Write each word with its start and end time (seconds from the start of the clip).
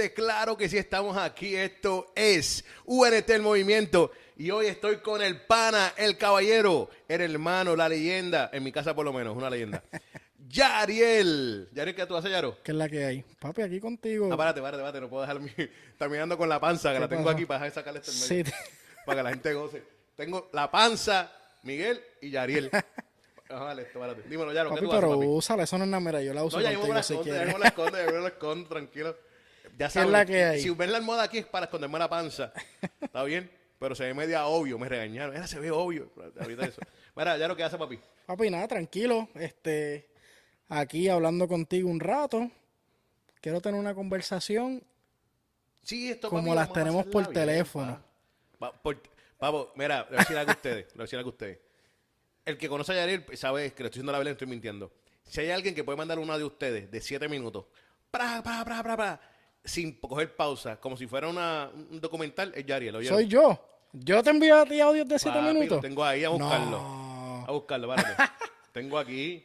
gente, 0.00 0.14
claro 0.14 0.56
que 0.56 0.68
sí 0.68 0.78
estamos 0.78 1.16
aquí. 1.16 1.54
Esto 1.56 2.12
es 2.14 2.64
UNT 2.86 3.28
el 3.30 3.42
Movimiento. 3.42 4.10
Y 4.36 4.50
hoy 4.50 4.66
estoy 4.66 4.98
con 4.98 5.20
el 5.20 5.42
pana, 5.42 5.92
el 5.98 6.16
caballero, 6.16 6.88
el 7.08 7.20
hermano, 7.20 7.76
la 7.76 7.88
leyenda. 7.88 8.48
En 8.52 8.62
mi 8.62 8.72
casa, 8.72 8.94
por 8.94 9.04
lo 9.04 9.12
menos, 9.12 9.36
una 9.36 9.50
leyenda. 9.50 9.82
Yariel. 10.48 11.68
Yariel, 11.72 11.94
¿qué 11.94 12.06
tú 12.06 12.16
haces, 12.16 12.30
Yaro? 12.30 12.56
¿Qué 12.62 12.72
es 12.72 12.76
la 12.76 12.88
que 12.88 13.04
hay? 13.04 13.24
Papi, 13.38 13.62
aquí 13.62 13.78
contigo. 13.78 14.30
Ah, 14.32 14.36
párate, 14.36 14.60
párate, 14.62 14.82
párate. 14.82 15.00
No 15.00 15.08
puedo 15.10 15.22
dejar 15.22 15.40
mi. 15.40 15.50
Está 15.92 16.08
mirando 16.08 16.36
con 16.38 16.48
la 16.48 16.58
panza, 16.58 16.88
que 16.88 16.94
¿Qué 16.96 17.00
la 17.00 17.08
tengo 17.08 17.24
pasa? 17.24 17.36
aquí 17.36 17.46
para 17.46 17.70
sacarle 17.70 18.00
este 18.00 18.12
Sí, 18.12 18.34
medio. 18.34 18.52
Para 19.04 19.18
que 19.18 19.22
la 19.24 19.30
gente 19.30 19.52
goce. 19.54 19.82
Tengo 20.16 20.48
la 20.52 20.70
panza, 20.70 21.30
Miguel 21.62 22.00
y 22.22 22.30
Yariel. 22.30 22.70
Ajá, 22.72 22.84
vale, 23.64 23.82
esto, 23.82 23.98
párate. 24.00 24.22
Dímelo, 24.28 24.52
Yaro, 24.52 24.70
¿qué 24.74 24.80
tú 24.80 24.90
haces, 24.90 25.00
pero 25.00 25.14
papi? 25.14 25.26
úsala, 25.26 25.62
eso 25.64 25.78
no 25.78 25.84
es 25.84 25.90
nada, 25.90 26.00
mira, 26.00 26.22
yo 26.22 26.32
la 26.34 26.44
uso 26.44 26.56
No, 26.56 26.62
ya 26.62 26.70
mismo 26.70 26.86
me 26.86 26.88
contigo 26.88 26.94
la 26.94 27.02
si 27.02 27.12
escondo, 27.12 27.28
ya 27.32 27.32
quieres. 27.32 27.46
mismo 27.46 27.58
la 27.58 28.02
mismo 28.06 28.18
la 28.22 28.28
escondo, 28.28 28.68
tranquilo. 28.68 29.16
Ya 29.80 29.86
es 29.86 29.92
saben, 29.94 30.12
la 30.12 30.26
que 30.26 30.44
hay? 30.44 30.60
si 30.60 30.70
ven 30.70 30.92
la 30.92 30.98
almohada 30.98 31.22
aquí 31.24 31.38
es 31.38 31.46
para 31.46 31.64
esconderme 31.64 31.98
la 31.98 32.08
panza. 32.08 32.52
¿Está 33.00 33.24
bien? 33.24 33.50
Pero 33.78 33.94
se 33.94 34.04
ve 34.04 34.12
media 34.14 34.46
obvio, 34.46 34.78
me 34.78 34.88
regañaron. 34.88 35.34
Era, 35.34 35.46
se 35.46 35.58
ve 35.58 35.70
obvio. 35.70 36.10
Ahorita 36.38 36.66
eso. 36.66 36.80
Mira, 37.16 37.38
ya 37.38 37.48
lo 37.48 37.56
que 37.56 37.64
hace, 37.64 37.78
papi. 37.78 37.98
Papi, 38.26 38.50
nada, 38.50 38.68
tranquilo. 38.68 39.28
Este, 39.34 40.10
aquí 40.68 41.08
hablando 41.08 41.48
contigo 41.48 41.88
un 41.88 41.98
rato. 41.98 42.50
Quiero 43.40 43.60
tener 43.62 43.80
una 43.80 43.94
conversación. 43.94 44.84
Sí, 45.82 46.10
esto 46.10 46.28
Como 46.28 46.48
papi, 46.48 46.56
las 46.56 46.72
tenemos 46.74 47.06
por 47.06 47.22
bien, 47.22 47.32
teléfono. 47.34 48.02
pa. 48.58 48.72
Por- 48.72 49.00
Vamos, 49.40 49.68
mira, 49.76 50.00
le 50.00 50.08
voy 50.10 50.16
a 50.16 50.18
decir 50.20 50.36
algo 50.36 50.50
a 50.50 50.54
ustedes. 50.54 50.86
Le 50.88 50.92
voy 50.92 51.00
a 51.00 51.04
decir 51.04 51.18
algo 51.18 51.30
a 51.30 51.32
ustedes. 51.32 51.58
El 52.44 52.58
que 52.58 52.68
conoce 52.68 52.92
a 52.92 52.96
Yariel 52.96 53.24
sabe 53.38 53.72
que 53.72 53.82
le 53.82 53.86
estoy 53.86 54.00
diciendo 54.00 54.12
la 54.12 54.18
verdad, 54.18 54.32
estoy 54.32 54.46
mintiendo. 54.46 54.92
Si 55.24 55.40
hay 55.40 55.50
alguien 55.50 55.74
que 55.74 55.82
puede 55.82 55.96
mandar 55.96 56.18
una 56.18 56.36
de 56.36 56.44
ustedes 56.44 56.90
de 56.90 57.00
siete 57.00 57.26
minutos, 57.26 57.64
pra, 58.10 58.42
pra, 58.42 58.62
pra, 58.66 58.82
pra, 58.82 58.96
pra, 58.96 59.20
sin 59.64 59.92
coger 60.00 60.34
pausa, 60.34 60.76
como 60.80 60.96
si 60.96 61.06
fuera 61.06 61.28
una, 61.28 61.70
un 61.90 62.00
documental, 62.00 62.52
es 62.54 62.64
Yariel. 62.66 62.96
¿oyeron? 62.96 63.18
Soy 63.18 63.28
yo. 63.28 63.66
Yo 63.92 64.22
te 64.22 64.30
envío 64.30 64.56
a 64.60 64.64
ti 64.66 64.80
audios 64.80 65.08
de 65.08 65.18
7 65.18 65.36
Papi, 65.38 65.52
minutos. 65.54 65.80
Tengo 65.80 66.04
ahí 66.04 66.22
a 66.24 66.28
buscarlo. 66.28 66.70
No. 66.80 67.44
A 67.46 67.50
buscarlo, 67.52 67.88
párate. 67.88 68.22
tengo 68.72 68.98
aquí. 68.98 69.44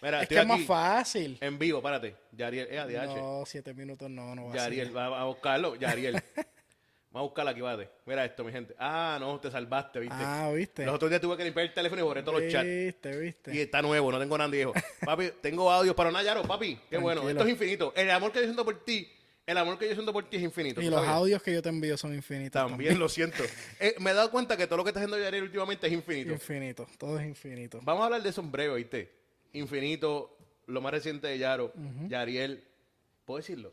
Mira, 0.00 0.16
Es 0.18 0.22
estoy 0.24 0.36
que 0.36 0.40
es 0.42 0.48
más 0.48 0.60
fácil. 0.62 1.38
en 1.40 1.58
vivo, 1.58 1.80
párate. 1.82 2.16
Yariel, 2.32 2.66
es 2.70 2.78
ADH. 2.80 3.16
No, 3.16 3.42
7 3.46 3.74
minutos 3.74 4.10
no, 4.10 4.34
no 4.34 4.46
va 4.46 4.52
a 4.52 4.56
Yariel, 4.56 4.86
ser. 4.88 4.96
va 4.96 5.20
a 5.20 5.24
buscarlo. 5.24 5.76
Yariel. 5.76 6.14
Vamos 6.14 7.26
a 7.26 7.28
buscarlo 7.28 7.50
aquí, 7.50 7.60
párate. 7.60 7.90
Mira 8.06 8.24
esto, 8.24 8.42
mi 8.42 8.50
gente. 8.50 8.74
Ah, 8.78 9.18
no, 9.20 9.38
te 9.38 9.50
salvaste, 9.50 10.00
¿viste? 10.00 10.16
Ah, 10.18 10.50
¿viste? 10.54 10.86
Los 10.86 10.94
otros 10.94 11.10
días 11.10 11.20
tuve 11.20 11.36
que 11.36 11.44
limpiar 11.44 11.66
el 11.66 11.74
teléfono 11.74 12.00
y 12.00 12.04
borré 12.04 12.22
todos 12.22 12.40
los 12.42 12.50
chats. 12.50 12.64
Viste, 12.66 13.16
viste. 13.20 13.54
Y 13.54 13.60
está 13.60 13.82
nuevo, 13.82 14.10
no 14.10 14.18
tengo 14.18 14.38
nada 14.38 14.48
viejo. 14.50 14.72
Papi, 15.04 15.30
tengo 15.42 15.70
audio 15.70 15.94
para 15.94 16.10
nada, 16.10 16.24
Yaro, 16.24 16.42
papi. 16.44 16.80
Qué 16.88 16.96
bueno. 16.96 17.28
Esto 17.28 17.44
es 17.44 17.50
infinito. 17.50 17.92
El 17.94 18.10
amor 18.10 18.32
que 18.32 18.38
yo 18.38 18.44
siento 18.46 18.64
por 18.64 18.82
ti, 18.84 19.06
el 19.46 19.58
amor 19.58 19.78
que 19.78 19.88
yo 19.88 19.94
siento 19.94 20.12
por 20.12 20.28
ti 20.28 20.36
es 20.36 20.42
infinito. 20.42 20.80
Y 20.80 20.84
¿tú 20.84 20.90
los 20.90 21.06
audios 21.06 21.42
que 21.42 21.52
yo 21.52 21.62
te 21.62 21.68
envío 21.68 21.96
son 21.96 22.14
infinitos. 22.14 22.68
También 22.68 22.98
lo 22.98 23.08
siento. 23.08 23.42
Eh, 23.80 23.96
me 23.98 24.12
he 24.12 24.14
dado 24.14 24.30
cuenta 24.30 24.56
que 24.56 24.66
todo 24.66 24.76
lo 24.76 24.84
que 24.84 24.90
está 24.90 25.00
haciendo 25.00 25.18
Yariel 25.18 25.44
últimamente 25.44 25.86
es 25.88 25.92
infinito. 25.92 26.32
Infinito, 26.32 26.86
todo 26.98 27.18
es 27.18 27.26
infinito. 27.26 27.80
Vamos 27.82 28.02
a 28.02 28.06
hablar 28.06 28.22
de 28.22 28.28
eso 28.28 28.40
en 28.40 28.52
breve, 28.52 28.76
¿viste? 28.76 29.12
Infinito, 29.54 30.36
lo 30.66 30.80
más 30.80 30.92
reciente 30.92 31.26
de 31.26 31.38
Yaro, 31.38 31.72
Yariel. 32.08 32.64
¿Puedo 33.24 33.38
decirlo? 33.38 33.72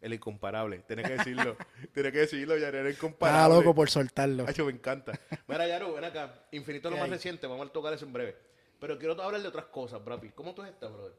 El 0.00 0.12
incomparable. 0.12 0.80
Tiene 0.86 1.02
que 1.02 1.12
decirlo. 1.16 1.56
Tiene 1.94 2.12
que 2.12 2.18
decirlo, 2.18 2.58
Yariel, 2.58 2.86
el 2.86 2.92
incomparable. 2.94 3.56
loco 3.56 3.74
por 3.74 3.88
soltarlo. 3.88 4.44
Ay, 4.46 4.64
me 4.64 4.72
encanta. 4.72 5.18
Mira, 5.46 5.66
Yaro, 5.68 5.94
ven 5.94 6.04
acá. 6.04 6.46
Infinito 6.50 6.88
es 6.88 6.90
lo 6.90 6.96
¿Qué 6.96 7.00
más 7.00 7.10
hay? 7.10 7.16
reciente. 7.16 7.46
Vamos 7.46 7.68
a 7.68 7.72
tocar 7.72 7.92
eso 7.94 8.04
en 8.04 8.12
breve. 8.12 8.36
Pero 8.80 8.98
quiero 8.98 9.20
hablar 9.22 9.40
de 9.40 9.48
otras 9.48 9.66
cosas, 9.66 10.04
Brapi. 10.04 10.30
¿Cómo 10.30 10.54
tú 10.54 10.62
estás, 10.62 10.92
brother? 10.92 11.14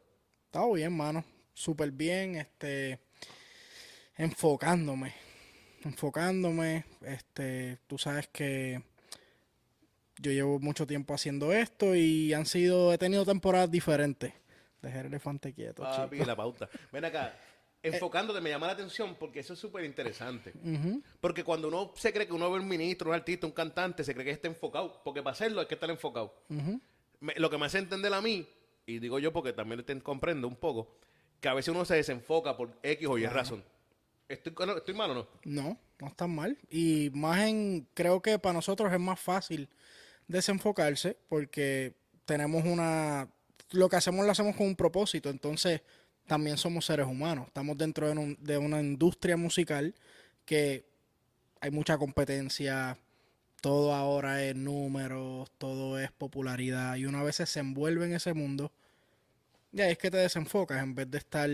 Todo 0.52 0.74
bien, 0.74 0.96
mano. 0.96 1.24
Súper 1.54 1.90
bien, 1.92 2.36
este, 2.36 3.00
enfocándome, 4.18 5.14
enfocándome, 5.84 6.86
este, 7.02 7.80
tú 7.88 7.98
sabes 7.98 8.28
que 8.32 8.82
yo 10.18 10.32
llevo 10.32 10.60
mucho 10.60 10.88
tiempo 10.88 11.14
haciendo 11.14 11.52
esto 11.54 11.96
y 11.96 12.34
han 12.34 12.46
sido, 12.46 12.94
he 12.94 12.98
tenido 12.98 13.26
temporadas 13.26 13.70
diferentes. 13.70 14.34
Dejar 14.82 15.02
el 15.02 15.08
elefante 15.08 15.52
quieto, 15.54 15.82
Papi, 15.84 16.18
chico. 16.18 16.28
la 16.28 16.36
pauta. 16.36 16.70
Ven 16.92 17.06
acá. 17.06 17.36
Enfocándote, 17.84 18.42
me 18.42 18.50
llama 18.50 18.66
la 18.68 18.74
atención 18.74 19.16
porque 19.20 19.42
eso 19.42 19.54
es 19.54 19.60
súper 19.60 19.86
interesante. 19.86 20.54
Porque 21.22 21.44
cuando 21.44 21.68
uno 21.68 21.92
se 21.96 22.12
cree 22.12 22.26
que 22.26 22.34
uno 22.34 22.52
ve 22.52 22.60
un 22.60 22.68
ministro, 22.68 23.10
un 23.10 23.16
artista, 23.16 23.46
un 23.46 23.54
cantante, 23.54 24.04
se 24.04 24.14
cree 24.14 24.26
que 24.26 24.32
está 24.32 24.48
enfocado. 24.48 25.02
Porque 25.04 25.22
para 25.22 25.34
hacerlo 25.34 25.62
hay 25.62 25.68
que 25.68 25.76
estar 25.76 25.90
enfocado. 25.92 26.34
Me- 27.20 27.36
lo 27.36 27.48
que 27.52 27.58
me 27.60 27.68
hace 27.68 27.78
entender 27.78 28.12
a 28.12 28.22
mí, 28.22 28.48
y 28.88 28.98
digo 28.98 29.20
yo 29.20 29.32
porque 29.32 29.54
también 29.54 29.84
te 29.84 30.00
comprendo 30.02 30.48
un 30.48 30.56
poco, 30.56 30.96
que 31.40 31.48
a 31.48 31.54
veces 31.54 31.76
uno 31.76 31.86
se 31.86 31.94
desenfoca 31.96 32.58
por 32.58 32.72
X 32.82 33.08
o 33.08 33.20
Y 33.20 33.28
razón. 33.28 33.64
¿Estoy, 34.28 34.54
¿Estoy 34.78 34.94
mal 34.94 35.12
o 35.12 35.14
no? 35.14 35.28
No, 35.44 35.80
no 36.00 36.08
está 36.08 36.28
mal. 36.28 36.58
Y 36.70 37.12
más 37.14 37.40
en, 37.48 37.88
creo 37.94 38.22
que 38.22 38.40
para 38.40 38.54
nosotros 38.54 38.92
es 38.92 39.00
más 39.00 39.20
fácil 39.20 39.70
desenfocarse 40.28 41.18
porque 41.30 41.94
tenemos 42.26 42.66
una, 42.66 43.30
lo 43.72 43.90
que 43.90 43.96
hacemos 43.96 44.26
lo 44.26 44.32
hacemos 44.32 44.56
con 44.56 44.68
un 44.68 44.76
propósito, 44.76 45.30
entonces 45.30 45.82
también 46.26 46.58
somos 46.58 46.86
seres 46.86 47.06
humanos, 47.06 47.48
estamos 47.48 47.78
dentro 47.78 48.08
de 48.08 48.58
una 48.58 48.82
industria 48.82 49.38
musical 49.38 49.94
que 50.44 50.86
hay 51.62 51.70
mucha 51.70 51.98
competencia, 51.98 52.98
todo 53.62 53.94
ahora 53.94 54.44
es 54.44 54.56
números, 54.56 55.52
todo 55.58 56.00
es 56.00 56.12
popularidad 56.12 56.96
y 56.96 57.06
una 57.06 57.24
vez 57.24 57.36
se 57.36 57.60
envuelve 57.60 58.06
en 58.06 58.14
ese 58.14 58.34
mundo, 58.34 58.72
ya 59.72 59.88
es 59.88 59.98
que 59.98 60.10
te 60.10 60.18
desenfocas 60.18 60.82
en 60.82 60.96
vez 60.96 61.10
de 61.12 61.18
estar 61.20 61.50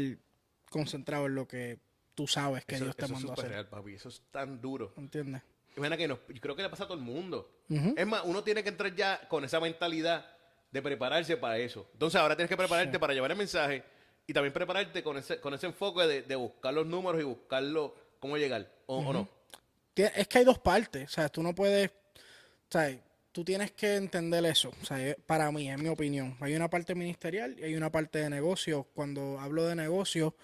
concentrado 0.70 1.26
en 1.26 1.36
lo 1.36 1.48
que 1.48 1.80
tú 2.22 2.28
sabes 2.28 2.66
que 2.66 2.76
eso 2.76 2.84
Dios 2.86 2.96
te 2.96 3.06
eso 3.06 3.14
es 3.16 3.20
mandó 3.20 3.32
a 3.32 3.34
hacer. 3.34 3.50
real, 3.50 3.68
papi. 3.68 3.96
Eso 3.96 4.10
es 4.10 4.22
tan 4.32 4.62
duro. 4.62 4.94
¿Entiendes? 4.98 5.42
Mira 5.76 5.98
que 5.98 6.08
nos- 6.08 6.20
yo 6.30 6.40
creo 6.42 6.56
que 6.56 6.62
le 6.64 6.70
pasa 6.70 6.84
a 6.84 6.88
todo 6.88 6.98
el 6.98 7.04
mundo. 7.04 7.50
Es 7.70 8.06
más, 8.06 8.22
uno 8.26 8.44
tiene 8.44 8.62
que 8.62 8.70
entrar 8.70 8.94
ya 8.94 9.28
con 9.28 9.44
esa 9.46 9.60
mentalidad 9.60 10.26
de 10.72 10.82
prepararse 10.82 11.38
para 11.38 11.58
eso. 11.58 11.90
Entonces 11.94 12.20
ahora 12.20 12.36
tienes 12.36 12.50
que 12.50 12.58
prepararte 12.58 13.00
para 13.00 13.14
llevar 13.14 13.32
el 13.32 13.38
mensaje 13.38 13.84
y 14.28 14.34
también 14.34 14.54
prepararte 14.54 15.02
con 15.02 15.18
ese, 15.18 15.40
con 15.40 15.54
ese 15.54 15.66
enfoque 15.68 16.04
de, 16.04 16.22
de 16.24 16.36
buscar 16.36 16.74
los 16.74 16.86
números 16.86 17.20
y 17.22 17.24
buscarlo 17.24 17.96
cómo 18.20 18.38
llegar. 18.38 18.70
¿O, 18.86 18.98
o 19.00 19.14
no? 19.14 19.28
Es 19.96 20.28
que 20.28 20.38
hay 20.40 20.46
dos 20.46 20.60
partes, 20.60 21.10
o 21.10 21.14
sea, 21.14 21.30
tú 21.30 21.42
no 21.44 21.54
puedes, 21.56 21.90
o 21.90 22.72
sea, 22.72 22.98
tú 23.32 23.44
tienes 23.44 23.72
que 23.72 23.96
entender 23.96 24.44
eso, 24.46 24.72
o 24.82 24.86
sea, 24.86 25.06
eh, 25.06 25.18
para 25.26 25.52
mí, 25.52 25.70
en 25.70 25.82
mi 25.82 25.90
opinión, 25.90 26.36
hay 26.40 26.56
una 26.56 26.70
parte 26.70 26.96
ministerial 26.96 27.56
y 27.60 27.64
hay 27.64 27.76
una 27.76 27.92
parte 27.92 28.20
de 28.20 28.30
negocio. 28.30 28.88
Cuando 28.94 29.40
hablo 29.40 29.66
de 29.66 29.76
negocio, 29.76 30.36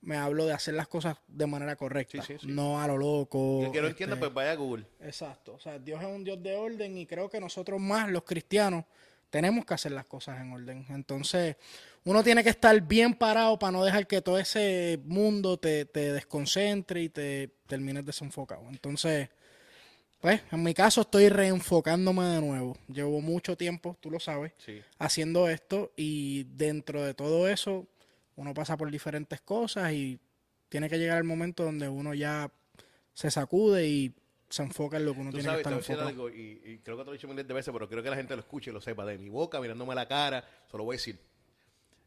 me 0.00 0.16
hablo 0.16 0.46
de 0.46 0.52
hacer 0.52 0.74
las 0.74 0.88
cosas 0.88 1.16
de 1.26 1.46
manera 1.46 1.76
correcta, 1.76 2.22
Sí, 2.22 2.34
sí, 2.34 2.46
sí. 2.46 2.52
no 2.52 2.80
a 2.80 2.86
lo 2.86 2.96
loco. 2.96 3.60
Y 3.62 3.64
el 3.66 3.72
que 3.72 3.80
no 3.80 3.88
este, 3.88 4.04
entienda, 4.04 4.18
pues 4.18 4.32
vaya 4.32 4.52
a 4.52 4.56
Google. 4.56 4.86
Exacto, 5.00 5.54
o 5.54 5.60
sea, 5.60 5.78
Dios 5.78 6.00
es 6.00 6.06
un 6.08 6.24
Dios 6.24 6.42
de 6.42 6.54
orden 6.56 6.96
y 6.96 7.06
creo 7.06 7.28
que 7.28 7.40
nosotros 7.40 7.80
más, 7.80 8.10
los 8.10 8.22
cristianos, 8.24 8.84
tenemos 9.30 9.66
que 9.66 9.74
hacer 9.74 9.92
las 9.92 10.06
cosas 10.06 10.40
en 10.40 10.52
orden. 10.52 10.86
Entonces, 10.88 11.56
uno 12.04 12.22
tiene 12.22 12.42
que 12.42 12.50
estar 12.50 12.80
bien 12.80 13.12
parado 13.14 13.58
para 13.58 13.72
no 13.72 13.84
dejar 13.84 14.06
que 14.06 14.22
todo 14.22 14.38
ese 14.38 14.98
mundo 15.04 15.58
te, 15.58 15.84
te 15.84 16.12
desconcentre 16.14 17.02
y 17.02 17.08
te 17.10 17.50
termines 17.66 18.06
desenfocado. 18.06 18.62
Entonces, 18.70 19.28
pues, 20.20 20.40
en 20.50 20.62
mi 20.62 20.74
caso 20.74 21.02
estoy 21.02 21.28
reenfocándome 21.28 22.24
de 22.24 22.40
nuevo. 22.40 22.76
Llevo 22.88 23.20
mucho 23.20 23.56
tiempo, 23.56 23.96
tú 24.00 24.10
lo 24.10 24.18
sabes, 24.18 24.52
haciendo 24.98 25.48
esto 25.48 25.92
y 25.96 26.44
dentro 26.44 27.04
de 27.04 27.14
todo 27.14 27.48
eso, 27.48 27.86
uno 28.38 28.54
pasa 28.54 28.76
por 28.76 28.90
diferentes 28.90 29.40
cosas 29.40 29.92
y 29.92 30.18
tiene 30.68 30.88
que 30.88 30.98
llegar 30.98 31.18
el 31.18 31.24
momento 31.24 31.64
donde 31.64 31.88
uno 31.88 32.14
ya 32.14 32.50
se 33.12 33.30
sacude 33.30 33.86
y 33.88 34.14
se 34.48 34.62
enfoca 34.62 34.96
en 34.96 35.04
lo 35.06 35.12
que 35.14 35.20
uno 35.20 35.30
Tú 35.30 35.36
tiene 35.38 35.48
sabes, 35.50 35.66
que 35.66 35.74
estar 35.74 35.78
enfocado. 35.96 36.08
algo, 36.08 36.30
y, 36.30 36.60
y 36.64 36.78
creo 36.78 36.96
que 36.96 37.02
te 37.02 37.06
lo 37.06 37.12
he 37.12 37.16
dicho 37.16 37.28
miles 37.28 37.46
de 37.46 37.52
veces, 37.54 37.72
pero 37.72 37.86
quiero 37.88 38.02
que 38.02 38.10
la 38.10 38.16
gente 38.16 38.34
lo 38.36 38.40
escuche 38.40 38.70
y 38.70 38.72
lo 38.72 38.80
sepa 38.80 39.04
de 39.04 39.18
mi 39.18 39.28
boca, 39.28 39.60
mirándome 39.60 39.92
a 39.92 39.96
la 39.96 40.08
cara, 40.08 40.44
solo 40.70 40.84
voy 40.84 40.94
a 40.94 40.98
decir. 40.98 41.18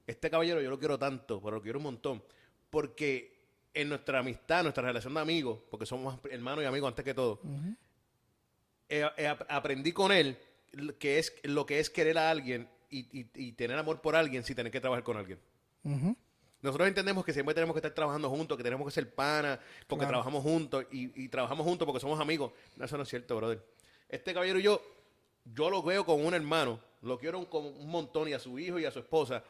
Este 0.08 0.30
caballero 0.30 0.62
yo 0.62 0.70
lo 0.70 0.80
quiero 0.80 0.98
tanto, 0.98 1.42
pero 1.42 1.58
lo 1.58 1.62
quiero 1.62 1.80
un 1.80 1.84
montón, 1.84 2.24
porque 2.70 3.40
en 3.74 3.90
nuestra 3.90 4.20
amistad, 4.20 4.64
nuestra 4.64 4.84
relación 4.84 5.14
de 5.14 5.20
amigos, 5.20 5.60
porque 5.70 5.86
somos 5.86 6.18
hermanos 6.32 6.64
y 6.64 6.68
amigos 6.68 6.88
antes 6.90 7.04
que 7.06 7.14
todo, 7.14 7.42
eh, 8.90 9.06
eh, 9.18 9.28
ap- 9.28 9.46
aprendí 9.50 9.92
con 9.92 10.12
él 10.12 10.38
lo 10.74 10.98
que 10.98 11.20
es, 11.20 11.34
lo 11.44 11.66
que 11.66 11.80
es 11.80 11.90
querer 11.90 12.18
a 12.18 12.30
alguien 12.30 12.68
y, 12.90 13.00
y- 13.20 13.30
y 13.36 13.52
tener 13.54 13.78
amor 13.78 14.02
por 14.02 14.16
alguien 14.16 14.44
sin 14.44 14.56
tener 14.56 14.72
que 14.72 14.82
trabajar 14.82 15.04
con 15.04 15.18
alguien. 15.18 15.40
Nosotros 16.62 16.88
entendemos 16.88 17.26
que 17.26 17.34
siempre 17.34 17.56
tenemos 17.56 17.74
que 17.74 17.80
estar 17.80 17.92
trabajando 17.92 18.30
juntos, 18.30 18.56
que 18.56 18.64
tenemos 18.64 18.86
que 18.86 18.92
ser 18.92 19.14
pana, 19.16 19.60
porque 19.88 20.02
Claro. 20.06 20.10
trabajamos 20.22 20.44
juntos 20.44 20.86
y, 20.92 21.24
y 21.24 21.28
trabajamos 21.28 21.66
juntos 21.66 21.86
porque 21.88 22.00
somos 22.00 22.20
amigos. 22.20 22.52
No, 22.76 22.86
eso 22.86 22.98
no 22.98 23.04
es 23.04 23.10
cierto, 23.10 23.36
brother. 23.36 23.66
Este 24.08 24.34
caballero 24.34 24.60
y 24.60 24.64
yo, 24.64 24.82
yo 25.46 25.70
lo 25.72 25.82
veo 25.82 26.06
como 26.06 26.24
un 26.28 26.34
hermano, 26.36 26.80
lo 27.02 27.18
quiero 27.18 27.50
como 27.50 27.70
un 27.70 27.90
montón 27.90 28.28
y 28.28 28.34
a 28.34 28.40
su 28.40 28.60
hijo 28.60 28.78
y 28.78 28.86
a 28.86 28.92
su 28.92 29.00
esposa 29.00 29.44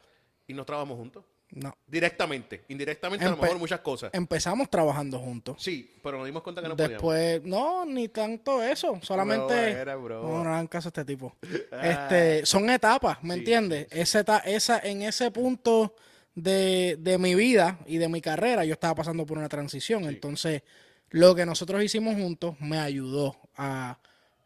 y 0.46 0.54
nos 0.54 0.64
trabajamos 0.64 0.96
juntos. 0.96 1.24
No. 1.50 1.76
Directamente, 1.86 2.64
indirectamente 2.68 3.26
a 3.26 3.28
lo 3.28 3.36
Empe- 3.36 3.42
mejor 3.42 3.58
muchas 3.58 3.80
cosas. 3.80 4.08
Empezamos 4.14 4.70
trabajando 4.70 5.18
juntos. 5.18 5.62
Sí, 5.62 5.94
pero 6.02 6.16
nos 6.16 6.24
dimos 6.24 6.42
cuenta 6.42 6.62
que 6.62 6.68
no 6.68 6.74
podíamos. 6.74 6.92
Después, 6.94 7.42
no, 7.44 7.84
ni 7.84 8.08
tanto 8.08 8.62
eso. 8.62 8.98
Solamente. 9.02 9.52
Era 9.72 9.96
no, 9.96 10.42
no 10.44 10.48
hagan 10.50 10.66
caso 10.66 10.88
a 10.88 10.90
este 10.90 11.04
tipo. 11.04 11.36
Ah. 11.72 12.06
Este, 12.08 12.46
son 12.46 12.70
etapas, 12.70 13.22
¿me 13.22 13.34
Sí, 13.34 13.40
entiendes? 13.40 13.86
Esa, 13.90 14.20
esa, 14.46 14.78
en 14.78 15.02
ese 15.02 15.30
punto 15.30 15.94
de, 16.34 16.96
de 16.98 17.18
mi 17.18 17.34
vida 17.34 17.78
y 17.86 17.98
de 17.98 18.08
mi 18.08 18.20
carrera, 18.20 18.64
yo 18.64 18.72
estaba 18.74 18.94
pasando 18.94 19.26
por 19.26 19.38
una 19.38 19.48
transición. 19.48 20.04
Entonces, 20.04 20.62
lo 21.10 21.34
que 21.34 21.44
nosotros 21.44 21.82
hicimos 21.82 22.14
juntos 22.16 22.56
me 22.60 22.78
ayudó 22.78 23.36
a, 23.56 23.98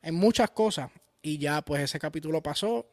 en 0.03 0.15
muchas 0.15 0.51
cosas. 0.51 0.91
Y 1.23 1.39
ya, 1.39 1.63
pues 1.63 1.83
ese 1.83 1.99
capítulo 1.99 2.43
pasó 2.43 2.87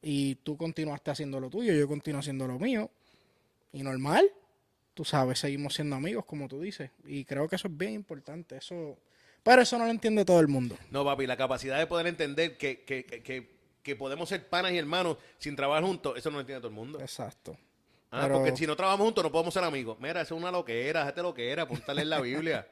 y 0.00 0.36
tú 0.36 0.56
continuaste 0.56 1.10
haciendo 1.10 1.40
lo 1.40 1.50
tuyo, 1.50 1.72
yo 1.74 1.88
continuo 1.88 2.20
haciendo 2.20 2.46
lo 2.46 2.58
mío. 2.58 2.90
Y 3.72 3.82
normal, 3.82 4.30
tú 4.94 5.04
sabes, 5.04 5.38
seguimos 5.38 5.74
siendo 5.74 5.96
amigos, 5.96 6.24
como 6.24 6.48
tú 6.48 6.60
dices. 6.60 6.90
Y 7.06 7.24
creo 7.24 7.48
que 7.48 7.56
eso 7.56 7.68
es 7.68 7.76
bien 7.76 7.92
importante. 7.92 8.56
Eso, 8.56 8.98
pero 9.42 9.62
eso 9.62 9.78
no 9.78 9.84
lo 9.84 9.90
entiende 9.90 10.24
todo 10.24 10.40
el 10.40 10.48
mundo. 10.48 10.76
No, 10.90 11.04
papi, 11.04 11.26
la 11.26 11.36
capacidad 11.36 11.78
de 11.78 11.86
poder 11.86 12.06
entender 12.06 12.56
que, 12.56 12.82
que, 12.84 13.04
que, 13.04 13.22
que, 13.22 13.50
que 13.82 13.96
podemos 13.96 14.28
ser 14.28 14.48
panas 14.48 14.72
y 14.72 14.78
hermanos 14.78 15.18
sin 15.38 15.56
trabajar 15.56 15.84
juntos, 15.84 16.16
eso 16.16 16.30
no 16.30 16.36
lo 16.36 16.40
entiende 16.40 16.60
todo 16.60 16.70
el 16.70 16.76
mundo. 16.76 17.00
Exacto. 17.00 17.56
Ah, 18.16 18.22
Pero- 18.22 18.36
Porque 18.36 18.56
si 18.56 18.66
no 18.66 18.76
trabajamos 18.76 19.04
juntos 19.06 19.24
no 19.24 19.32
podemos 19.32 19.52
ser 19.52 19.64
amigos. 19.64 19.98
Mira, 20.00 20.20
eso 20.20 20.34
es 20.36 20.40
una 20.40 20.50
loquera, 20.50 21.00
déjate 21.00 21.22
loquera, 21.22 21.62
apúntale 21.62 22.02
en 22.02 22.10
la 22.10 22.20
Biblia. 22.20 22.66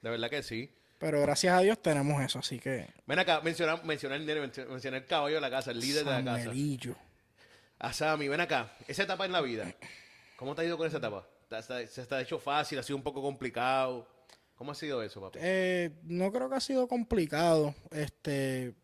De 0.00 0.10
verdad 0.10 0.30
que 0.30 0.42
sí. 0.42 0.70
Pero 0.98 1.20
gracias 1.22 1.52
a 1.54 1.60
Dios 1.60 1.82
tenemos 1.82 2.22
eso, 2.22 2.38
así 2.38 2.58
que. 2.60 2.86
Ven 3.06 3.18
acá, 3.18 3.40
menciona, 3.40 3.76
menciona 3.78 4.14
el 4.16 4.24
mencioné 4.68 4.98
el 4.98 5.06
caballo 5.06 5.34
de 5.36 5.40
la 5.40 5.50
casa, 5.50 5.72
el 5.72 5.80
líder 5.80 6.04
de 6.04 6.10
la 6.12 6.24
casa. 6.24 6.38
Samuelillo. 6.44 6.96
A 7.80 7.92
Sammy, 7.92 8.28
ven 8.28 8.40
acá, 8.40 8.72
esa 8.86 9.02
etapa 9.02 9.26
en 9.26 9.32
la 9.32 9.40
vida, 9.40 9.74
¿cómo 10.36 10.54
te 10.54 10.62
ha 10.62 10.64
ido 10.64 10.78
con 10.78 10.86
esa 10.86 10.98
etapa? 10.98 11.26
¿Te- 11.48 11.60
te- 11.62 11.86
¿Se 11.88 12.14
ha 12.14 12.20
hecho 12.20 12.38
fácil, 12.38 12.78
ha 12.78 12.82
sido 12.82 12.96
un 12.96 13.02
poco 13.02 13.20
complicado? 13.20 14.08
¿Cómo 14.54 14.70
ha 14.70 14.74
sido 14.76 15.02
eso, 15.02 15.20
papi? 15.20 15.40
Eh, 15.42 15.90
no 16.04 16.30
creo 16.32 16.48
que 16.48 16.54
ha 16.54 16.60
sido 16.60 16.86
complicado. 16.86 17.74
Este, 17.90 18.74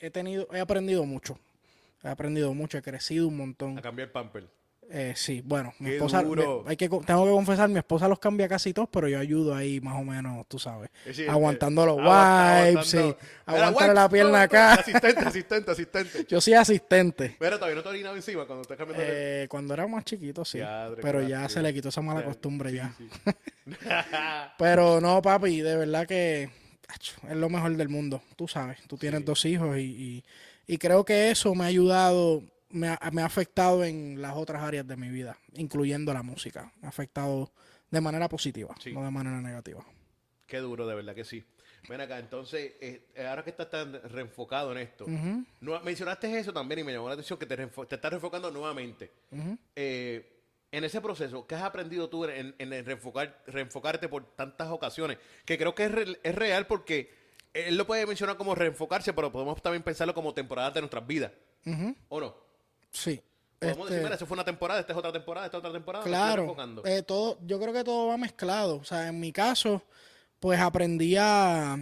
he 0.00 0.10
tenido, 0.10 0.48
he 0.52 0.58
aprendido 0.58 1.04
mucho. 1.06 1.38
He 2.02 2.08
aprendido 2.08 2.52
mucho, 2.52 2.76
he 2.76 2.82
crecido 2.82 3.28
un 3.28 3.36
montón. 3.36 3.78
A 3.78 3.82
cambiar 3.82 4.10
pamper. 4.10 4.48
Eh, 4.92 5.12
sí, 5.14 5.40
bueno, 5.44 5.72
mi 5.78 5.90
Qué 5.90 5.96
esposa, 5.98 6.20
duro. 6.20 6.64
hay 6.66 6.76
que, 6.76 6.88
tengo 6.88 7.24
que 7.24 7.30
confesar, 7.30 7.68
mi 7.68 7.78
esposa 7.78 8.08
los 8.08 8.18
cambia 8.18 8.48
casi 8.48 8.72
todos, 8.72 8.88
pero 8.90 9.06
yo 9.06 9.20
ayudo 9.20 9.54
ahí 9.54 9.80
más 9.80 9.94
o 9.94 10.02
menos, 10.02 10.44
tú 10.48 10.58
sabes, 10.58 10.90
Es 11.06 11.16
decir, 11.16 11.30
aguantando 11.30 11.84
eh, 11.84 11.86
los 11.86 11.98
aguanta- 12.00 12.64
wipes, 12.70 12.86
sí, 12.88 13.14
la 13.94 14.08
pierna 14.08 14.42
acá. 14.42 14.72
Asistente, 14.74 15.20
asistente, 15.20 15.70
asistente. 15.70 16.26
Yo 16.28 16.40
soy 16.40 16.54
asistente. 16.54 17.36
Mira, 17.38 17.54
todavía 17.56 17.76
no 17.76 17.82
te 17.84 17.88
orinado 17.88 18.16
encima 18.16 18.46
cuando 18.46 18.62
estás 18.62 18.76
cambiando 18.76 19.04
el- 19.04 19.10
Eh, 19.12 19.46
cuando 19.48 19.74
era 19.74 19.86
más 19.86 20.04
chiquito, 20.04 20.44
sí. 20.44 20.58
Pero 20.58 21.00
claro, 21.00 21.22
ya 21.28 21.46
sí. 21.48 21.54
se 21.54 21.62
le 21.62 21.72
quitó 21.72 21.90
esa 21.90 22.00
mala 22.02 22.24
costumbre 22.24 22.72
ya. 22.72 22.92
Pero 24.58 25.00
no, 25.00 25.22
papi, 25.22 25.60
de 25.60 25.76
verdad 25.76 26.06
que 26.06 26.50
es 27.28 27.36
lo 27.36 27.48
mejor 27.48 27.76
del 27.76 27.88
mundo. 27.88 28.22
Tú 28.36 28.48
sabes, 28.48 28.78
tú 28.88 28.96
tienes 28.96 29.24
dos 29.24 29.44
hijos 29.44 29.76
y, 29.78 29.82
y- 29.82 30.24
y 30.66 30.78
creo 30.78 31.04
que 31.04 31.30
eso 31.30 31.54
me 31.54 31.64
ha 31.64 31.66
ayudado, 31.68 32.42
me 32.70 32.88
ha, 32.88 32.98
me 33.12 33.22
ha 33.22 33.26
afectado 33.26 33.84
en 33.84 34.20
las 34.20 34.34
otras 34.36 34.62
áreas 34.62 34.86
de 34.86 34.96
mi 34.96 35.08
vida, 35.08 35.36
incluyendo 35.54 36.12
la 36.14 36.22
música. 36.22 36.72
Me 36.80 36.86
ha 36.86 36.90
afectado 36.90 37.52
de 37.90 38.00
manera 38.00 38.28
positiva, 38.28 38.74
Sí. 38.78 38.92
no 38.92 39.04
de 39.04 39.10
manera 39.10 39.40
negativa. 39.40 39.84
Qué 40.46 40.58
duro, 40.58 40.86
de 40.86 40.94
verdad 40.94 41.14
que 41.14 41.24
sí. 41.24 41.44
Ven 41.88 42.00
acá, 42.00 42.18
entonces, 42.18 42.72
eh, 42.80 43.08
ahora 43.28 43.42
que 43.42 43.50
estás 43.50 43.70
tan 43.70 43.94
reenfocado 44.10 44.70
en 44.72 44.78
esto, 44.78 45.06
no- 45.60 45.80
mencionaste 45.80 46.38
eso 46.38 46.52
también 46.52 46.80
y 46.80 46.84
me 46.84 46.92
llamó 46.92 47.08
la 47.08 47.14
atención 47.14 47.38
que 47.38 47.46
te, 47.46 47.54
estás 47.62 48.10
reenfocando 48.10 48.50
nuevamente. 48.50 49.10
Eh, 49.74 50.36
en 50.72 50.84
ese 50.84 51.00
proceso, 51.00 51.46
¿qué 51.46 51.54
has 51.56 51.62
aprendido 51.62 52.08
tú 52.08 52.24
en, 52.26 52.54
reenfocar, 52.84 53.42
reenfocarte 53.46 54.08
por 54.08 54.24
tantas 54.36 54.68
ocasiones? 54.68 55.18
Que 55.44 55.58
creo 55.58 55.74
que 55.74 55.84
es, 55.86 55.90
re- 55.92 56.20
es 56.22 56.34
real 56.34 56.66
porque 56.66 57.10
él 57.54 57.76
lo 57.76 57.86
puede 57.86 58.06
mencionar 58.06 58.36
como 58.36 58.54
reenfocarse, 58.54 59.12
pero 59.12 59.32
podemos 59.32 59.60
también 59.62 59.82
pensarlo 59.82 60.14
como 60.14 60.32
temporadas 60.34 60.74
de 60.74 60.80
nuestras 60.82 61.04
vidas, 61.06 61.32
¿o 62.08 62.20
no? 62.20 62.49
Sí. 62.92 63.20
Podemos 63.58 63.80
Este, 63.80 63.94
decir, 63.94 64.04
mira, 64.04 64.16
eso 64.16 64.26
fue 64.26 64.34
una 64.34 64.44
temporada, 64.44 64.80
esta 64.80 64.92
es 64.92 64.98
otra 64.98 65.12
temporada, 65.12 65.46
esta 65.46 65.58
es 65.58 65.60
otra 65.60 65.72
temporada. 65.72 66.04
Claro, 66.04 66.56
eh, 66.84 67.02
todo, 67.02 67.38
yo 67.42 67.60
creo 67.60 67.72
que 67.74 67.84
todo 67.84 68.08
va 68.08 68.16
mezclado. 68.16 68.76
O 68.76 68.84
sea, 68.84 69.08
en 69.08 69.20
mi 69.20 69.32
caso, 69.32 69.82
pues 70.38 70.58
aprendí 70.60 71.16
a, 71.16 71.76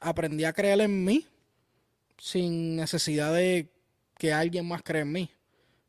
aprendí 0.00 0.44
a 0.44 0.52
creer 0.52 0.82
en 0.82 1.04
mí 1.04 1.26
sin 2.18 2.76
necesidad 2.76 3.32
de 3.32 3.72
que 4.18 4.32
alguien 4.32 4.68
más 4.68 4.82
cree 4.82 5.02
en 5.02 5.12
mí. 5.12 5.30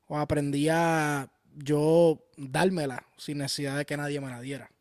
O 0.08 0.18
aprendí 0.18 0.70
a 0.70 1.30
yo 1.56 2.26
dármela 2.38 3.06
sin 3.18 3.40
necesidad 3.40 3.78
de 3.78 3.86
que 3.86 3.98
nadie 3.98 4.19
me 4.22 4.30
la 4.30 4.42
diera. 4.42 4.72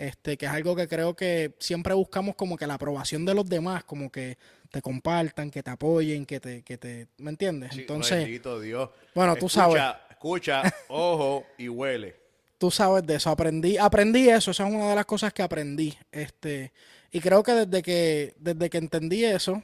Este, 0.00 0.38
que 0.38 0.46
es 0.46 0.52
algo 0.52 0.74
que 0.74 0.88
creo 0.88 1.14
que 1.14 1.52
siempre 1.58 1.92
buscamos 1.92 2.34
como 2.34 2.56
que 2.56 2.66
la 2.66 2.72
aprobación 2.74 3.26
de 3.26 3.34
los 3.34 3.46
demás, 3.46 3.84
como 3.84 4.10
que 4.10 4.38
te 4.70 4.80
compartan, 4.80 5.50
que 5.50 5.62
te 5.62 5.68
apoyen, 5.70 6.24
que 6.24 6.40
te, 6.40 6.62
que 6.62 6.78
te, 6.78 7.08
¿me 7.18 7.28
entiendes? 7.28 7.74
Sí, 7.74 7.80
Entonces, 7.82 8.18
bendito 8.20 8.58
Dios. 8.60 8.88
bueno, 9.14 9.36
tú 9.36 9.46
Escucha, 9.48 9.60
sabes. 9.60 9.82
Escucha, 10.08 10.62
ojo 10.88 11.44
y 11.58 11.68
huele. 11.68 12.16
tú 12.56 12.70
sabes 12.70 13.06
de 13.06 13.16
eso. 13.16 13.28
Aprendí, 13.28 13.76
aprendí 13.76 14.30
eso, 14.30 14.52
esa 14.52 14.66
es 14.66 14.72
una 14.74 14.88
de 14.88 14.94
las 14.96 15.04
cosas 15.04 15.34
que 15.34 15.42
aprendí. 15.42 15.94
Este, 16.10 16.72
y 17.12 17.20
creo 17.20 17.42
que 17.42 17.52
desde 17.52 17.82
que, 17.82 18.34
desde 18.38 18.70
que 18.70 18.78
entendí 18.78 19.22
eso, 19.26 19.62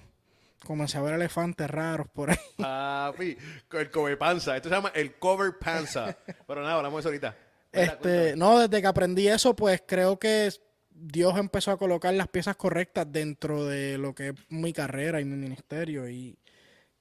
comencé 0.66 0.98
a 0.98 1.00
ver 1.00 1.14
elefantes 1.14 1.70
raros 1.70 2.08
por 2.12 2.28
ahí. 2.30 2.36
Papi, 2.58 3.38
el 3.72 3.90
cover 3.90 4.18
panza. 4.18 4.54
Esto 4.54 4.68
se 4.68 4.74
llama 4.74 4.92
el 4.94 5.14
cover 5.14 5.58
panza. 5.58 6.14
Pero 6.46 6.60
nada, 6.60 6.74
hablamos 6.74 6.98
de 6.98 7.00
eso 7.00 7.08
ahorita. 7.08 7.45
Mira, 7.76 7.92
Este, 7.92 8.36
no, 8.36 8.58
desde 8.58 8.80
que 8.80 8.86
aprendí 8.86 9.28
eso, 9.28 9.54
pues 9.54 9.82
creo 9.86 10.18
que 10.18 10.50
Dios 10.90 11.36
empezó 11.38 11.70
a 11.70 11.78
colocar 11.78 12.14
las 12.14 12.28
piezas 12.28 12.56
correctas 12.56 13.06
dentro 13.10 13.64
de 13.66 13.98
lo 13.98 14.14
que 14.14 14.28
es 14.28 14.34
mi 14.48 14.72
carrera 14.72 15.20
y 15.20 15.24
mi 15.24 15.36
ministerio. 15.36 16.08
Y, 16.08 16.38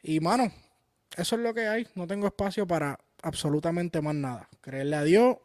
y 0.03 0.19
mano, 0.19 0.51
eso 1.15 1.35
es 1.35 1.41
lo 1.41 1.53
que 1.53 1.67
hay. 1.67 1.87
No 1.95 2.05
tengo 2.07 2.27
espacio 2.27 2.67
para 2.67 2.99
absolutamente 3.21 4.01
más 4.01 4.15
nada. 4.15 4.49
Creerle 4.61 4.95
a 4.97 5.03
Dios 5.03 5.37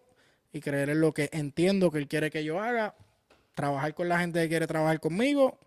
y 0.53 0.61
creer 0.61 0.91
en 0.91 1.01
lo 1.01 1.13
que 1.15 1.31
entiendo 1.33 1.91
que 1.91 1.99
Él 1.99 2.09
quiere 2.09 2.31
que 2.31 2.45
yo 2.45 2.61
haga. 2.61 2.95
Trabajar 3.55 3.95
con 3.95 4.09
la 4.09 4.19
gente 4.19 4.41
que 4.43 4.49
quiere 4.49 4.67
trabajar 4.67 5.01
conmigo 5.01 5.59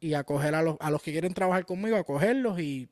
y 0.00 0.14
acoger 0.14 0.54
a 0.54 0.62
los, 0.62 0.76
a 0.80 0.90
los 0.90 1.02
que 1.02 1.12
quieren 1.12 1.34
trabajar 1.34 1.66
conmigo, 1.66 1.96
acogerlos 1.96 2.60
y 2.60 2.88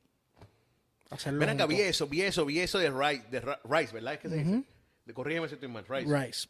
hacerlo. 1.09 1.39
Ven 1.39 1.49
acá, 1.49 1.65
vi 1.65 1.79
eso, 1.79 2.07
vi 2.07 2.21
eso, 2.21 2.45
vi 2.45 2.59
eso 2.59 2.77
de 2.77 2.89
Rice, 2.89 3.25
de 3.29 3.39
Rice 3.63 3.93
¿verdad? 3.93 4.13
¿Es 4.15 4.19
que 4.19 4.29
se 4.29 4.37
dice? 4.37 4.63
Corrígeme 5.13 5.47
si 5.47 5.55
estoy 5.55 5.69
mal, 5.69 5.85
Rice. 5.87 6.47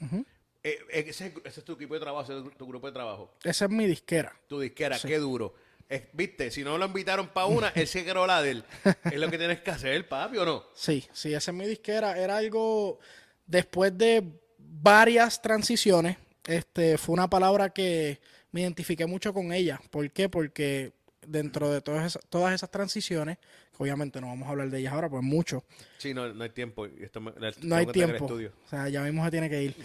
Eh, 0.63 0.80
eh, 0.92 1.06
ese, 1.07 1.27
es- 1.27 1.33
ese 1.45 1.59
es 1.62 1.65
tu 1.65 1.74
equipo 1.74 1.94
de 1.94 2.00
trabajo, 2.00 2.24
ese 2.31 2.45
es 2.48 2.57
tu 2.57 2.68
grupo 2.68 2.88
de 2.88 2.94
trabajo. 2.94 3.33
Esa 3.44 3.65
es 3.65 3.71
mi 3.71 3.86
disquera. 3.86 4.36
Tu 4.48 4.59
disquera, 4.59 4.98
qué 5.00 5.18
duro. 5.18 5.54
Eh, 5.89 6.09
Viste, 6.12 6.51
si 6.51 6.63
no 6.63 6.77
lo 6.77 6.86
invitaron 6.86 7.30
para 7.30 7.45
una, 7.48 7.69
él 7.69 7.88
se 7.88 8.04
creó 8.04 8.27
la 8.27 8.42
de 8.42 8.51
él. 8.51 8.63
Es 9.06 9.18
lo 9.19 9.30
que 9.31 9.38
tienes 9.38 9.61
que 9.61 9.71
hacer, 9.71 10.07
papi, 10.07 10.37
¿o 10.37 10.45
no? 10.45 10.66
Sí, 10.73 11.07
sí, 11.14 11.33
esa 11.33 11.52
es 11.52 11.57
mi 11.57 11.66
disquera. 11.66 12.18
Era 12.18 12.37
algo, 12.37 12.99
después 13.45 13.97
de 13.97 14.23
varias 14.57 15.42
transiciones, 15.42 16.18
este, 16.45 16.97
fue 16.97 17.14
una 17.14 17.30
palabra 17.30 17.69
que 17.69 18.19
me 18.52 18.61
identifiqué 18.61 19.06
mucho 19.06 19.33
con 19.33 19.54
ella. 19.54 19.80
¿Por 19.90 20.11
qué? 20.11 20.28
Porque 20.28 20.92
dentro 21.28 21.69
de 21.72 21.81
todas 21.81 22.06
esas, 22.06 22.24
todas 22.30 22.54
esas 22.56 22.72
transiciones, 22.72 23.38
que 23.38 23.84
obviamente 23.84 24.19
no 24.22 24.28
vamos 24.28 24.48
a 24.48 24.52
hablar 24.52 24.69
de 24.69 24.80
ellas 24.80 24.94
ahora, 24.94 25.10
pues 25.10 25.24
mucho, 25.24 25.64
Sí, 25.98 26.14
no, 26.14 26.34
no 26.34 26.44
hay 26.44 26.50
tiempo. 26.50 26.88
y 26.88 27.04
Esto 27.04 27.22
me- 27.22 27.31
la- 27.38 27.54
no 27.62 27.76
hay 27.76 27.86
tiempo. 27.88 28.26
O 28.26 28.69
sea, 28.69 28.90
ya 28.90 29.02
mismo 29.04 29.24
se 29.26 29.31
tiene 29.31 29.50
que 29.50 29.64
ir. 29.64 29.76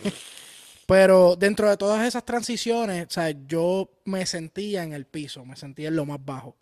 Pero 0.86 1.36
dentro 1.36 1.70
de 1.70 1.76
todas 1.76 2.06
esas 2.06 2.24
transiciones, 2.24 3.06
o 3.06 3.10
sea, 3.10 3.30
yo 3.46 3.90
me 4.04 4.26
sentía 4.26 4.82
en 4.82 4.92
el 4.92 5.06
piso, 5.06 5.44
me 5.44 5.56
sentía 5.56 5.88
en 5.88 5.96
lo 5.96 6.04
más 6.04 6.22
bajo. 6.24 6.56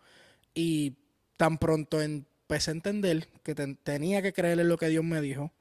Y 0.55 0.95
tan 1.37 1.59
pronto 1.59 2.01
empecé 2.03 2.71
a 2.71 2.75
entender 2.75 3.27
que 3.43 3.55
ten- 3.55 3.77
tenía 3.77 4.21
que 4.23 4.33
creer 4.33 4.61
en 4.61 4.69
lo 4.69 4.77
que 4.77 4.89
Dios 4.89 5.03
me 5.05 5.21
dijo 5.21 5.53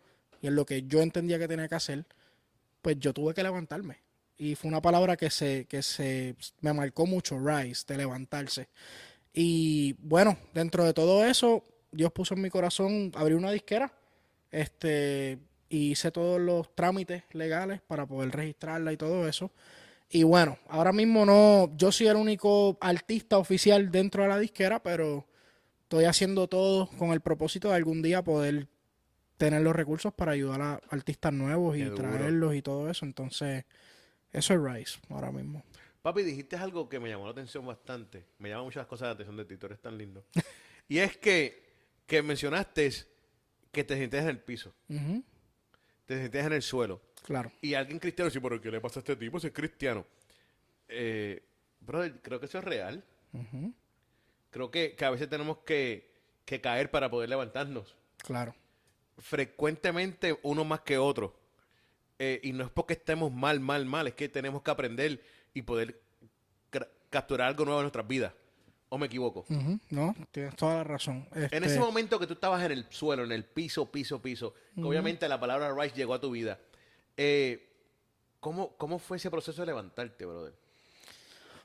y 0.42 0.48
en 0.48 0.56
lo 0.56 0.66
que 0.66 0.84
yo 0.84 1.02
entendía 1.02 1.40
que 1.40 1.48
tenía 1.48 1.68
que 1.68 1.76
hacer, 1.76 2.06
pues 2.82 2.98
yo 3.00 3.14
tuve 3.14 3.34
que 3.34 3.44
levantarme. 3.44 3.98
Y 4.38 4.56
fue 4.56 4.70
una 4.70 4.82
palabra 4.82 5.18
que 5.18 5.30
se, 5.30 5.66
que 5.66 5.82
se 5.82 6.36
me 6.62 6.72
marcó 6.74 7.06
mucho, 7.06 7.38
rise, 7.40 7.86
de 7.88 7.98
levantarse. 7.98 8.70
Y 9.42 9.96
bueno, 10.00 10.38
dentro 10.54 10.84
de 10.84 10.94
todo 10.94 11.24
eso, 11.24 11.64
Dios 11.94 12.12
puso 12.12 12.34
en 12.34 12.42
mi 12.42 12.50
corazón 12.50 13.10
abrir 13.16 13.38
una 13.38 13.52
disquera. 13.52 13.90
Este, 14.52 15.40
y 15.70 15.92
hice 15.92 16.12
todos 16.12 16.42
los 16.42 16.76
trámites 16.76 17.24
legales 17.32 17.80
para 17.80 18.06
poder 18.06 18.32
registrarla 18.32 18.92
y 18.92 18.98
todo 18.98 19.30
eso. 19.30 19.50
Y 20.10 20.24
bueno, 20.24 20.58
ahora 20.68 20.92
mismo 20.92 21.26
no, 21.26 21.72
yo 21.78 21.90
soy 21.90 22.08
el 22.08 22.18
único 22.18 22.78
artista 22.82 23.38
oficial 23.38 23.90
dentro 23.90 24.24
de 24.24 24.30
la 24.30 24.40
disquera, 24.40 24.84
pero 24.84 25.26
estoy 25.84 26.04
haciendo 26.04 26.50
todo 26.50 26.90
con 26.98 27.12
el 27.12 27.22
propósito 27.22 27.70
de 27.70 27.76
algún 27.76 28.02
día 28.02 28.22
poder 28.22 28.68
tener 29.38 29.62
los 29.62 29.74
recursos 29.74 30.14
para 30.14 30.34
ayudar 30.34 30.62
a 30.62 30.82
artistas 30.90 31.32
nuevos 31.32 31.78
y 31.78 31.84
duro. 31.84 31.96
traerlos 31.96 32.56
y 32.56 32.62
todo 32.62 32.90
eso. 32.90 33.06
Entonces, 33.06 33.64
eso 34.34 34.54
es 34.54 34.60
Rise 34.62 35.00
ahora 35.08 35.32
mismo. 35.32 35.64
Papi, 36.02 36.24
dijiste 36.24 36.56
algo 36.56 36.88
que 36.88 37.00
me 37.00 37.10
llamó 37.10 37.26
la 37.26 37.32
atención 37.32 37.66
bastante. 37.66 38.26
Me 38.38 38.50
llaman 38.50 38.66
muchas 38.66 38.88
cosas 38.88 39.08
la 39.08 39.12
atención 39.14 39.36
de 39.38 39.46
ti, 39.46 39.58
tú 39.58 39.66
eres 39.66 39.80
tan 39.82 39.98
lindo. 39.98 40.24
y 40.88 41.00
es 41.00 41.18
que, 41.18 41.62
que 42.08 42.22
mencionaste 42.22 42.92
que 43.72 43.84
te 43.84 43.96
sentías 43.98 44.24
en 44.24 44.30
el 44.30 44.40
piso, 44.40 44.74
te 46.06 46.18
sentías 46.22 46.46
en 46.48 46.54
el 46.54 46.62
suelo. 46.62 47.02
Claro. 47.24 47.52
Y 47.62 47.74
alguien 47.74 48.00
cristiano 48.00 48.30
dice, 48.30 48.40
pero 48.42 48.60
¿qué 48.62 48.72
le 48.72 48.80
pasa 48.82 49.00
a 49.00 49.02
este 49.02 49.16
tipo 49.16 49.40
si 49.40 49.48
es 49.48 49.54
cristiano? 49.54 50.06
Eh, 50.88 51.44
brother, 51.82 52.20
creo 52.22 52.40
que 52.40 52.46
eso 52.48 52.58
es 52.60 52.64
real. 52.64 53.04
Creo 54.50 54.72
que, 54.72 54.96
que 54.96 55.06
a 55.06 55.12
veces 55.12 55.30
tenemos 55.30 55.60
que, 55.60 56.10
que 56.46 56.62
caer 56.62 56.90
para 56.90 57.10
poder 57.12 57.30
levantarnos. 57.30 57.96
Claro. 58.18 58.56
Frecuentemente 59.20 60.40
uno 60.44 60.64
más 60.64 60.82
que 60.82 60.98
otro. 60.98 61.38
eh, 62.18 62.40
y 62.44 62.54
no 62.54 62.64
es 62.64 62.72
porque 62.72 62.94
estemos 62.94 63.32
mal, 63.32 63.60
mal, 63.60 63.86
mal, 63.86 64.08
es 64.08 64.14
que 64.16 64.28
tenemos 64.30 64.62
que 64.64 64.72
aprender 64.72 65.22
y 65.54 65.62
poder 65.62 66.02
capturar 67.10 67.48
algo 67.48 67.66
nuevo 67.66 67.80
en 67.80 67.84
nuestras 67.84 68.08
vidas. 68.08 68.34
¿O 68.92 68.98
me 68.98 69.06
equivoco? 69.06 69.46
No, 69.92 70.16
tienes 70.32 70.56
toda 70.56 70.78
la 70.78 70.84
razón. 70.84 71.28
En 71.36 71.44
Este, 71.44 71.58
ese 71.58 71.80
momento 71.80 72.20
que 72.20 72.26
tú 72.26 72.34
estabas 72.34 72.64
en 72.64 72.72
el 72.72 72.88
suelo, 72.90 73.24
en 73.24 73.32
el 73.32 73.46
piso, 73.46 73.92
piso, 73.92 74.20
piso, 74.20 74.56
que 74.74 74.82
obviamente 74.82 75.30
la 75.30 75.40
palabra 75.40 75.74
rise 75.76 75.96
llegó 75.96 76.16
a 76.16 76.20
tu 76.22 76.32
vida, 76.32 76.60
eh, 77.16 77.70
¿cómo, 78.40 78.76
¿cómo 78.78 78.98
fue 78.98 79.18
ese 79.18 79.30
proceso 79.30 79.62
de 79.62 79.68
levantarte, 79.68 80.26
brother? 80.26 80.56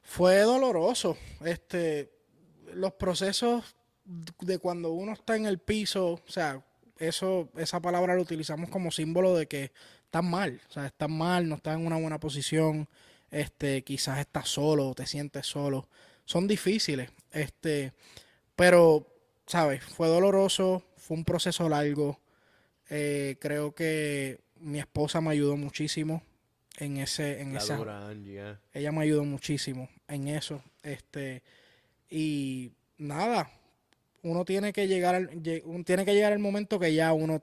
Fue 0.03 0.41
doloroso. 0.41 1.17
Este, 1.43 2.13
los 2.75 2.93
procesos 2.93 3.75
de 4.05 4.59
cuando 4.59 4.93
uno 4.93 5.13
está 5.15 5.35
en 5.37 5.47
el 5.47 5.59
piso, 5.59 6.21
o 6.27 6.31
sea, 6.31 6.63
eso, 6.99 7.49
esa 7.57 7.81
palabra 7.81 8.15
la 8.15 8.21
utilizamos 8.21 8.69
como 8.69 8.91
símbolo 8.91 9.35
de 9.35 9.47
que 9.47 9.73
estás 10.05 10.23
mal, 10.23 10.61
o 10.69 10.73
sea, 10.73 10.87
estás 10.87 11.09
mal, 11.09 11.49
no 11.49 11.55
estás 11.55 11.77
en 11.77 11.87
una 11.87 11.97
buena 11.99 12.21
posición, 12.21 12.87
este, 13.35 13.83
quizás 13.83 14.21
estás 14.21 14.49
solo, 14.49 14.95
te 14.95 15.07
sientes 15.07 15.47
solo. 15.47 15.89
Son 16.25 16.47
difíciles, 16.47 17.11
este, 17.33 17.93
pero, 18.57 19.07
sabes, 19.47 19.83
fue 19.85 20.09
doloroso, 20.09 20.85
fue 20.97 21.17
un 21.17 21.25
proceso 21.25 21.69
largo. 21.69 22.21
Eh, 22.89 23.37
creo 23.41 23.75
que 23.75 24.41
mi 24.61 24.79
esposa 24.79 25.21
me 25.21 25.31
ayudó 25.31 25.57
muchísimo 25.57 26.23
en 26.79 26.99
ese, 26.99 27.41
en 27.41 27.55
La 27.55 27.59
esa, 27.59 28.09
Angie, 28.09 28.57
ella 28.73 28.93
me 28.93 29.03
ayudó 29.03 29.25
muchísimo 29.25 29.89
en 30.09 30.29
eso. 30.29 30.63
Este, 30.83 31.43
y 32.09 32.71
nada, 32.99 33.51
uno 34.23 34.45
tiene 34.45 34.73
que 34.73 34.87
llegar 34.87 35.15
al, 35.17 35.43
tiene 35.85 36.05
que 36.05 36.15
llegar 36.15 36.33
el 36.33 36.39
momento 36.39 36.79
que 36.79 36.95
ya 36.95 37.13
uno 37.13 37.43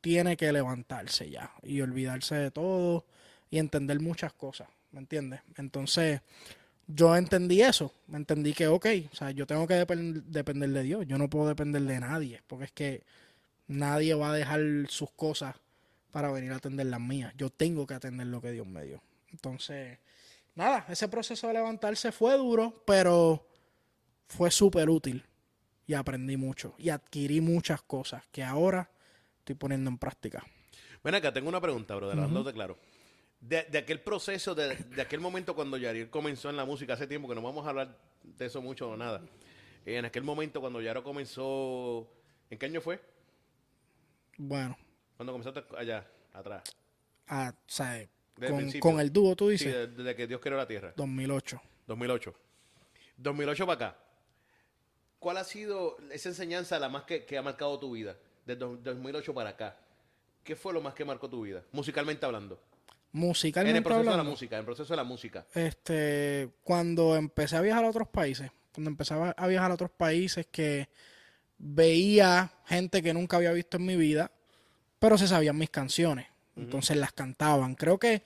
tiene 0.00 0.36
que 0.36 0.52
levantarse 0.52 1.30
ya 1.30 1.52
y 1.62 1.80
olvidarse 1.80 2.34
de 2.34 2.50
todo 2.50 3.06
y 3.50 3.58
entender 3.58 4.00
muchas 4.00 4.32
cosas, 4.32 4.68
¿me 4.92 5.00
entiendes? 5.00 5.40
Entonces, 5.56 6.20
yo 6.86 7.14
entendí 7.16 7.62
eso, 7.62 7.94
me 8.08 8.16
entendí 8.18 8.52
que, 8.52 8.66
ok, 8.66 8.86
o 9.12 9.16
sea, 9.16 9.30
yo 9.30 9.46
tengo 9.46 9.66
que 9.66 9.74
depen- 9.86 10.22
depender 10.24 10.70
de 10.70 10.82
Dios, 10.82 11.06
yo 11.06 11.18
no 11.18 11.30
puedo 11.30 11.48
depender 11.48 11.82
de 11.82 12.00
nadie, 12.00 12.42
porque 12.46 12.64
es 12.64 12.72
que 12.72 13.04
nadie 13.68 14.14
va 14.14 14.32
a 14.32 14.34
dejar 14.34 14.60
sus 14.88 15.10
cosas 15.12 15.56
para 16.10 16.32
venir 16.32 16.52
a 16.52 16.56
atender 16.56 16.86
las 16.86 17.00
mías, 17.00 17.32
yo 17.36 17.50
tengo 17.50 17.86
que 17.86 17.94
atender 17.94 18.26
lo 18.26 18.40
que 18.40 18.50
Dios 18.50 18.66
me 18.66 18.84
dio. 18.84 19.00
Entonces, 19.30 19.98
nada, 20.56 20.86
ese 20.88 21.08
proceso 21.08 21.46
de 21.46 21.54
levantarse 21.54 22.10
fue 22.10 22.36
duro, 22.36 22.82
pero 22.84 23.46
fue 24.26 24.50
súper 24.50 24.90
útil 24.90 25.24
y 25.86 25.94
aprendí 25.94 26.36
mucho 26.36 26.74
y 26.78 26.88
adquirí 26.90 27.40
muchas 27.40 27.82
cosas 27.82 28.24
que 28.32 28.42
ahora 28.42 28.90
estoy 29.38 29.54
poniendo 29.54 29.90
en 29.90 29.98
práctica. 29.98 30.44
Ven 31.02 31.14
acá, 31.14 31.32
tengo 31.32 31.48
una 31.48 31.60
pregunta, 31.60 31.94
brother, 31.94 32.18
hablándote 32.18 32.52
claro. 32.52 32.78
De, 33.40 33.62
de 33.64 33.78
aquel 33.78 34.00
proceso, 34.00 34.54
de, 34.54 34.76
de 34.76 35.00
aquel 35.02 35.18
momento 35.20 35.54
cuando 35.54 35.76
Yariel 35.78 36.10
comenzó 36.10 36.50
en 36.50 36.56
la 36.56 36.64
música, 36.66 36.92
hace 36.92 37.06
tiempo 37.06 37.26
que 37.28 37.34
no 37.34 37.40
vamos 37.42 37.66
a 37.66 37.70
hablar 37.70 37.96
de 38.22 38.46
eso 38.46 38.60
mucho 38.60 38.90
o 38.90 38.96
nada. 38.96 39.22
Eh, 39.86 39.96
en 39.96 40.04
aquel 40.04 40.22
momento 40.22 40.60
cuando 40.60 40.80
Yaro 40.82 41.02
comenzó, 41.02 42.06
¿en 42.50 42.58
qué 42.58 42.66
año 42.66 42.80
fue? 42.82 43.00
Bueno, 44.36 44.76
Cuando 45.16 45.32
comenzaste 45.32 45.64
allá, 45.76 46.06
atrás. 46.32 46.62
a, 47.28 47.50
o 47.50 47.54
sea, 47.66 48.06
Desde 48.36 48.56
el 48.58 48.80
con, 48.80 48.92
con 48.92 49.00
el 49.00 49.12
dúo, 49.12 49.34
tú 49.36 49.46
Sí, 49.46 49.52
dices, 49.52 49.72
de- 49.74 49.86
desde 49.88 50.14
que 50.16 50.26
Dios 50.26 50.40
creó 50.40 50.56
la 50.56 50.66
tierra. 50.66 50.92
2008. 50.96 51.60
2008. 51.86 52.34
2008 53.16 53.66
para 53.66 53.86
acá. 53.88 53.98
¿Cuál 55.18 55.36
ha 55.38 55.44
sido 55.44 55.96
esa 56.10 56.28
enseñanza 56.30 56.78
la 56.78 56.88
más 56.88 57.04
que, 57.04 57.24
que 57.26 57.36
ha 57.36 57.42
marcado 57.42 57.78
tu 57.78 57.92
vida? 57.92 58.16
Desde 58.46 58.60
do- 58.60 58.76
2008 58.76 59.34
para 59.34 59.50
acá. 59.50 59.76
¿Qué 60.44 60.56
fue 60.56 60.72
lo 60.72 60.80
más 60.80 60.94
que 60.94 61.04
marcó 61.04 61.28
tu 61.28 61.42
vida? 61.42 61.62
Musicalmente 61.72 62.24
hablando. 62.24 62.58
En 63.12 63.76
el 63.76 63.82
proceso 63.82 64.10
de 64.10 64.16
la 64.16 64.22
música, 64.22 64.56
en 64.56 64.60
el 64.60 64.64
proceso 64.66 64.92
de 64.92 64.96
la 64.96 65.04
música. 65.04 65.46
este, 65.54 66.50
cuando 66.62 67.16
empecé 67.16 67.56
a 67.56 67.60
viajar 67.60 67.84
a 67.84 67.90
otros 67.90 68.08
países, 68.08 68.50
cuando 68.72 68.90
empecé 68.90 69.14
a 69.14 69.46
viajar 69.46 69.70
a 69.70 69.74
otros 69.74 69.90
países 69.90 70.46
que 70.50 70.88
veía 71.58 72.52
gente 72.66 73.02
que 73.02 73.12
nunca 73.12 73.36
había 73.36 73.52
visto 73.52 73.76
en 73.76 73.86
mi 73.86 73.96
vida, 73.96 74.30
pero 74.98 75.18
se 75.18 75.28
sabían 75.28 75.58
mis 75.58 75.70
canciones, 75.70 76.26
entonces 76.56 76.96
las 76.96 77.12
cantaban. 77.12 77.74
Creo 77.74 77.98
que 77.98 78.22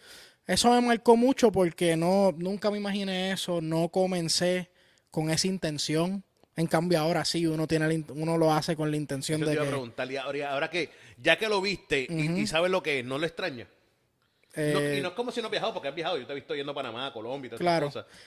eso 0.47 0.71
me 0.73 0.81
marcó 0.81 1.17
mucho 1.17 1.50
porque 1.53 1.97
no 1.97 2.33
nunca 2.37 2.71
me 2.71 2.79
imaginé 2.79 3.33
eso, 3.33 3.61
no 3.61 3.88
comencé 3.88 4.71
con 5.11 5.31
esa 5.31 5.47
intención. 5.47 6.23
En 6.57 6.67
cambio 6.69 7.00
ahora 7.00 7.25
sí, 7.25 7.47
uno 7.47 7.67
tiene 7.67 7.88
la 7.88 8.05
uno 8.12 8.38
lo 8.38 8.53
hace 8.53 8.76
con 8.76 8.91
la 8.91 8.97
intención 8.97 9.41
Eso 9.41 9.47
te 9.47 9.50
de 9.50 9.55
iba 9.57 9.62
a 9.62 9.67
que 9.67 9.71
preguntar. 9.73 10.11
Y 10.12 10.17
ahora, 10.17 10.53
ahora 10.53 10.71
que, 10.71 10.91
ya 11.21 11.37
que 11.37 11.49
lo 11.49 11.61
viste 11.61 12.07
y- 12.09 12.41
y, 12.43 12.47
sabes 12.47 12.71
lo 12.71 12.83
que 12.83 13.00
es, 13.00 13.05
¿no 13.05 13.19
lo 13.19 13.26
extraña? 13.26 13.67
No- 14.56 14.80
eh, 14.80 14.99
y 14.99 15.02
no 15.02 15.08
es 15.08 15.14
como 15.14 15.30
si 15.32 15.40
no 15.40 15.46
has 15.46 15.50
viajado, 15.50 15.73
porque 15.75 15.88
has 15.88 15.94
viajado. 15.94 16.18
Yo 16.18 16.26
te 16.26 16.32
he 16.32 16.37
visto 16.37 16.54
yendo 16.54 16.73
a 16.73 16.75
Panamá, 16.75 17.06
a 17.06 17.12
Colombia 17.12 17.46
y 17.46 17.50
todas 17.50 17.61
Claro. 17.61 17.87
esas 17.88 18.04
cosas. 18.04 18.18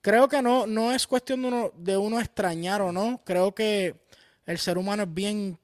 Creo 0.00 0.28
que 0.28 0.42
no, 0.42 0.66
no 0.66 0.92
es 0.92 1.06
cuestión 1.06 1.42
de 1.42 1.48
uno, 1.48 1.72
de 1.76 1.96
uno 1.96 2.20
extrañar 2.20 2.82
o 2.82 2.92
no. 2.92 3.22
Creo 3.24 3.54
que 3.54 3.94
el 4.46 4.58
ser 4.58 4.76
humano 4.78 5.04
es 5.04 5.14
bien 5.14 5.58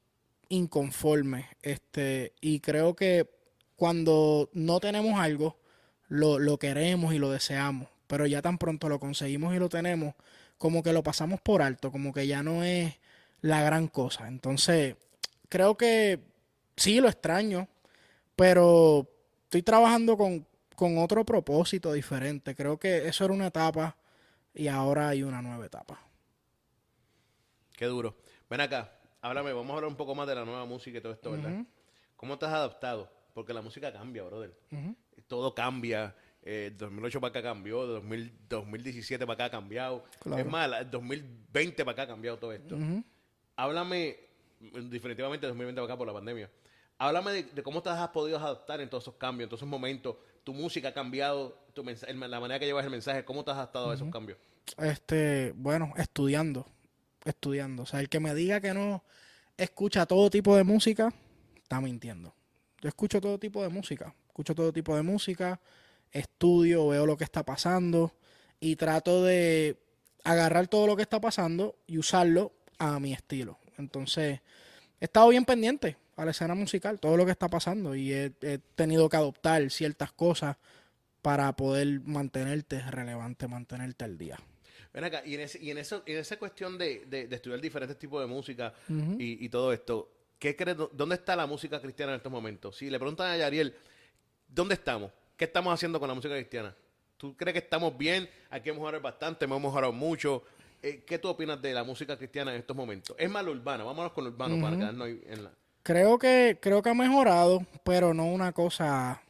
inconforme. 0.49 1.49
Este, 1.63 2.33
y 2.41 2.61
creo 2.61 2.95
que 2.97 3.29
cuando 3.77 4.51
no 4.53 4.81
tenemos 4.81 5.19
algo, 5.21 5.59
lo, 6.09 6.39
lo 6.39 6.59
queremos 6.59 7.15
y 7.15 7.19
lo 7.19 7.31
deseamos. 7.31 7.89
Pero 8.07 8.27
ya 8.27 8.43
tan 8.43 8.59
pronto 8.59 8.89
lo 8.89 8.99
conseguimos 8.99 9.55
y 9.55 9.59
lo 9.59 9.69
tenemos, 9.69 10.15
como 10.59 10.83
que 10.83 10.93
lo 10.93 11.03
pasamos 11.03 11.41
por 11.41 11.63
alto, 11.63 11.93
como 11.93 12.13
que 12.13 12.27
ya 12.27 12.43
no 12.43 12.65
es 12.65 12.95
la 13.43 13.63
gran 13.63 13.87
cosa. 13.89 14.27
Entonces, 14.27 14.97
creo 15.49 15.77
que 15.77 16.19
sí 16.77 17.01
lo 17.01 17.09
extraño, 17.09 17.69
pero 18.37 19.09
estoy 19.51 19.63
trabajando 19.65 20.17
con, 20.17 20.47
con 20.77 20.97
otro 20.99 21.25
propósito 21.25 21.93
diferente. 21.93 22.55
Creo 22.55 22.79
que 22.79 23.09
eso 23.09 23.25
era 23.25 23.35
una 23.35 23.49
etapa 23.49 23.97
y 24.55 24.69
ahora 24.69 25.09
hay 25.09 25.25
una 25.25 25.43
nueva 25.43 25.67
etapa. 25.67 25.99
Qué 27.73 27.87
duro. 27.87 28.15
Ven 28.49 28.61
acá, 28.61 28.93
háblame, 29.21 29.53
vamos 29.53 29.73
a 29.73 29.75
hablar 29.75 29.89
un 29.91 29.97
poco 29.97 30.15
más 30.15 30.29
de 30.29 30.37
la 30.37 30.45
nueva 30.45 30.65
música 30.67 30.99
y 30.99 31.01
todo 31.01 31.13
esto, 31.13 31.33
¿verdad? 31.33 31.65
¿Cómo 32.17 32.39
te 32.39 32.47
has 32.47 32.53
adaptado? 32.53 33.11
Porque 33.35 33.53
la 33.53 33.61
música 33.61 33.93
cambia, 33.93 34.23
brother. 34.23 34.55
Todo 35.27 35.53
cambia. 35.53 36.15
Eh, 36.45 36.73
2008 36.79 37.21
para 37.21 37.31
acá 37.31 37.43
cambió, 37.43 37.85
2000, 37.87 38.33
2017 38.49 39.27
para 39.27 39.35
acá 39.35 39.45
ha 39.47 39.51
cambiado. 39.51 40.05
Claro. 40.21 40.43
Es 40.43 40.49
más, 40.49 40.71
la- 40.71 40.85
2020 40.85 41.85
para 41.85 41.93
acá 41.93 42.03
ha 42.03 42.07
cambiado 42.07 42.39
todo 42.39 42.53
esto. 42.53 42.77
Háblame, 43.57 44.17
definitivamente 44.61 45.47
2020 45.49 45.81
para 45.81 45.93
acá 45.93 45.99
por 45.99 46.07
la 46.07 46.13
pandemia. 46.13 46.49
Háblame 47.01 47.33
de, 47.33 47.43
de 47.45 47.63
cómo 47.63 47.83
te 47.83 47.89
has 47.89 48.09
podido 48.11 48.39
adaptar 48.39 48.83
en 48.83 48.91
todos 48.91 49.05
esos 49.05 49.15
cambios, 49.15 49.47
en 49.47 49.49
todos 49.49 49.61
esos 49.61 49.69
momentos. 49.71 50.17
Tu 50.45 50.53
música 50.53 50.89
ha 50.89 50.93
cambiado, 50.93 51.57
tu 51.73 51.83
la 51.83 52.41
manera 52.41 52.61
que 52.61 52.67
llevas 52.67 52.85
el 52.85 52.91
mensaje, 52.91 53.25
¿cómo 53.25 53.43
te 53.43 53.53
has 53.53 53.57
adaptado 53.57 53.91
a 53.91 53.95
esos 53.95 54.11
cambios? 54.11 54.37
Este, 54.77 55.55
bueno, 55.57 55.95
estudiando, 55.97 56.67
estudiando. 57.25 57.85
O 57.85 57.87
sea, 57.87 58.01
el 58.01 58.11
que 58.11 58.21
me 58.21 58.35
diga 58.35 58.61
que 58.61 58.75
no 58.75 59.03
escucha 59.57 60.05
todo 60.05 60.29
tipo 60.29 60.55
de 60.55 60.63
música, 60.63 61.11
está 61.57 61.81
mintiendo. 61.81 62.35
Yo 62.83 62.91
escucho 62.91 63.19
todo 63.19 63.39
tipo 63.39 63.63
de 63.63 63.71
música, 63.71 64.15
escucho 64.27 64.55
todo 64.55 64.71
tipo 64.71 64.95
de 64.95 65.01
música, 65.01 65.59
estudio, 66.13 66.89
veo 66.89 67.07
lo 67.07 67.17
que 67.17 67.25
está 67.25 67.43
pasando 67.47 68.13
y 68.61 68.77
trato 68.77 69.25
de 69.25 69.79
agarrar 70.23 70.69
todo 70.69 70.87
lo 70.87 70.97
que 70.97 71.03
está 71.03 71.19
pasando 71.19 71.77
y 71.87 71.97
usarlo 71.97 72.53
a 72.77 73.01
mi 73.01 73.15
estilo. 73.15 73.59
Entonces, 73.79 74.43
he 75.01 75.05
estado 75.07 75.31
bien 75.31 75.47
pendiente 75.47 75.97
a 76.21 76.25
la 76.25 76.33
escena 76.33 76.55
musical, 76.55 77.01
todo 77.01 77.17
lo 77.17 77.25
que 77.25 77.33
está 77.33 77.49
pasando 77.49 77.95
y 77.95 78.13
he, 78.13 78.33
he 78.43 78.59
tenido 78.75 79.09
que 79.09 79.17
adoptar 79.17 79.71
ciertas 79.71 80.13
cosas 80.13 80.57
para 81.23 81.55
poder 81.57 82.01
mantenerte 82.05 82.81
relevante, 82.91 83.49
mantenerte 83.49 84.05
al 84.05 84.19
día. 84.19 84.39
Ven 84.93 85.05
acá, 85.05 85.23
y 85.25 85.35
en, 85.35 85.41
ese, 85.43 85.59
y 85.63 85.71
en, 85.71 85.79
eso, 85.79 86.03
en 86.05 86.19
esa 86.19 86.37
cuestión 86.39 86.77
de, 86.77 87.07
de- 87.07 87.29
de 87.29 87.37
estudiar 87.37 87.61
diferentes 87.61 87.99
tipos 87.99 88.21
de 88.21 88.27
música 88.27 88.75
y, 89.19 89.45
y 89.45 89.49
todo 89.49 89.73
esto, 89.73 90.11
¿qué 90.39 90.57
crees, 90.57 90.77
dó- 90.77 90.91
¿dónde 90.93 91.15
está 91.15 91.37
la 91.37 91.47
música 91.47 91.81
cristiana 91.81 92.13
en 92.13 92.17
estos 92.17 92.33
momentos? 92.33 92.77
Si 92.77 92.91
le 92.91 92.99
preguntan 92.99 93.31
a 93.31 93.37
Yariel, 93.37 93.75
¿dónde 94.49 94.75
estamos? 94.75 95.11
¿Qué 95.37 95.45
estamos 95.47 95.73
haciendo 95.73 95.99
con 96.01 96.09
la 96.09 96.15
música 96.15 96.35
cristiana? 96.35 96.75
¿Tú 97.17 97.37
crees 97.37 97.53
que 97.55 97.59
estamos 97.61 97.97
bien? 97.97 98.29
Hay 98.51 98.61
que 98.63 98.73
mejorar 98.73 99.01
bastante, 99.01 99.45
hemos 99.45 99.61
mejorado 99.63 99.93
mucho. 99.93 100.43
Eh, 100.83 101.05
¿Qué 101.07 101.19
tú 101.19 101.29
opinas 101.29 101.61
de 101.63 101.73
la 101.75 101.85
música 101.85 102.17
cristiana 102.17 102.53
en 102.53 102.61
estos 102.61 102.75
momentos? 102.77 103.15
Es 103.19 103.31
más 103.31 103.45
lo 103.45 103.53
urbano, 103.53 103.85
vámonos 103.87 104.13
con 104.13 104.25
lo 104.25 104.31
urbano 104.31 104.61
para 104.61 104.77
quedarnos 104.77 105.07
ahí 105.07 105.21
en 105.27 105.45
la... 105.45 105.53
Creo 105.83 106.19
que, 106.19 106.59
creo 106.61 106.83
que 106.83 106.91
ha 106.91 106.95
mejorado, 106.95 107.67
pero 107.85 108.13
no 108.15 108.27
una 108.27 108.53
cosa. 108.53 109.23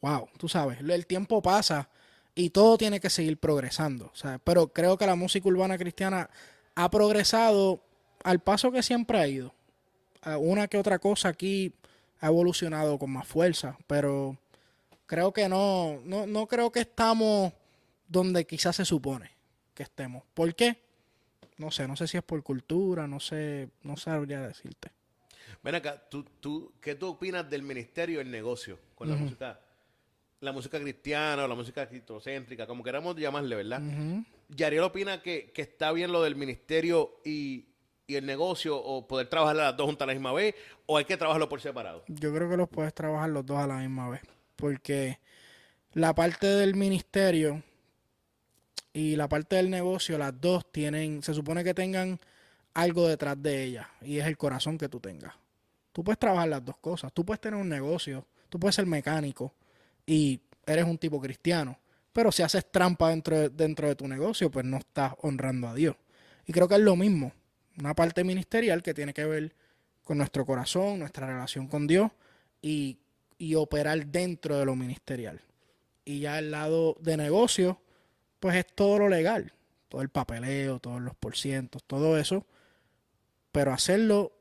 Wow, 0.00 0.28
tú 0.36 0.48
sabes, 0.48 0.80
el 0.80 1.06
tiempo 1.06 1.42
pasa 1.42 1.88
y 2.34 2.50
todo 2.50 2.78
tiene 2.78 3.00
que 3.00 3.10
seguir 3.10 3.38
progresando. 3.38 4.10
sea, 4.14 4.38
Pero 4.38 4.68
creo 4.68 4.96
que 4.96 5.06
la 5.06 5.14
música 5.14 5.48
urbana 5.48 5.78
cristiana 5.78 6.30
ha 6.74 6.90
progresado 6.90 7.82
al 8.24 8.40
paso 8.40 8.72
que 8.72 8.82
siempre 8.82 9.18
ha 9.18 9.26
ido. 9.26 9.54
Ah, 10.22 10.38
Una 10.38 10.68
que 10.68 10.78
otra 10.78 10.98
cosa 10.98 11.28
aquí 11.28 11.74
ha 12.20 12.28
evolucionado 12.28 12.98
con 12.98 13.10
más 13.10 13.26
fuerza, 13.26 13.76
pero 13.86 14.36
creo 15.06 15.32
que 15.32 15.48
no, 15.48 16.00
no, 16.04 16.26
no 16.26 16.46
creo 16.46 16.70
que 16.70 16.80
estamos 16.80 17.52
donde 18.08 18.46
quizás 18.46 18.76
se 18.76 18.84
supone 18.84 19.30
que 19.74 19.82
estemos. 19.82 20.22
¿Por 20.34 20.54
qué? 20.54 20.78
No 21.58 21.70
sé, 21.70 21.86
no 21.88 21.96
sé 21.96 22.06
si 22.06 22.16
es 22.16 22.22
por 22.22 22.42
cultura, 22.42 23.06
no 23.06 23.20
sé, 23.20 23.68
no 23.82 23.96
sabría 23.96 24.40
decirte. 24.40 24.90
Ven 25.62 25.74
acá, 25.74 26.02
¿tú, 26.08 26.24
tú, 26.40 26.72
¿qué 26.80 26.94
tú 26.94 27.08
opinas 27.08 27.48
del 27.48 27.62
ministerio 27.62 28.18
y 28.18 28.22
el 28.22 28.30
negocio 28.30 28.78
con 28.94 29.08
la 29.08 29.16
música? 29.16 29.60
La 30.40 30.52
música 30.52 30.80
cristiana 30.80 31.44
o 31.44 31.48
la 31.48 31.54
música 31.54 31.88
cristocéntrica, 31.88 32.66
como 32.66 32.82
queramos 32.82 33.14
llamarle, 33.16 33.54
¿verdad? 33.54 33.80
Yariel 34.48 34.82
opina 34.82 35.22
que, 35.22 35.52
que 35.52 35.62
está 35.62 35.92
bien 35.92 36.10
lo 36.10 36.22
del 36.22 36.34
ministerio 36.34 37.20
y, 37.24 37.66
y 38.06 38.16
el 38.16 38.26
negocio 38.26 38.76
o 38.76 39.06
poder 39.06 39.28
trabajar 39.28 39.56
las 39.56 39.76
dos 39.76 39.86
juntas 39.86 40.06
a 40.06 40.06
la 40.06 40.14
misma 40.14 40.32
vez 40.32 40.54
o 40.86 40.98
hay 40.98 41.04
que 41.04 41.16
trabajarlo 41.16 41.48
por 41.48 41.60
separado. 41.60 42.04
Yo 42.08 42.34
creo 42.34 42.50
que 42.50 42.56
los 42.56 42.68
puedes 42.68 42.92
trabajar 42.92 43.30
los 43.30 43.46
dos 43.46 43.58
a 43.58 43.66
la 43.66 43.78
misma 43.78 44.08
vez. 44.10 44.22
Porque 44.56 45.18
la 45.92 46.14
parte 46.14 46.46
del 46.46 46.74
ministerio 46.74 47.62
y 48.92 49.16
la 49.16 49.28
parte 49.28 49.56
del 49.56 49.70
negocio, 49.70 50.18
las 50.18 50.38
dos 50.40 50.70
tienen, 50.70 51.22
se 51.22 51.34
supone 51.34 51.64
que 51.64 51.74
tengan 51.74 52.20
algo 52.74 53.08
detrás 53.08 53.40
de 53.42 53.64
ellas 53.64 53.86
y 54.02 54.18
es 54.18 54.26
el 54.26 54.36
corazón 54.36 54.78
que 54.78 54.88
tú 54.88 55.00
tengas. 55.00 55.34
Tú 55.92 56.02
puedes 56.02 56.18
trabajar 56.18 56.48
las 56.48 56.64
dos 56.64 56.76
cosas. 56.78 57.12
Tú 57.12 57.24
puedes 57.24 57.40
tener 57.40 57.60
un 57.60 57.68
negocio, 57.68 58.26
tú 58.48 58.58
puedes 58.58 58.74
ser 58.74 58.86
mecánico 58.86 59.54
y 60.06 60.40
eres 60.66 60.84
un 60.84 60.98
tipo 60.98 61.20
cristiano. 61.20 61.78
Pero 62.12 62.30
si 62.30 62.42
haces 62.42 62.70
trampa 62.70 63.08
dentro 63.10 63.88
de, 63.88 63.96
tu 63.96 64.06
negocio, 64.06 64.50
pues 64.50 64.64
no 64.64 64.78
estás 64.78 65.14
honrando 65.22 65.68
a 65.68 65.74
Dios. 65.74 65.96
Y 66.46 66.52
creo 66.52 66.68
que 66.68 66.74
es 66.74 66.80
lo 66.80 66.96
mismo. 66.96 67.32
Una 67.78 67.94
parte 67.94 68.22
ministerial 68.22 68.82
que 68.82 68.92
tiene 68.92 69.14
que 69.14 69.24
ver 69.24 69.54
con 70.04 70.18
nuestro 70.18 70.44
corazón, 70.44 70.98
nuestra 70.98 71.26
relación 71.26 71.68
con 71.68 71.86
Dios 71.86 72.10
y, 72.60 72.98
y 73.38 73.54
operar 73.54 74.06
dentro 74.06 74.58
de 74.58 74.66
lo 74.66 74.76
ministerial. 74.76 75.40
Y 76.04 76.20
ya 76.20 76.38
el 76.38 76.50
lado 76.50 76.96
de 77.00 77.16
negocio, 77.16 77.80
pues 78.40 78.56
es 78.56 78.66
todo 78.66 78.98
lo 78.98 79.08
legal. 79.08 79.52
Todo 79.88 80.02
el 80.02 80.08
papeleo, 80.10 80.80
todos 80.80 81.00
los 81.00 81.14
porcientos, 81.14 81.82
todo 81.84 82.18
eso. 82.18 82.44
Pero 83.52 83.72
hacerlo 83.72 84.32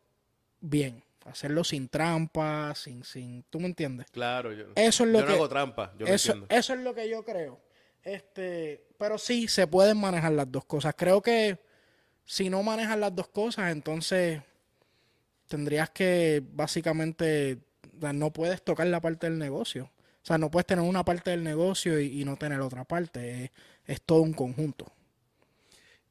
bien. 0.60 1.03
Hacerlo 1.25 1.63
sin 1.63 1.87
trampa, 1.87 2.73
sin, 2.75 3.03
sin, 3.03 3.43
¿tú 3.49 3.59
me 3.59 3.67
entiendes? 3.67 4.07
Claro, 4.11 4.51
yo, 4.53 4.65
Eso 4.75 5.03
es 5.03 5.09
lo 5.11 5.19
yo 5.19 5.25
que 5.25 5.31
no 5.31 5.37
hago 5.37 5.49
trampa, 5.49 5.93
yo 5.97 6.07
eso, 6.07 6.45
eso 6.49 6.73
es 6.73 6.79
lo 6.79 6.95
que 6.95 7.07
yo 7.09 7.23
creo. 7.23 7.61
Este, 8.03 8.87
pero 8.97 9.17
sí 9.17 9.47
se 9.47 9.67
pueden 9.67 9.99
manejar 9.99 10.31
las 10.31 10.51
dos 10.51 10.65
cosas. 10.65 10.95
Creo 10.97 11.21
que 11.21 11.59
si 12.25 12.49
no 12.49 12.63
manejas 12.63 12.97
las 12.97 13.15
dos 13.15 13.27
cosas, 13.27 13.71
entonces 13.71 14.41
tendrías 15.47 15.91
que 15.91 16.41
básicamente 16.53 17.59
o 17.97 18.01
sea, 18.01 18.13
no 18.13 18.31
puedes 18.33 18.63
tocar 18.63 18.87
la 18.87 19.01
parte 19.01 19.29
del 19.29 19.37
negocio. 19.37 19.91
O 20.23 20.25
sea, 20.25 20.37
no 20.37 20.49
puedes 20.49 20.65
tener 20.65 20.83
una 20.83 21.03
parte 21.03 21.31
del 21.31 21.43
negocio 21.43 21.99
y, 21.99 22.21
y 22.21 22.25
no 22.25 22.37
tener 22.37 22.61
otra 22.61 22.83
parte. 22.83 23.45
Es, 23.45 23.51
es 23.85 24.01
todo 24.01 24.21
un 24.21 24.33
conjunto. 24.33 24.91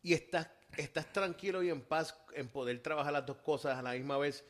Y 0.03 0.15
estás, 0.15 0.49
estás 0.77 1.13
tranquilo 1.13 1.63
y 1.63 1.71
en 1.71 1.81
paz 1.81 2.17
en 2.35 2.49
poder 2.49 2.81
trabajar 2.83 3.13
las 3.13 3.27
dos 3.27 3.39
cosas 3.39 3.79
a 3.79 3.83
la 3.83 3.93
misma 3.93 4.19
vez, 4.19 4.45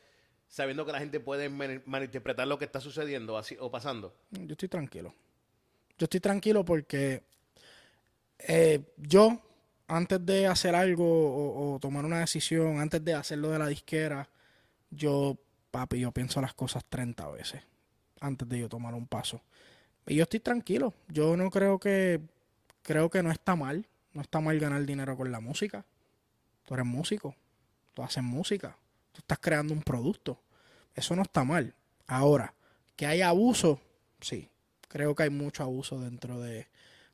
sabiendo 0.51 0.85
que 0.85 0.91
la 0.91 0.99
gente 0.99 1.19
puede 1.19 1.49
mal- 1.49 1.81
malinterpretar 1.87 2.47
lo 2.47 2.59
que 2.59 2.65
está 2.65 2.79
sucediendo 2.79 3.37
así, 3.37 3.57
o 3.59 3.71
pasando. 3.71 4.13
Yo 4.31 4.51
estoy 4.51 4.69
tranquilo. 4.69 5.15
Yo 5.97 6.05
estoy 6.05 6.19
tranquilo 6.19 6.63
porque 6.63 7.23
eh, 8.39 8.81
yo, 8.97 9.39
antes 9.87 10.23
de 10.25 10.47
hacer 10.47 10.75
algo 10.75 11.05
o, 11.05 11.73
o 11.75 11.79
tomar 11.79 12.05
una 12.05 12.19
decisión, 12.19 12.79
antes 12.79 13.03
de 13.03 13.13
hacerlo 13.13 13.49
de 13.49 13.59
la 13.59 13.67
disquera, 13.67 14.27
yo, 14.89 15.37
papi, 15.71 15.99
yo 15.99 16.11
pienso 16.11 16.41
las 16.41 16.53
cosas 16.53 16.83
30 16.85 17.29
veces 17.31 17.61
antes 18.19 18.47
de 18.47 18.59
yo 18.59 18.69
tomar 18.69 18.93
un 18.93 19.07
paso. 19.07 19.41
Y 20.07 20.15
yo 20.15 20.23
estoy 20.23 20.39
tranquilo. 20.39 20.93
Yo 21.07 21.37
no 21.37 21.49
creo 21.49 21.79
que, 21.79 22.19
creo 22.81 23.09
que 23.09 23.23
no 23.23 23.31
está 23.31 23.55
mal. 23.55 23.87
No 24.13 24.21
está 24.21 24.41
mal 24.41 24.59
ganar 24.59 24.83
dinero 24.85 25.15
con 25.15 25.31
la 25.31 25.39
música. 25.39 25.85
Tú 26.65 26.73
eres 26.73 26.85
músico. 26.85 27.35
Tú 27.93 28.03
haces 28.03 28.21
música. 28.23 28.75
Tú 29.11 29.19
estás 29.19 29.39
creando 29.39 29.73
un 29.73 29.81
producto. 29.83 30.41
Eso 30.95 31.15
no 31.15 31.23
está 31.23 31.43
mal. 31.43 31.73
Ahora, 32.07 32.53
que 32.95 33.05
hay 33.05 33.21
abuso, 33.21 33.79
sí. 34.19 34.49
Creo 34.87 35.15
que 35.15 35.23
hay 35.23 35.29
mucho 35.29 35.63
abuso 35.63 35.99
dentro 35.99 36.39
de, 36.41 36.67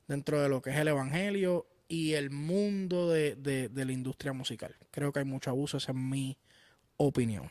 dentro 0.08 0.42
de 0.42 0.50
lo 0.50 0.62
que 0.62 0.72
es 0.72 0.78
el 0.78 0.88
evangelio 0.88 1.68
y 1.88 2.14
el 2.14 2.32
mundo 2.32 3.10
de, 3.10 3.36
de- 3.36 3.70
de 3.70 3.86
la 3.86 3.92
industria 3.92 4.34
musical. 4.34 4.76
Creo 4.92 5.12
que 5.14 5.20
hay 5.20 5.26
mucho 5.26 5.50
abuso, 5.52 5.78
esa 5.78 5.92
es 5.92 5.98
mi 5.98 6.38
opinión. 6.98 7.50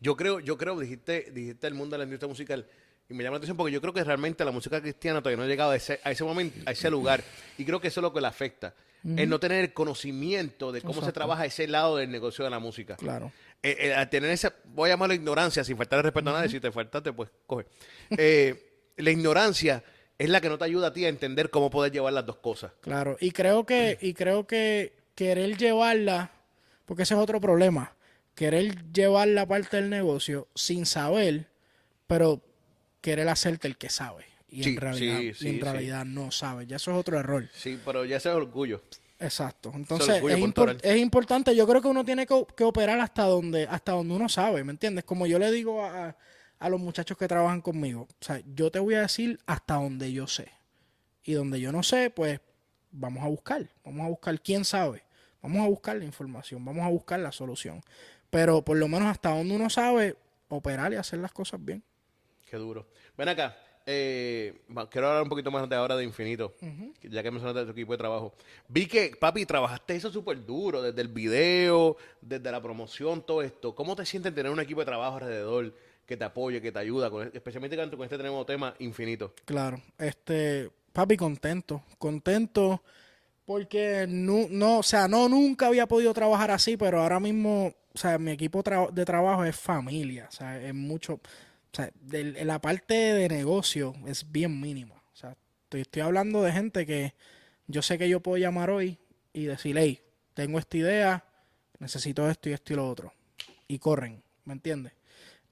Yo 0.00 0.16
creo, 0.16 0.40
yo 0.40 0.56
creo, 0.56 0.78
dijiste, 0.78 1.30
dijiste 1.32 1.66
el 1.66 1.74
mundo 1.74 1.94
de 1.94 1.98
la 1.98 2.04
industria 2.04 2.28
musical, 2.28 2.66
y 3.10 3.14
me 3.14 3.24
llama 3.24 3.34
la 3.34 3.38
atención 3.38 3.56
porque 3.56 3.72
yo 3.72 3.80
creo 3.80 3.92
que 3.92 4.04
realmente 4.04 4.44
la 4.44 4.52
música 4.52 4.80
cristiana 4.80 5.20
todavía 5.20 5.36
no 5.36 5.42
ha 5.42 5.48
llegado 5.48 5.72
a 5.72 5.76
ese, 5.76 6.00
a 6.04 6.12
ese 6.12 6.22
momento, 6.22 6.60
a 6.64 6.70
ese 6.70 6.88
lugar. 6.88 7.22
Y 7.58 7.64
creo 7.64 7.80
que 7.80 7.88
eso 7.88 8.00
es 8.00 8.02
lo 8.02 8.12
que 8.12 8.20
le 8.20 8.28
afecta. 8.28 8.72
El 9.02 9.30
no 9.30 9.40
tener 9.40 9.64
el 9.64 9.72
conocimiento 9.72 10.72
de 10.72 10.82
cómo 10.82 11.02
se 11.02 11.10
trabaja 11.10 11.46
ese 11.46 11.66
lado 11.66 11.96
del 11.96 12.10
negocio 12.10 12.44
de 12.44 12.50
la 12.50 12.58
música. 12.58 12.96
Claro. 12.96 13.32
Eh, 13.62 13.94
eh, 13.96 14.06
tener 14.10 14.30
esa, 14.30 14.54
voy 14.66 14.90
a 14.90 14.92
llamarlo 14.92 15.14
ignorancia, 15.14 15.64
sin 15.64 15.76
faltar 15.76 15.98
el 15.98 16.04
respeto 16.04 16.30
a 16.30 16.34
nadie, 16.34 16.50
si 16.50 16.60
te 16.60 16.70
faltaste, 16.70 17.12
pues 17.12 17.30
coge. 17.46 17.66
Eh, 18.10 18.92
la 18.98 19.10
ignorancia 19.10 19.82
es 20.18 20.28
la 20.28 20.40
que 20.40 20.48
no 20.48 20.58
te 20.58 20.66
ayuda 20.66 20.88
a 20.88 20.92
ti 20.92 21.06
a 21.06 21.08
entender 21.08 21.50
cómo 21.50 21.70
poder 21.70 21.92
llevar 21.92 22.12
las 22.12 22.26
dos 22.26 22.36
cosas. 22.36 22.72
Claro, 22.82 23.16
y 23.20 23.32
creo 23.32 23.64
que, 23.64 23.98
y 24.00 24.12
creo 24.12 24.46
que 24.46 24.92
querer 25.14 25.56
llevarla, 25.56 26.30
porque 26.84 27.04
ese 27.04 27.14
es 27.14 27.20
otro 27.20 27.40
problema, 27.40 27.96
querer 28.34 28.92
llevar 28.92 29.28
la 29.28 29.46
parte 29.46 29.78
del 29.78 29.88
negocio 29.88 30.46
sin 30.54 30.84
saber, 30.84 31.48
pero 32.06 32.42
querer 33.00 33.28
hacerte 33.28 33.68
el 33.68 33.76
que 33.76 33.88
sabe. 33.88 34.24
Y 34.48 34.64
Sí, 34.64 34.70
en 34.70 34.76
realidad, 34.78 35.18
sí, 35.18 35.26
y 35.28 35.34
sí, 35.34 35.48
en 35.48 35.60
realidad 35.60 36.04
no 36.04 36.30
sabe. 36.30 36.66
Ya 36.66 36.76
eso 36.76 36.90
es 36.90 36.96
otro 36.96 37.18
error. 37.18 37.48
Sí, 37.54 37.78
pero 37.84 38.04
ya 38.04 38.16
ese 38.16 38.30
es 38.30 38.34
orgullo. 38.34 38.82
Exacto. 39.18 39.70
Entonces, 39.74 40.16
orgullo 40.16 40.34
es, 40.34 40.40
impor- 40.42 40.80
es 40.82 40.96
importante. 40.96 41.54
Yo 41.54 41.66
creo 41.68 41.80
que 41.82 41.88
uno 41.88 42.04
tiene 42.04 42.26
que, 42.26 42.44
que 42.56 42.64
operar 42.64 42.98
hasta 43.00 43.24
donde, 43.24 43.66
hasta 43.68 43.92
donde 43.92 44.14
uno 44.14 44.28
sabe, 44.28 44.64
¿me 44.64 44.72
entiendes? 44.72 45.04
Como 45.04 45.26
yo 45.26 45.38
le 45.38 45.50
digo 45.52 45.84
a, 45.84 46.16
a 46.58 46.68
los 46.68 46.80
muchachos 46.80 47.16
que 47.16 47.28
trabajan 47.28 47.60
conmigo, 47.60 48.08
o 48.10 48.24
sea, 48.24 48.40
yo 48.54 48.70
te 48.70 48.78
voy 48.78 48.94
a 48.94 49.02
decir 49.02 49.38
hasta 49.46 49.74
donde 49.74 50.12
yo 50.12 50.26
sé. 50.26 50.48
Y 51.22 51.34
donde 51.34 51.60
yo 51.60 51.70
no 51.70 51.82
sé, 51.82 52.10
pues 52.10 52.40
vamos 52.90 53.22
a 53.22 53.28
buscar. 53.28 53.68
Vamos 53.84 54.04
a 54.06 54.08
buscar 54.08 54.40
quién 54.40 54.64
sabe. 54.64 55.02
Vamos 55.42 55.64
a 55.64 55.68
buscar 55.68 55.96
la 55.96 56.04
información. 56.04 56.64
Vamos 56.64 56.84
a 56.84 56.88
buscar 56.88 57.20
la 57.20 57.30
solución. 57.30 57.82
Pero 58.30 58.64
por 58.64 58.76
lo 58.78 58.88
menos 58.88 59.08
hasta 59.08 59.30
donde 59.30 59.54
uno 59.54 59.70
sabe, 59.70 60.16
operar 60.48 60.92
y 60.92 60.96
hacer 60.96 61.18
las 61.20 61.32
cosas 61.32 61.62
bien. 61.64 61.84
Qué 62.50 62.56
duro. 62.56 62.86
Ven 63.16 63.28
acá. 63.28 63.56
eh, 63.86 64.60
quiero 64.90 65.08
hablar 65.08 65.22
un 65.22 65.28
poquito 65.28 65.50
más 65.50 65.68
de 65.68 65.76
ahora 65.76 65.96
de 65.96 66.04
Infinito, 66.04 66.54
ya 67.02 67.22
que 67.22 67.30
mencionaste 67.30 67.64
tu 67.64 67.70
equipo 67.72 67.92
de 67.92 67.98
trabajo. 67.98 68.34
Vi 68.68 68.86
que, 68.86 69.12
papi, 69.18 69.46
trabajaste 69.46 69.94
eso 69.96 70.10
súper 70.10 70.44
duro, 70.44 70.82
desde 70.82 71.00
el 71.00 71.08
video, 71.08 71.96
desde 72.20 72.50
la 72.52 72.60
promoción, 72.60 73.22
todo 73.24 73.42
esto. 73.42 73.74
¿Cómo 73.74 73.94
te 73.96 74.04
sientes 74.04 74.34
tener 74.34 74.50
un 74.52 74.60
equipo 74.60 74.80
de 74.80 74.86
trabajo 74.86 75.16
alrededor 75.16 75.74
que 76.06 76.16
te 76.16 76.24
apoye, 76.24 76.60
que 76.60 76.72
te 76.72 76.78
ayuda, 76.78 77.08
con- 77.10 77.30
especialmente 77.32 77.76
con 77.76 77.88
con 77.90 78.02
este 78.02 78.18
nuevo 78.18 78.44
tema 78.44 78.74
Infinito? 78.80 79.32
Claro, 79.44 79.80
este, 79.98 80.70
papi, 80.92 81.16
contento, 81.16 81.82
contento 81.98 82.82
porque 83.44 84.06
no, 84.08 84.46
no, 84.50 84.78
o 84.78 84.82
sea, 84.82 85.08
no, 85.08 85.28
nunca 85.28 85.66
había 85.68 85.86
podido 85.86 86.12
trabajar 86.14 86.50
así, 86.50 86.76
pero 86.76 87.00
ahora 87.00 87.18
mismo, 87.18 87.74
o 87.94 87.98
sea, 87.98 88.18
mi 88.18 88.30
equipo 88.32 88.62
tra- 88.62 88.90
de 88.90 89.04
trabajo 89.04 89.44
es 89.44 89.56
familia, 89.56 90.26
o 90.28 90.32
sea, 90.32 90.60
es 90.60 90.74
mucho, 90.74 91.14
o 91.14 91.20
sea, 91.76 91.90
del- 92.00 92.36
la 92.46 92.60
parte 92.60 92.94
de 92.94 93.28
negocio 93.28 93.94
es 94.06 94.30
bien 94.30 94.60
mínima, 94.60 94.96
o 95.12 95.16
sea, 95.16 95.36
estoy, 95.64 95.82
estoy 95.82 96.02
hablando 96.02 96.42
de 96.42 96.52
gente 96.52 96.86
que 96.86 97.14
yo 97.66 97.82
sé 97.82 97.98
que 97.98 98.08
yo 98.08 98.20
puedo 98.20 98.38
llamar 98.38 98.70
hoy 98.70 98.98
y 99.32 99.44
decir, 99.44 99.76
hey, 99.78 100.00
tengo 100.34 100.58
esta 100.58 100.76
idea, 100.76 101.24
necesito 101.78 102.28
esto 102.28 102.48
y 102.48 102.52
esto 102.52 102.72
y 102.72 102.76
lo 102.76 102.88
otro, 102.88 103.12
y 103.68 103.78
corren, 103.78 104.22
¿me 104.44 104.54
entiendes? 104.54 104.92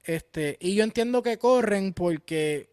Este, 0.03 0.57
y 0.59 0.75
yo 0.75 0.83
entiendo 0.83 1.21
que 1.23 1.37
corren 1.37 1.93
porque 1.93 2.69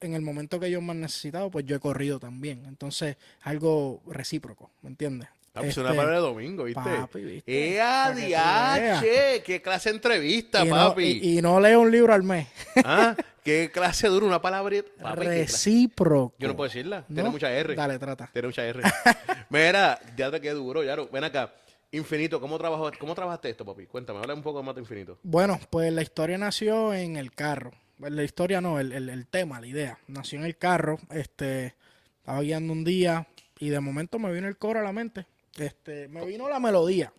en 0.00 0.14
el 0.14 0.22
momento 0.22 0.58
que 0.58 0.76
me 0.80 0.90
han 0.90 1.00
necesitado, 1.00 1.50
pues 1.50 1.64
yo 1.64 1.76
he 1.76 1.80
corrido 1.80 2.18
también. 2.18 2.64
Entonces, 2.66 3.16
algo 3.42 4.02
recíproco, 4.06 4.70
¿me 4.82 4.90
entiendes? 4.90 5.28
Papi, 5.52 5.66
es 5.66 5.70
Este, 5.70 5.80
una 5.82 5.90
palabra 5.90 6.14
de 6.14 6.20
domingo, 6.22 6.64
¿viste? 6.64 6.80
papi, 6.80 7.20
¿viste? 7.20 7.74
¡Eh, 7.74 7.78
Para 7.78 8.14
que 8.14 8.20
tú 8.20 8.26
adiache! 8.26 9.42
¡Qué 9.44 9.60
clase 9.62 9.90
de 9.90 9.96
entrevista, 9.96 10.64
y, 10.64 10.68
no, 10.68 10.74
papi! 10.74 11.20
y- 11.22 11.38
y 11.38 11.42
no 11.42 11.60
leo 11.60 11.80
un 11.80 11.90
libro 11.90 12.14
al 12.14 12.22
mes. 12.22 12.48
¿Ah? 12.84 13.14
¿Qué 13.44 13.70
clase 13.72 14.06
dura 14.08 14.24
una 14.24 14.40
palabra? 14.40 14.76
Papi, 15.02 15.20
recíproco. 15.26 16.34
Yo 16.38 16.48
no 16.48 16.56
puedo 16.56 16.68
decirla, 16.68 17.04
tiene 17.12 17.28
mucha 17.28 17.50
R. 17.52 17.74
Dale, 17.74 17.98
trata. 17.98 18.30
Tiene 18.32 18.48
mucha 18.48 18.64
R. 18.64 18.80
Mira, 19.50 19.98
ya 20.16 20.30
te 20.30 20.40
quedé 20.40 20.54
duro, 20.54 20.82
Yaro. 20.84 21.08
Ven 21.12 21.24
acá. 21.24 21.52
Infinito, 21.90 22.40
¿cómo, 22.40 22.56
trabajó, 22.56 22.90
¿cómo 22.98 23.14
trabajaste 23.14 23.50
esto, 23.50 23.66
papi? 23.66 23.84
Cuéntame, 23.86 24.20
habla 24.20 24.32
un 24.32 24.42
poco 24.42 24.62
más 24.62 24.74
de 24.74 24.80
Infinito. 24.80 25.18
Bueno, 25.22 25.60
pues 25.68 25.92
la 25.92 26.00
historia 26.00 26.38
nació 26.38 26.94
en 26.94 27.16
el 27.16 27.32
carro. 27.32 27.72
Pues, 27.98 28.10
La 28.12 28.22
historia 28.24 28.62
no, 28.62 28.80
el, 28.80 28.92
el- 28.92 29.10
el 29.10 29.26
tema, 29.26 29.60
la 29.60 29.66
idea. 29.66 29.98
Nació 30.06 30.38
en 30.38 30.46
el 30.46 30.56
carro. 30.56 30.98
Este, 31.10 31.74
estaba 32.20 32.40
guiando 32.40 32.72
un 32.72 32.84
día 32.84 33.26
y 33.58 33.68
de 33.68 33.80
momento 33.80 34.18
me 34.18 34.32
vino 34.32 34.48
el 34.48 34.56
coro 34.56 34.80
a 34.80 34.82
la 34.82 34.92
mente. 34.92 35.26
Este, 35.56 36.08
me 36.08 36.24
vino 36.24 36.48
la 36.48 36.60
melodía. 36.60 37.12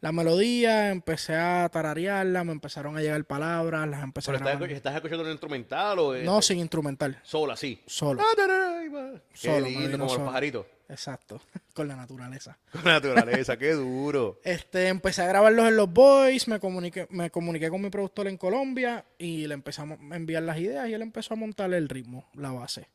La 0.00 0.12
melodía, 0.12 0.90
empecé 0.90 1.34
a 1.34 1.68
tararearla, 1.72 2.44
me 2.44 2.52
empezaron 2.52 2.96
a 2.96 3.00
llegar 3.00 3.24
palabras, 3.24 3.88
las 3.88 4.04
empecé 4.04 4.30
¿Pero 4.30 4.46
a 4.46 4.52
estás, 4.52 4.70
estás 4.70 4.94
escuchando 4.94 5.24
un 5.24 5.30
instrumental 5.30 5.98
o 5.98 6.14
es 6.14 6.24
No, 6.24 6.40
sin 6.40 6.60
instrumental, 6.60 7.18
sola, 7.24 7.54
así? 7.54 7.82
solo. 7.84 8.22
Ah, 8.22 9.20
Solo, 9.34 9.66
lindo, 9.66 9.98
como 9.98 10.08
solo. 10.08 10.20
los 10.20 10.28
pajaritos. 10.28 10.66
Exacto, 10.88 11.40
con 11.74 11.88
la 11.88 11.96
naturaleza. 11.96 12.56
Con 12.70 12.84
la 12.84 12.92
naturaleza, 12.92 13.56
qué 13.56 13.72
duro. 13.72 14.38
Este, 14.44 14.86
empecé 14.86 15.22
a 15.22 15.26
grabarlos 15.26 15.66
en 15.66 15.74
los 15.76 15.92
boys, 15.92 16.46
me 16.46 16.60
comuniqué, 16.60 17.08
me 17.10 17.30
comuniqué 17.30 17.68
con 17.68 17.82
mi 17.82 17.90
productor 17.90 18.28
en 18.28 18.36
Colombia 18.36 19.04
y 19.18 19.48
le 19.48 19.54
empezamos 19.54 19.98
a 20.12 20.14
enviar 20.16 20.44
las 20.44 20.58
ideas 20.58 20.88
y 20.88 20.94
él 20.94 21.02
empezó 21.02 21.34
a 21.34 21.36
montar 21.36 21.74
el 21.74 21.88
ritmo, 21.88 22.24
la 22.34 22.52
base. 22.52 22.86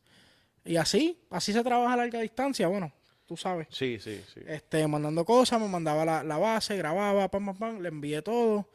Y 0.64 0.78
así, 0.78 1.20
así 1.30 1.52
se 1.52 1.64
trabaja 1.64 1.94
a 1.96 1.98
larga 1.98 2.22
distancia, 2.22 2.68
bueno, 2.68 2.94
tú 3.26 3.38
sabes. 3.38 3.68
Sí, 3.72 4.00
sí, 4.00 4.24
sí. 4.34 4.42
Este, 4.48 4.88
mandando 4.88 5.26
cosas, 5.26 5.60
me 5.60 5.68
mandaba 5.68 6.06
la, 6.06 6.24
la 6.24 6.38
base, 6.38 6.78
grababa, 6.78 7.30
pam, 7.30 7.46
pam, 7.46 7.58
pam, 7.58 7.82
le 7.82 7.90
envié 7.90 8.22
todo. 8.22 8.70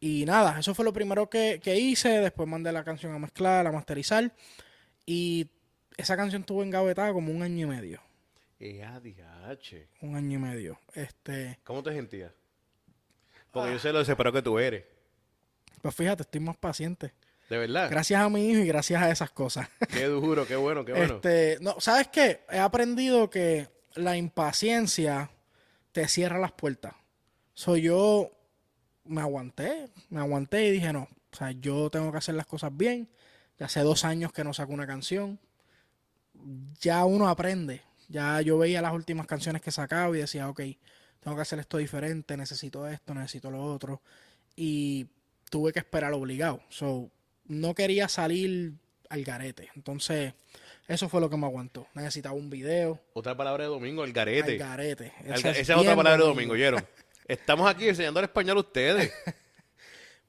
Y 0.00 0.24
nada, 0.26 0.58
eso 0.60 0.74
fue 0.74 0.84
lo 0.84 0.92
primero 0.92 1.30
que, 1.30 1.60
que 1.62 1.76
hice. 1.76 2.08
Después 2.20 2.48
mandé 2.48 2.70
la 2.72 2.84
canción 2.84 3.14
a 3.14 3.18
mezclar, 3.18 3.66
a 3.66 3.72
masterizar. 3.72 4.32
Y 5.06 5.48
esa 5.96 6.16
canción 6.16 6.42
estuvo 6.42 6.62
engavetada 6.62 7.12
como 7.12 7.32
un 7.32 7.42
año 7.42 7.66
y 7.66 7.70
medio. 7.70 8.00
EADH. 8.60 9.88
Un 10.00 10.16
año 10.16 10.38
y 10.38 10.42
medio. 10.42 10.78
Este, 10.94 11.58
¿Cómo 11.64 11.82
te 11.82 11.92
sentías? 11.92 12.32
Porque 13.50 13.72
yo 13.72 13.78
sé 13.78 13.92
lo 13.92 14.00
desesperado 14.00 14.34
que 14.34 14.42
tú 14.42 14.58
eres. 14.58 14.84
pues 15.80 15.94
fíjate, 15.94 16.22
estoy 16.22 16.40
más 16.40 16.56
paciente. 16.56 17.12
De 17.48 17.58
verdad. 17.58 17.90
Gracias 17.90 18.20
a 18.20 18.28
mi 18.28 18.48
hijo 18.50 18.60
y 18.60 18.66
gracias 18.66 19.02
a 19.02 19.10
esas 19.10 19.30
cosas. 19.30 19.68
Qué 19.92 20.06
duro, 20.06 20.46
qué 20.46 20.56
bueno, 20.56 20.84
qué 20.84 20.92
bueno. 20.96 21.16
Este, 21.16 21.58
no, 21.60 21.78
¿sabes 21.78 22.08
qué? 22.08 22.40
He 22.50 22.58
aprendido 22.58 23.28
que 23.30 23.68
la 23.94 24.16
impaciencia 24.16 25.30
te 25.92 26.08
cierra 26.08 26.38
las 26.38 26.52
puertas. 26.52 26.94
Soy 27.54 27.82
yo 27.82 28.32
me 29.04 29.20
aguanté, 29.20 29.90
me 30.10 30.20
aguanté 30.20 30.66
y 30.66 30.70
dije, 30.72 30.92
no, 30.92 31.02
o 31.02 31.36
sea, 31.36 31.52
yo 31.52 31.90
tengo 31.90 32.10
que 32.10 32.18
hacer 32.18 32.34
las 32.34 32.46
cosas 32.46 32.76
bien. 32.76 33.08
Ya 33.58 33.66
hace 33.66 33.80
dos 33.80 34.04
años 34.04 34.32
que 34.32 34.44
no 34.44 34.52
saco 34.54 34.72
una 34.72 34.86
canción. 34.86 35.38
Ya 36.80 37.04
uno 37.04 37.28
aprende. 37.28 37.82
Ya 38.08 38.40
yo 38.40 38.58
veía 38.58 38.82
las 38.82 38.92
últimas 38.92 39.26
canciones 39.26 39.62
que 39.62 39.70
sacaba 39.70 40.16
y 40.16 40.20
decía, 40.20 40.48
ok, 40.48 40.60
tengo 41.20 41.36
que 41.36 41.42
hacer 41.42 41.58
esto 41.58 41.78
diferente, 41.78 42.36
necesito 42.36 42.86
esto, 42.86 43.14
necesito 43.14 43.50
lo 43.50 43.62
otro. 43.62 44.02
Y 44.56 45.06
tuve 45.50 45.72
que 45.72 45.78
esperar 45.78 46.12
obligado. 46.12 46.62
So, 46.68 47.10
no 47.46 47.74
quería 47.74 48.08
salir 48.08 48.74
al 49.08 49.24
garete. 49.24 49.70
Entonces, 49.74 50.34
eso 50.86 51.08
fue 51.08 51.20
lo 51.20 51.30
que 51.30 51.36
me 51.36 51.46
aguantó. 51.46 51.86
Necesitaba 51.94 52.34
un 52.34 52.50
video. 52.50 53.00
Otra 53.12 53.36
palabra 53.36 53.64
de 53.64 53.70
domingo, 53.70 54.04
el 54.04 54.12
garete. 54.12 54.52
Al 54.52 54.58
garete. 54.58 55.12
Esa 55.24 55.50
es 55.50 55.70
otra 55.70 55.96
palabra 55.96 56.22
de 56.22 56.28
domingo. 56.28 56.52
¿oyeron? 56.52 56.84
Estamos 57.26 57.68
aquí 57.68 57.88
enseñando 57.88 58.20
el 58.20 58.24
español 58.24 58.58
a 58.58 58.60
ustedes. 58.60 59.12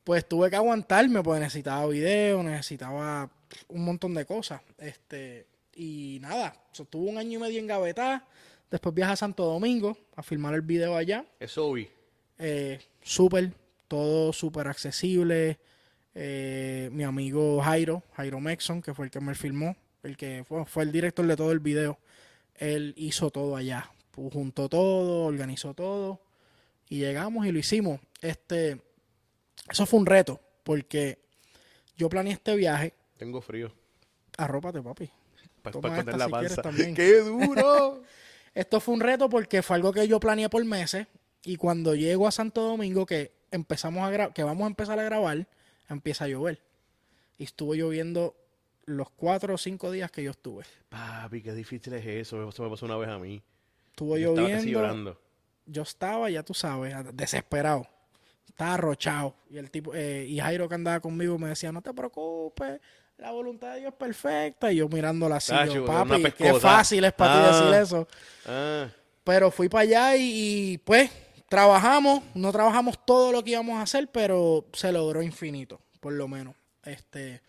Pues 0.05 0.29
tuve 0.29 0.51
que 0.51 0.55
aguantarme, 0.55 1.23
pues 1.23 1.39
necesitaba 1.39 1.87
video, 1.87 2.43
necesitaba 2.43 3.27
un 3.67 3.85
montón 3.85 4.13
de 4.13 4.23
cosas. 4.23 4.61
Este, 4.77 5.47
y 5.75 6.19
nada, 6.21 6.55
so, 6.73 6.85
tuve 6.85 7.09
un 7.09 7.17
año 7.17 7.39
y 7.39 7.41
medio 7.41 7.59
en 7.59 7.65
Gavetá. 7.65 8.23
Después 8.69 8.93
viajé 8.93 9.13
a 9.13 9.15
Santo 9.15 9.45
Domingo 9.45 9.97
a 10.15 10.21
filmar 10.21 10.53
el 10.53 10.61
video 10.61 10.95
allá. 10.95 11.25
Eso 11.39 11.73
vi. 11.73 11.89
Eh, 12.37 12.79
súper, 13.01 13.51
todo 13.87 14.31
súper 14.31 14.67
accesible. 14.67 15.57
Eh, 16.13 16.89
mi 16.91 17.03
amigo 17.03 17.59
Jairo, 17.63 18.03
Jairo 18.13 18.39
Mexon, 18.39 18.83
que 18.83 18.93
fue 18.93 19.05
el 19.05 19.11
que 19.11 19.19
me 19.19 19.33
filmó, 19.33 19.75
el 20.05 20.17
que 20.17 20.43
fue, 20.47 20.65
fue 20.65 20.83
el 20.83 20.91
director 20.91 21.25
de 21.25 21.35
todo 21.35 21.51
el 21.51 21.59
video, 21.59 21.99
él 22.55 22.93
hizo 22.97 23.29
todo 23.29 23.55
allá. 23.55 23.91
Juntó 24.15 24.69
todo, 24.69 25.25
organizó 25.25 25.73
todo 25.73 26.21
y 26.87 26.99
llegamos 26.99 27.45
y 27.45 27.51
lo 27.51 27.59
hicimos. 27.59 27.99
Este, 28.21 28.81
eso 29.69 29.85
fue 29.85 29.99
un 29.99 30.05
reto 30.05 30.39
porque 30.63 31.19
yo 31.97 32.07
planeé 32.07 32.33
este 32.33 32.55
viaje. 32.55 32.93
Tengo 33.17 33.41
frío. 33.41 33.73
Arrópate, 34.37 34.81
papi. 34.81 35.09
Para 35.61 35.99
esta 35.99 36.17
la 36.17 36.25
si 36.25 36.31
panza. 36.31 36.61
¡Qué 36.95 37.19
duro! 37.21 38.03
Esto 38.53 38.79
fue 38.79 38.93
un 38.93 39.01
reto 39.01 39.29
porque 39.29 39.61
fue 39.61 39.75
algo 39.75 39.91
que 39.91 40.07
yo 40.07 40.19
planeé 40.19 40.47
por 40.47 40.63
meses 40.63 41.07
y 41.43 41.57
cuando 41.57 41.93
llego 41.93 42.27
a 42.27 42.31
Santo 42.31 42.61
Domingo 42.61 43.05
que 43.05 43.33
empezamos 43.51 44.09
a 44.09 44.33
que 44.33 44.43
vamos 44.43 44.63
a 44.63 44.67
empezar 44.67 44.97
a 44.97 45.03
grabar, 45.03 45.45
empieza 45.89 46.25
a 46.25 46.27
llover. 46.29 46.61
Y 47.37 47.43
estuvo 47.43 47.73
lloviendo 47.73 48.33
los 48.85 49.09
cuatro 49.11 49.55
o 49.55 49.57
cinco 49.57 49.91
días 49.91 50.11
que 50.11 50.23
yo 50.23 50.31
estuve. 50.31 50.63
Papi, 50.89 51.41
qué 51.41 51.53
difícil 51.53 51.93
es 51.93 52.05
eso. 52.05 52.47
Eso 52.47 52.63
me 52.63 52.69
pasó 52.69 52.85
una 52.85 52.97
vez 52.97 53.09
a 53.09 53.17
mí. 53.19 53.41
Estuvo 53.91 54.17
Yo 54.17 54.29
estaba 54.31 54.47
casi 54.49 54.59
lloviendo. 54.67 54.79
llorando. 54.79 55.21
Yo 55.65 55.81
estaba, 55.81 56.29
ya 56.29 56.43
tú 56.43 56.53
sabes, 56.53 56.93
desesperado. 57.13 57.87
Estaba 58.47 58.75
arrochado. 58.75 59.35
Y 59.49 59.57
el 59.57 59.71
tipo, 59.71 59.93
eh, 59.95 60.25
y 60.27 60.39
Jairo 60.39 60.69
que 60.69 60.75
andaba 60.75 60.99
conmigo 60.99 61.37
me 61.39 61.49
decía, 61.49 61.71
no 61.71 61.81
te 61.81 61.93
preocupes, 61.93 62.79
la 63.17 63.31
voluntad 63.31 63.73
de 63.73 63.79
Dios 63.81 63.91
es 63.93 63.97
perfecta. 63.97 64.71
Y 64.71 64.77
yo 64.77 64.87
mirándola 64.89 65.37
así, 65.37 65.53
yo, 65.73 65.83
una 65.85 66.05
papi, 66.05 66.31
qué 66.31 66.53
fácil 66.55 67.03
es 67.05 67.13
para 67.13 67.33
Ah. 67.33 67.51
ti 67.51 67.57
decir 67.65 67.81
eso. 67.81 68.07
Ah, 68.45 68.87
Pero 69.23 69.49
fui 69.49 69.67
para 69.69 69.81
allá 69.81 70.15
y, 70.17 70.73
y, 70.73 70.77
pues 70.77 71.09
trabajamos, 71.49 72.21
no 72.35 72.51
trabajamos 72.51 73.03
todo 73.05 73.31
lo 73.31 73.43
que 73.43 73.51
íbamos 73.51 73.77
a 73.79 73.81
hacer, 73.81 74.07
pero 74.11 74.65
se 74.73 74.91
logró 74.91 75.21
infinito, 75.23 75.79
por 75.99 76.13
lo 76.13 76.27
menos. 76.27 76.55
Este, 76.83 77.41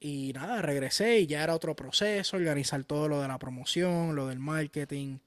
y 0.00 0.32
nada, 0.32 0.62
regresé 0.62 1.20
y 1.20 1.26
ya 1.26 1.44
era 1.44 1.54
otro 1.54 1.76
proceso, 1.76 2.38
organizar 2.38 2.82
todo 2.84 3.06
lo 3.06 3.20
de 3.20 3.28
la 3.28 3.38
promoción, 3.38 4.16
lo 4.16 4.26
del 4.28 4.38
marketing. 4.38 5.18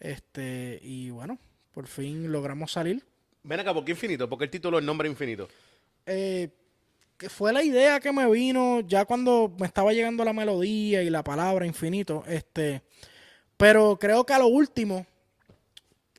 Este, 0.00 0.80
y 0.82 1.10
bueno, 1.10 1.38
por 1.72 1.86
fin 1.86 2.32
logramos 2.32 2.72
salir. 2.72 3.04
ven 3.42 3.60
acá, 3.60 3.74
¿por 3.74 3.84
qué 3.84 3.92
infinito? 3.92 4.28
¿Por 4.28 4.38
qué 4.38 4.44
el 4.44 4.50
título 4.50 4.78
el 4.78 4.86
nombre 4.86 5.08
infinito? 5.08 5.48
Eh, 6.06 6.48
que 7.18 7.28
fue 7.28 7.52
la 7.52 7.62
idea 7.62 8.00
que 8.00 8.12
me 8.12 8.28
vino 8.30 8.80
ya 8.80 9.04
cuando 9.04 9.54
me 9.58 9.66
estaba 9.66 9.92
llegando 9.92 10.24
la 10.24 10.32
melodía 10.32 11.02
y 11.02 11.10
la 11.10 11.22
palabra 11.22 11.66
infinito. 11.66 12.24
Este, 12.26 12.82
pero 13.58 13.98
creo 13.98 14.24
que 14.24 14.32
a 14.32 14.38
lo 14.38 14.46
último 14.46 15.06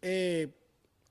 eh, 0.02 0.48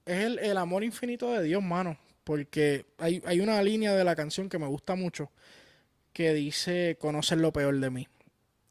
es 0.07 0.19
el, 0.25 0.39
el 0.39 0.57
amor 0.57 0.85
infinito 0.85 1.33
de 1.33 1.43
Dios, 1.43 1.63
mano. 1.63 1.99
Porque 2.23 2.87
hay, 2.99 3.21
hay 3.27 3.41
una 3.41 3.61
línea 3.63 3.95
de 3.95 4.05
la 4.05 4.17
canción 4.17 4.49
que 4.49 4.59
me 4.59 4.67
gusta 4.67 4.95
mucho 4.95 5.31
que 6.15 6.33
dice 6.33 6.97
conocer 6.99 7.39
lo 7.39 7.53
peor 7.53 7.79
de 7.79 7.91
mí. 7.91 8.09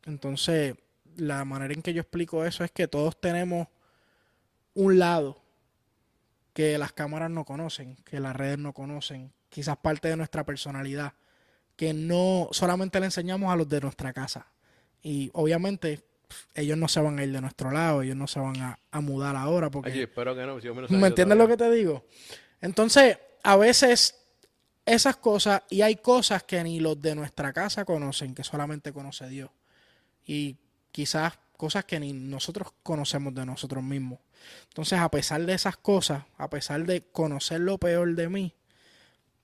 Entonces, 0.06 0.76
la 1.18 1.46
manera 1.46 1.74
en 1.74 1.84
que 1.84 1.94
yo 1.94 2.02
explico 2.02 2.46
eso 2.46 2.64
es 2.64 2.72
que 2.72 2.88
todos 2.88 3.20
tenemos 3.20 3.68
un 4.74 4.98
lado 4.98 5.40
que 6.54 6.78
las 6.78 6.94
cámaras 6.94 7.30
no 7.30 7.46
conocen, 7.46 7.98
que 8.06 8.20
las 8.20 8.36
redes 8.36 8.58
no 8.58 8.74
conocen, 8.74 9.32
quizás 9.50 9.78
parte 9.78 10.08
de 10.08 10.16
nuestra 10.16 10.46
personalidad, 10.46 11.14
que 11.76 11.94
no 11.94 12.48
solamente 12.52 13.00
le 13.00 13.08
enseñamos 13.08 13.52
a 13.52 13.58
los 13.58 13.68
de 13.68 13.82
nuestra 13.82 14.14
casa. 14.14 14.48
Y 15.02 15.30
obviamente 15.34 16.02
ellos 16.56 16.78
no 16.78 16.88
se 16.88 17.02
van 17.02 17.20
a 17.20 17.24
ir 17.24 17.32
de 17.34 17.42
nuestro 17.42 17.72
lado, 17.72 18.04
ellos 18.04 18.16
no 18.16 18.28
se 18.28 18.40
van 18.40 18.56
a, 18.62 18.80
a 18.90 19.02
mudar 19.02 19.36
ahora 19.36 19.70
porque... 19.70 19.92
Ay, 19.92 20.02
espero 20.02 20.34
que 20.34 20.46
no. 20.46 20.60
si 20.62 20.68
yo 20.68 20.76
me 20.76 20.82
lo 20.82 20.88
¿Me 20.88 20.94
sabía 20.94 21.08
entiendes 21.08 21.38
lo 21.38 21.48
que 21.48 21.58
te 21.58 21.70
digo? 21.72 22.06
Entonces, 22.62 23.18
a 23.44 23.58
veces 23.58 24.23
esas 24.86 25.18
cosas, 25.18 25.62
y 25.70 25.82
hay 25.82 25.96
cosas 25.96 26.44
que 26.44 26.64
ni 26.64 26.80
los 26.80 27.02
de 27.02 27.16
nuestra 27.16 27.54
casa 27.54 27.86
conocen, 27.86 28.36
que 28.36 28.44
solamente 28.44 28.92
conoce 28.92 29.28
Dios. 29.28 29.50
Y 30.26 30.58
quizás 30.92 31.34
cosas 31.58 31.86
que 31.86 32.00
ni 32.00 32.14
nosotros 32.14 32.74
conocemos 32.84 33.34
de 33.34 33.46
nosotros 33.46 33.84
mismos. 33.84 34.20
Entonces, 34.70 35.00
a 35.00 35.10
pesar 35.10 35.46
de 35.46 35.54
esas 35.54 35.78
cosas, 35.78 36.24
a 36.38 36.50
pesar 36.50 36.86
de 36.86 37.02
conocer 37.02 37.62
lo 37.62 37.78
peor 37.78 38.14
de 38.16 38.28
mí, 38.28 38.54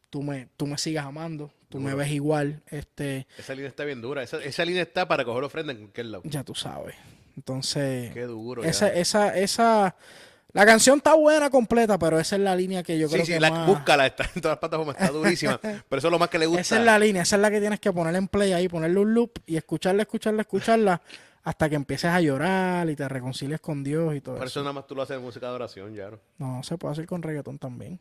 tú 0.09 0.21
me, 0.23 0.49
tú 0.57 0.67
me 0.67 0.77
sigas 0.77 1.05
amando, 1.05 1.53
tú 1.69 1.79
me 1.79 1.95
ves 1.95 2.11
igual, 2.11 2.61
este, 2.67 3.27
Esa 3.37 3.53
línea 3.53 3.69
está 3.69 3.85
bien 3.85 4.01
dura. 4.01 4.23
Esa, 4.23 4.43
esa 4.43 4.65
línea 4.65 4.81
está 4.81 5.07
para 5.07 5.23
coger 5.23 5.43
ofrenda 5.43 5.71
en 5.71 5.79
cualquier 5.79 6.07
lado. 6.07 6.23
ya 6.25 6.43
tú 6.43 6.55
sabes. 6.55 6.95
Entonces, 7.37 8.11
Qué 8.13 8.23
duro. 8.23 8.63
esa, 8.65 8.87
ya. 8.89 8.99
esa, 8.99 9.37
esa, 9.37 9.95
la 10.51 10.65
canción 10.65 10.97
está 10.97 11.13
buena 11.13 11.49
completa, 11.49 11.97
pero 11.99 12.19
esa 12.19 12.35
es 12.35 12.41
la 12.41 12.55
línea 12.55 12.81
que 12.83 12.97
yo 12.97 13.07
Sí, 13.07 13.13
creo 13.13 13.25
sí, 13.25 13.33
que 13.33 13.39
la, 13.39 13.51
más... 13.51 13.67
búscala, 13.67 14.07
está 14.07 14.23
en 14.33 14.41
todas 14.41 14.53
las 14.53 14.59
plataformas, 14.59 14.95
está 14.99 15.11
durísima. 15.11 15.59
pero 15.61 15.97
eso 15.97 16.07
es 16.07 16.11
lo 16.11 16.19
más 16.19 16.29
que 16.29 16.39
le 16.39 16.45
gusta. 16.47 16.61
Esa 16.61 16.79
es 16.79 16.85
la 16.85 16.97
línea, 16.97 17.21
esa 17.21 17.35
es 17.35 17.41
la 17.41 17.51
que 17.51 17.59
tienes 17.59 17.79
que 17.79 17.91
poner 17.93 18.15
en 18.15 18.27
play 18.27 18.53
ahí, 18.53 18.67
ponerle 18.67 18.99
un 18.99 19.13
loop 19.13 19.31
y 19.45 19.57
escucharla, 19.57 20.01
escucharla, 20.03 20.41
escucharla 20.41 21.01
hasta 21.43 21.69
que 21.69 21.75
empieces 21.75 22.09
a 22.11 22.19
llorar 22.19 22.89
y 22.89 22.95
te 22.95 23.07
reconcilies 23.07 23.59
con 23.61 23.83
Dios 23.83 24.15
y 24.15 24.21
todo 24.21 24.35
Por 24.35 24.47
eso. 24.47 24.59
eso 24.59 24.61
nada 24.61 24.73
más 24.73 24.87
tú 24.87 24.95
lo 24.95 25.01
haces 25.03 25.17
en 25.17 25.23
música 25.23 25.47
de 25.47 25.53
oración, 25.53 25.93
ya. 25.95 26.09
No, 26.37 26.61
se 26.63 26.77
puede 26.77 26.93
hacer 26.93 27.05
con 27.05 27.21
reggaetón 27.21 27.57
también. 27.57 27.99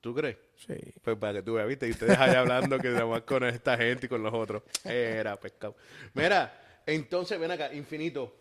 ¿Tú 0.00 0.14
crees? 0.14 0.36
Sí. 0.66 0.74
Pues 1.02 1.16
para 1.16 1.34
que 1.34 1.42
tú 1.42 1.54
veas, 1.54 1.66
¿viste? 1.66 1.88
Y 1.88 1.90
ustedes 1.90 2.16
allá 2.18 2.40
hablando 2.40 2.78
que 2.78 2.90
más 2.90 3.22
con 3.22 3.44
esta 3.44 3.76
gente 3.76 4.06
y 4.06 4.08
con 4.08 4.22
los 4.22 4.32
otros. 4.32 4.62
Era 4.84 5.36
pescado. 5.36 5.74
Mira, 6.14 6.82
entonces, 6.86 7.40
ven 7.40 7.50
acá, 7.50 7.72
Infinito. 7.74 8.32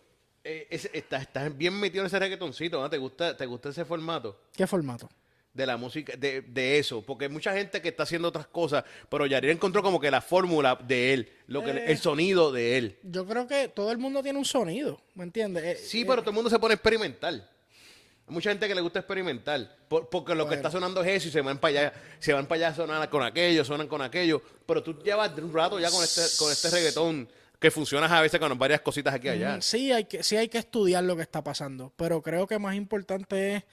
Eh, 0.47 0.67
ese- 0.69 0.91
estás, 0.93 1.23
estás 1.23 1.57
bien 1.57 1.73
metido 1.79 2.03
en 2.03 2.05
ese 2.05 2.19
reggaetoncito, 2.19 2.79
¿no? 2.79 2.87
¿Te 2.87 2.99
gusta, 2.99 3.35
¿Te 3.35 3.47
gusta 3.47 3.69
ese 3.69 3.83
formato? 3.83 4.39
¿Qué 4.55 4.67
formato? 4.67 5.09
de 5.55 5.65
la 5.65 5.77
música, 5.77 6.13
de, 6.17 6.41
de 6.41 6.79
eso, 6.79 7.01
porque 7.01 7.25
hay 7.25 7.31
mucha 7.31 7.53
gente 7.53 7.81
que 7.81 7.87
está 7.87 8.03
haciendo 8.03 8.27
otras 8.27 8.45
cosas, 8.45 8.83
pero 9.09 9.25
Yariel 9.25 9.53
encontró 9.55 9.81
como 9.81 10.01
que 10.01 10.11
la 10.11 10.19
fórmula 10.19 10.77
de 10.85 11.13
él, 11.13 11.31
lo 11.47 11.63
que 11.63 11.71
Eh. 11.71 11.83
el 11.87 11.97
sonido 11.97 12.51
de 12.51 12.77
él. 12.77 12.99
Yo 13.03 13.25
creo 13.25 13.47
que 13.47 13.69
todo 13.69 13.89
el 13.93 13.97
mundo 13.97 14.21
tiene 14.21 14.37
un 14.37 14.43
sonido, 14.43 14.99
¿me 15.13 15.23
entiendes? 15.23 15.63
Eh, 15.63 15.75
Sí, 15.81 16.01
eh, 16.01 16.05
pero 16.05 16.21
todo 16.23 16.31
el 16.31 16.35
mundo 16.35 16.49
se 16.49 16.59
pone 16.59 16.73
a 16.73 16.75
experimentar. 16.75 17.33
Hay 17.35 18.33
mucha 18.33 18.49
gente 18.49 18.67
que 18.67 18.75
le 18.75 18.81
gusta 18.81 18.99
experimentar, 18.99 19.77
por- 19.87 20.09
porque 20.09 20.35
lo 20.35 20.43
que 20.43 20.47
Bueno. 20.49 20.55
está 20.57 20.71
sonando 20.71 21.01
es 21.01 21.07
eso 21.07 21.29
y 21.29 21.31
se 21.31 21.39
van 21.39 21.57
para 21.57 21.69
allá, 21.79 21.93
se 22.19 22.33
van 22.33 22.47
para 22.47 22.57
allá 22.57 22.67
a 22.67 22.75
sonar 22.75 23.09
con 23.09 23.23
aquello, 23.23 23.63
sonan 23.63 23.87
con 23.87 24.01
aquello, 24.01 24.41
pero 24.67 24.83
tú 24.83 25.01
llevas 25.03 25.31
un 25.37 25.53
rato 25.53 25.79
ya 25.79 25.89
con 25.89 26.03
este, 26.03 26.21
con 26.37 26.51
este 26.51 26.69
reggaetón, 26.69 27.29
Que 27.65 27.71
funcionas 27.71 28.11
a 28.11 28.21
veces 28.21 28.39
con 28.39 28.55
varias 28.59 28.81
cositas 28.81 29.11
aquí 29.11 29.25
y 29.25 29.31
allá. 29.31 29.57
Mm, 29.57 29.61
Sí 29.63 29.91
hay, 29.91 30.05
que, 30.05 30.21
sí 30.21 30.37
hay 30.37 30.49
que 30.49 30.59
estudiar 30.59 31.03
lo 31.03 31.15
que 31.15 31.23
está 31.23 31.43
pasando, 31.43 31.91
pero 31.95 32.21
creo 32.21 32.45
que 32.45 32.59
más 32.59 32.75
importante 32.75 33.55
es 33.55 33.63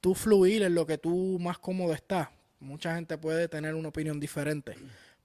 tú 0.00 0.14
fluir 0.14 0.62
en 0.62 0.76
lo 0.76 0.86
que 0.86 0.98
tú 0.98 1.36
más 1.40 1.58
cómodo 1.58 1.92
estás. 1.92 2.28
Mucha 2.60 2.94
gente 2.94 3.18
puede 3.18 3.48
tener 3.48 3.74
una 3.74 3.88
opinión 3.88 4.20
diferente, 4.20 4.76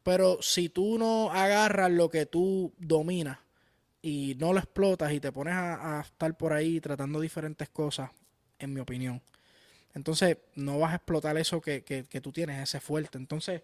pero 0.01 0.41
si 0.41 0.69
tú 0.69 0.97
no 0.97 1.29
agarras 1.29 1.91
lo 1.91 2.09
que 2.09 2.25
tú 2.25 2.73
dominas 2.79 3.37
y 4.01 4.35
no 4.39 4.53
lo 4.53 4.59
explotas 4.59 5.13
y 5.13 5.19
te 5.19 5.31
pones 5.31 5.53
a, 5.53 5.99
a 5.99 6.01
estar 6.01 6.35
por 6.35 6.51
ahí 6.51 6.81
tratando 6.81 7.19
diferentes 7.19 7.69
cosas, 7.69 8.09
en 8.57 8.73
mi 8.73 8.79
opinión, 8.79 9.21
entonces 9.93 10.37
no 10.55 10.79
vas 10.79 10.93
a 10.93 10.95
explotar 10.95 11.37
eso 11.37 11.61
que, 11.61 11.83
que, 11.83 12.05
que 12.05 12.21
tú 12.21 12.31
tienes, 12.31 12.59
ese 12.63 12.79
fuerte. 12.79 13.19
Entonces 13.19 13.61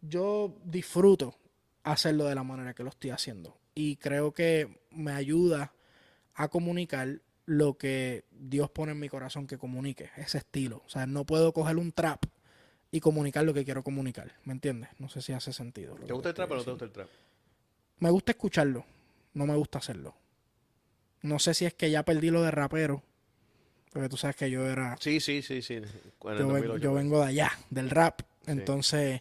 yo 0.00 0.56
disfruto 0.64 1.34
hacerlo 1.82 2.26
de 2.26 2.36
la 2.36 2.44
manera 2.44 2.72
que 2.72 2.84
lo 2.84 2.90
estoy 2.90 3.10
haciendo. 3.10 3.58
Y 3.76 3.96
creo 3.96 4.32
que 4.32 4.80
me 4.90 5.12
ayuda 5.12 5.72
a 6.34 6.48
comunicar 6.48 7.20
lo 7.44 7.76
que 7.76 8.24
Dios 8.32 8.70
pone 8.70 8.92
en 8.92 8.98
mi 8.98 9.10
corazón 9.10 9.46
que 9.46 9.58
comunique, 9.58 10.08
ese 10.16 10.38
estilo. 10.38 10.82
O 10.86 10.88
sea, 10.88 11.06
no 11.06 11.24
puedo 11.26 11.52
coger 11.52 11.76
un 11.76 11.92
trap 11.92 12.24
y 12.90 13.00
comunicar 13.00 13.44
lo 13.44 13.52
que 13.52 13.66
quiero 13.66 13.84
comunicar. 13.84 14.32
¿Me 14.44 14.54
entiendes? 14.54 14.88
No 14.98 15.10
sé 15.10 15.20
si 15.20 15.34
hace 15.34 15.52
sentido. 15.52 15.94
¿Te 15.94 16.12
gusta 16.14 16.30
el 16.30 16.34
trap 16.34 16.50
o 16.52 16.56
no 16.56 16.64
te 16.64 16.70
gusta 16.70 16.84
el 16.86 16.90
trap? 16.90 17.08
Me 17.98 18.08
gusta 18.10 18.32
escucharlo, 18.32 18.86
no 19.34 19.46
me 19.46 19.54
gusta 19.54 19.78
hacerlo. 19.78 20.14
No 21.20 21.38
sé 21.38 21.52
si 21.52 21.66
es 21.66 21.74
que 21.74 21.90
ya 21.90 22.02
perdí 22.02 22.30
lo 22.30 22.42
de 22.42 22.50
rapero, 22.52 23.02
porque 23.92 24.08
tú 24.08 24.16
sabes 24.16 24.36
que 24.36 24.50
yo 24.50 24.66
era 24.66 24.96
Sí, 25.00 25.20
sí, 25.20 25.42
sí, 25.42 25.60
sí. 25.60 25.74
Yo, 25.76 25.82
ven- 26.48 26.48
2008, 26.48 26.82
yo 26.82 26.92
pues. 26.92 27.04
vengo 27.04 27.20
de 27.20 27.26
allá, 27.26 27.52
del 27.68 27.90
rap. 27.90 28.22
Entonces, 28.46 29.20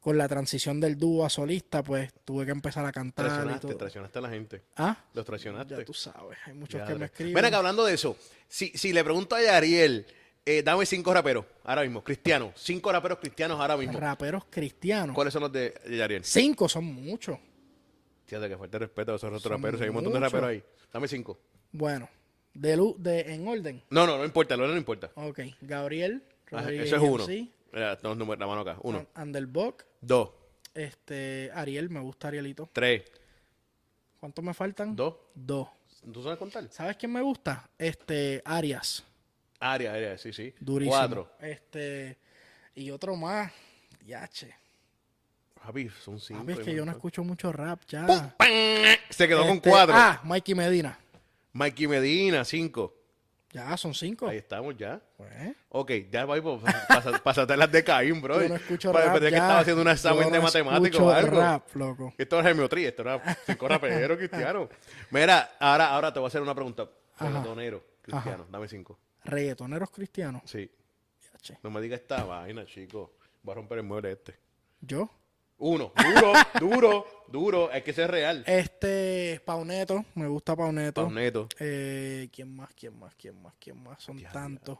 con 0.00 0.16
la 0.18 0.28
transición 0.28 0.80
del 0.80 0.96
dúo 0.96 1.24
a 1.24 1.30
solista, 1.30 1.82
pues 1.82 2.12
tuve 2.24 2.44
que 2.46 2.52
empezar 2.52 2.84
a 2.86 2.92
cantar 2.92 3.26
y 3.26 3.28
Traicionaste, 3.28 3.66
todo. 3.68 3.76
traicionaste 3.76 4.18
a 4.18 4.22
la 4.22 4.28
gente. 4.30 4.62
Ah, 4.76 4.96
Los 5.14 5.24
traicionaste. 5.24 5.76
ya 5.76 5.84
tú 5.84 5.94
sabes, 5.94 6.38
hay 6.46 6.54
muchos 6.54 6.80
Ya, 6.80 6.86
que 6.86 6.94
me 6.94 7.06
escriben. 7.06 7.34
Ven 7.34 7.44
acá, 7.44 7.58
hablando 7.58 7.84
de 7.84 7.94
eso. 7.94 8.16
Si, 8.48 8.68
si 8.70 8.92
le 8.92 9.02
pregunto 9.04 9.34
a 9.36 9.42
Yariel, 9.42 10.06
eh, 10.46 10.62
dame 10.62 10.86
cinco 10.86 11.12
raperos 11.12 11.44
ahora 11.64 11.82
mismo, 11.82 12.02
cristianos. 12.02 12.52
Cinco 12.56 12.90
raperos 12.92 13.18
cristianos 13.18 13.60
ahora 13.60 13.76
mismo. 13.76 13.98
Raperos 13.98 14.44
cristianos. 14.48 15.14
¿Cuáles 15.14 15.32
son 15.32 15.42
los 15.42 15.52
de 15.52 15.74
Yariel? 15.90 16.24
Cinco 16.24 16.68
son 16.68 16.84
muchos. 16.84 17.38
Fíjate 18.26 18.48
que 18.48 18.66
de 18.68 18.78
respeto 18.78 19.12
a 19.12 19.16
esos 19.16 19.32
otros 19.32 19.50
raperos. 19.50 19.80
Hay 19.80 19.88
un 19.88 19.94
montón 19.94 20.12
de 20.12 20.20
raperos 20.20 20.48
ahí. 20.48 20.62
Dame 20.92 21.08
cinco. 21.08 21.38
Bueno, 21.72 22.08
de, 22.54 22.76
de 22.98 23.20
en 23.34 23.48
orden. 23.48 23.82
No, 23.90 24.06
no, 24.06 24.18
no 24.18 24.24
importa, 24.24 24.56
lo 24.56 24.66
no 24.68 24.76
importa. 24.76 25.10
Ok, 25.14 25.40
Gabriel, 25.62 26.22
Rodríguez 26.46 26.86
Eso 26.86 26.96
es 26.96 27.02
uno. 27.02 27.24
MC, 27.24 27.48
Mira, 27.72 27.96
tenemos 27.96 28.16
número- 28.18 28.40
la 28.40 28.46
mano 28.46 28.60
acá. 28.62 28.78
Uno, 28.82 29.06
Anderbock, 29.14 29.84
dos, 30.00 30.30
este, 30.74 31.50
Ariel, 31.54 31.90
me 31.90 32.00
gusta 32.00 32.28
Arielito. 32.28 32.68
tres, 32.72 33.02
¿Cuántos 34.20 34.44
me 34.44 34.52
faltan? 34.54 34.96
dos. 34.96 35.14
Dos. 35.34 35.68
¿Tú 36.12 36.22
sabes 36.22 36.38
contar? 36.38 36.66
¿Sabes 36.70 36.96
quién 36.96 37.12
me 37.12 37.20
gusta? 37.20 37.68
Este, 37.78 38.40
Arias. 38.44 39.04
Área, 39.60 39.92
área, 39.94 40.16
sí, 40.18 40.32
sí. 40.32 40.54
Durísimo. 40.60 40.96
Cuatro. 40.96 41.32
Este, 41.40 42.16
y 42.74 42.90
otro 42.90 43.16
más. 43.16 43.52
Yache. 44.06 44.54
Javi, 45.62 45.90
son 46.02 46.18
cinco. 46.20 46.40
Papi, 46.40 46.52
es 46.52 46.58
que 46.60 46.74
yo 46.74 46.84
no 46.84 46.92
escucho 46.92 47.22
mucho 47.24 47.52
rap 47.52 47.80
ya. 47.88 48.34
Se 49.10 49.28
quedó 49.28 49.42
con 49.42 49.56
Este, 49.56 49.68
cuatro. 49.70 49.94
Ah, 49.96 50.20
Mikey 50.24 50.54
Medina. 50.54 50.98
Mikey 51.52 51.86
Medina, 51.88 52.44
cinco. 52.44 52.94
Ya, 53.50 53.76
son 53.78 53.94
cinco. 53.94 54.28
Ahí 54.28 54.36
estamos 54.36 54.76
ya. 54.76 55.00
Pues, 55.16 55.30
Ok, 55.70 55.90
ya 56.10 56.24
voy, 56.26 56.40
pues, 56.40 56.60
pásate 57.24 57.56
las 57.56 57.72
de 57.72 57.82
Caín, 57.82 58.20
bro. 58.20 58.42
yo 58.42 58.48
no 58.50 58.56
escucho 58.56 58.92
Parece 58.92 59.10
rap 59.12 59.20
que 59.20 59.26
estaba 59.28 59.58
haciendo 59.60 59.82
un 59.82 59.88
examen 59.88 60.24
Yo 60.24 60.30
de 60.30 60.36
no 60.38 60.42
matemáticos 60.44 61.00
o 61.00 61.10
algo. 61.10 61.40
rap, 61.40 61.74
loco. 61.74 62.14
Esto 62.18 62.38
era 62.40 62.48
geometría, 62.52 62.88
esto 62.90 63.02
era 63.02 63.36
cinco 63.46 63.68
raperos 63.68 64.18
cristianos. 64.18 64.68
Mira, 65.10 65.52
ahora, 65.58 65.88
ahora 65.88 66.12
te 66.12 66.18
voy 66.18 66.26
a 66.26 66.28
hacer 66.28 66.42
una 66.42 66.54
pregunta. 66.54 66.88
Ajá. 67.16 67.26
Reggaetonero 67.28 67.84
cristiano, 68.02 68.46
dame 68.50 68.68
cinco. 68.68 68.98
Reggaetoneros 69.24 69.90
cristianos. 69.90 70.42
Sí. 70.44 70.70
No 71.62 71.70
me 71.70 71.80
digas 71.80 72.00
esta 72.00 72.24
vaina, 72.24 72.66
chico. 72.66 73.14
Voy 73.42 73.52
a 73.52 73.54
romper 73.56 73.78
el 73.78 73.84
mueble 73.84 74.12
este. 74.12 74.38
Yo. 74.80 75.08
Uno, 75.58 75.92
duro, 75.96 76.32
duro, 76.60 77.06
duro. 77.28 77.70
Hay 77.72 77.82
que 77.82 77.92
ser 77.92 78.10
real. 78.10 78.44
Este, 78.46 79.40
Pauneto. 79.44 80.04
Me 80.14 80.28
gusta 80.28 80.54
Pauneto. 80.56 81.02
Pauneto, 81.04 81.48
Eh, 81.58 82.28
¿Quién 82.32 82.54
más? 82.54 82.70
¿Quién 82.74 82.98
más? 82.98 83.14
¿Quién 83.16 83.40
más? 83.42 83.54
¿Quién 83.58 83.82
más? 83.82 84.02
Son 84.02 84.20
tantos. 84.32 84.78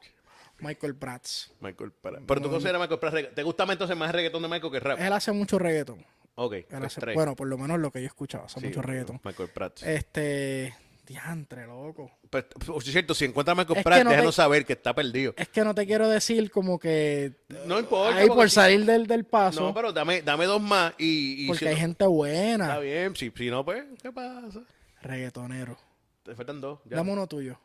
Michael 0.60 0.96
Prats. 0.96 1.52
Michael 1.60 1.92
Pratt. 1.92 2.22
Pero 2.26 2.40
tú 2.40 2.50
consideras 2.50 2.80
Michael 2.80 2.98
Pratt 3.00 3.14
regga- 3.14 3.34
¿Te 3.34 3.42
gusta 3.44 3.64
más 3.64 3.74
entonces 3.74 3.96
más 3.96 4.10
reggaetón 4.12 4.42
de 4.42 4.48
Michael 4.48 4.72
que 4.72 4.80
rap? 4.80 4.98
Él 5.00 5.12
hace 5.12 5.30
mucho 5.32 5.58
reggaeton. 5.58 6.04
Ok, 6.34 6.52
Él 6.54 6.64
pues 6.68 6.98
hace- 6.98 7.14
bueno, 7.14 7.34
por 7.36 7.46
lo 7.48 7.56
menos 7.58 7.78
lo 7.78 7.90
que 7.92 8.00
yo 8.00 8.06
escuchaba, 8.06 8.46
hace 8.46 8.58
Sí, 8.60 8.66
mucho 8.66 8.82
reggaeton. 8.82 9.20
Michael 9.24 9.48
Pratt. 9.50 9.82
Este, 9.84 10.74
diantre, 11.08 11.66
loco. 11.66 12.10
Pues, 12.30 12.44
por 12.66 12.82
cierto, 12.82 13.14
si 13.14 13.24
encuentras 13.24 13.56
a 13.56 13.60
Michael 13.62 13.78
Es 13.78 13.84
Pratt, 13.84 13.98
que 13.98 14.04
no 14.04 14.10
déjanos 14.10 14.34
te- 14.36 14.42
saber 14.42 14.64
que 14.66 14.74
está 14.74 14.94
perdido. 14.94 15.32
Es 15.36 15.48
que 15.48 15.64
no 15.64 15.74
te 15.74 15.86
quiero 15.86 16.08
decir 16.08 16.50
como 16.50 16.78
que 16.78 17.32
No 17.66 17.78
importa. 17.80 18.16
ahí 18.18 18.28
por 18.28 18.48
salir 18.50 18.84
del, 18.84 19.06
del 19.06 19.24
paso, 19.24 19.60
No, 19.62 19.74
pero 19.74 19.92
dame, 19.92 20.22
dame 20.22 20.44
dos 20.46 20.60
más 20.60 20.92
y... 20.98 21.44
y 21.44 21.46
porque 21.48 21.58
si 21.60 21.66
hay 21.66 21.74
no- 21.74 21.80
gente 21.80 22.04
Está 22.04 22.08
buena. 22.08 22.78
bien, 22.78 23.16
si, 23.16 23.32
si 23.34 23.50
no, 23.50 23.64
pues, 23.64 23.84
¿qué 24.02 24.12
pasa? 24.12 24.60
Reggaetonero. 25.02 25.76
Te 26.22 26.34
faltan 26.34 26.60
dos. 26.60 26.80
ya. 26.84 26.96
Dame 26.96 27.12
uno 27.12 27.26
tuyo. 27.26 27.58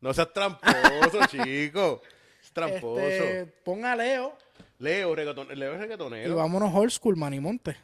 No 0.00 0.12
seas 0.12 0.32
tramposo, 0.32 1.20
chico. 1.30 2.02
Es 2.42 2.52
tramposo. 2.52 3.00
Este, 3.00 3.46
pon 3.64 3.84
a 3.84 3.94
Leo 3.96 4.36
Leo, 4.80 5.14
reggaeton, 5.14 5.48
Leo 5.58 5.72
es 5.72 5.78
y 5.78 5.82
reggaetonero. 5.82 6.36
vámonos 6.36 6.72
old 6.74 6.90
school, 6.90 7.16
Manimonte. 7.16 7.76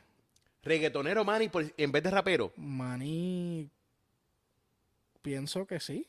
Reggaetonero, 0.62 1.24
man, 1.24 1.42
y 1.42 1.48
por- 1.48 1.72
en 1.77 1.92
vez 1.92 2.03
de 2.03 2.11
rapero. 2.11 2.53
Mani, 2.57 3.68
pienso 5.28 5.66
que 5.66 5.80
sí. 5.80 6.06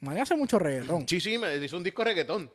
Mani 0.00 0.20
hace 0.20 0.34
mucho 0.36 0.58
reggaetón. 0.58 1.08
Sí, 1.08 1.20
sí, 1.20 1.38
me 1.38 1.54
hizo 1.56 1.76
un 1.76 1.84
disco 1.84 2.02
de 2.02 2.10
reggaetón. 2.10 2.50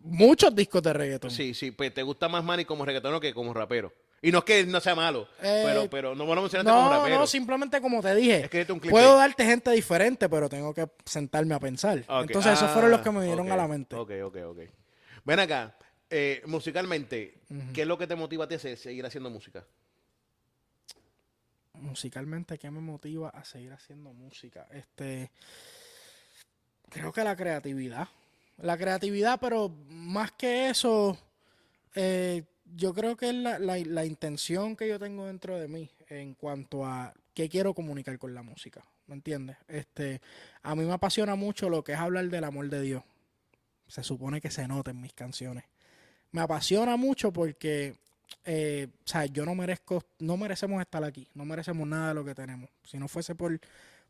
Muchos 0.00 0.54
discos 0.54 0.82
de 0.82 0.92
reggaetón. 0.92 1.30
Sí, 1.30 1.54
sí, 1.54 1.70
pues 1.70 1.92
te 1.92 2.02
gusta 2.02 2.28
más 2.28 2.44
Manny 2.44 2.64
como 2.66 2.84
reggaetonero 2.84 3.18
que 3.18 3.32
como 3.34 3.52
rapero. 3.54 3.92
Y 4.20 4.30
no 4.32 4.38
es 4.38 4.44
que 4.44 4.64
no 4.66 4.80
sea 4.80 4.94
malo, 4.94 5.28
Eh, 5.40 5.62
pero, 5.64 5.90
pero 5.90 6.14
no 6.14 6.26
me 6.26 6.34
lo 6.34 6.42
mencionaste 6.42 6.70
como 6.70 6.90
rapero. 6.90 7.18
no, 7.20 7.26
simplemente 7.26 7.80
como 7.80 8.02
te 8.02 8.14
dije. 8.14 8.40
Es 8.44 8.50
que 8.50 8.60
es 8.62 8.70
un 8.70 8.80
clip 8.80 8.90
puedo 8.90 9.16
darte 9.16 9.44
gente 9.44 9.70
diferente, 9.70 10.28
pero 10.28 10.48
tengo 10.48 10.74
que 10.74 10.88
sentarme 11.04 11.54
a 11.54 11.60
pensar. 11.60 12.04
Entonces, 12.08 12.52
esos 12.52 12.64
ah, 12.64 12.72
fueron 12.72 12.90
los 12.90 13.00
que 13.00 13.10
me 13.10 13.20
vinieron 13.20 13.46
ok, 13.46 13.52
a 13.52 13.56
la 13.56 13.68
mente. 13.68 13.96
Ok, 13.96 14.10
ok, 14.24 14.36
ok. 14.46 14.58
Ven 15.24 15.40
acá, 15.40 15.76
eh, 16.10 16.42
musicalmente, 16.46 17.40
¿qué 17.72 17.82
es 17.82 17.86
lo 17.88 17.96
que 17.96 18.06
te 18.06 18.14
motiva 18.16 18.44
a 18.44 18.48
ti 18.48 18.56
a 18.56 18.58
se- 18.58 18.76
seguir 18.76 19.06
haciendo 19.06 19.30
música? 19.30 19.64
Musicalmente, 21.78 22.58
¿qué 22.58 22.70
me 22.70 22.80
motiva 22.80 23.30
a 23.30 23.44
seguir 23.44 23.72
haciendo 23.72 24.12
música? 24.12 24.66
Este. 24.70 25.30
Creo 26.88 27.12
que 27.12 27.24
la 27.24 27.36
creatividad. 27.36 28.08
La 28.58 28.76
creatividad, 28.76 29.38
pero 29.40 29.68
más 29.88 30.32
que 30.32 30.68
eso, 30.70 31.16
eh, 31.94 32.42
yo 32.74 32.92
creo 32.92 33.16
que 33.16 33.28
es 33.28 33.34
la, 33.34 33.58
la- 33.58 33.78
la 33.78 34.04
intención 34.04 34.74
que 34.74 34.88
yo 34.88 34.98
tengo 34.98 35.26
dentro 35.26 35.58
de 35.58 35.68
mí 35.68 35.90
en 36.08 36.34
cuanto 36.34 36.84
a 36.84 37.14
qué 37.34 37.48
quiero 37.48 37.74
comunicar 37.74 38.18
con 38.18 38.34
la 38.34 38.42
música. 38.42 38.82
¿Me 39.06 39.14
entiendes? 39.14 39.56
Este, 39.68 40.20
a 40.62 40.74
mí 40.74 40.84
me 40.84 40.92
apasiona 40.92 41.34
mucho 41.34 41.70
lo 41.70 41.84
que 41.84 41.92
es 41.92 41.98
hablar 41.98 42.26
del 42.28 42.44
amor 42.44 42.68
de 42.68 42.80
Dios. 42.82 43.04
Se 43.86 44.02
supone 44.02 44.40
que 44.40 44.50
se 44.50 44.66
nota 44.66 44.90
en 44.90 45.00
mis 45.00 45.14
canciones. 45.14 45.64
Me 46.32 46.40
apasiona 46.42 46.96
mucho 46.96 47.32
porque, 47.32 47.96
eh, 48.44 48.88
o 49.04 49.08
sea, 49.08 49.26
yo 49.26 49.44
no 49.44 49.54
merezco, 49.54 50.04
no 50.18 50.36
merecemos 50.36 50.80
estar 50.80 51.02
aquí, 51.04 51.28
no 51.34 51.44
merecemos 51.44 51.86
nada 51.86 52.08
de 52.08 52.14
lo 52.14 52.24
que 52.24 52.34
tenemos. 52.34 52.70
Si 52.84 52.98
no 52.98 53.08
fuese 53.08 53.34
por, 53.34 53.58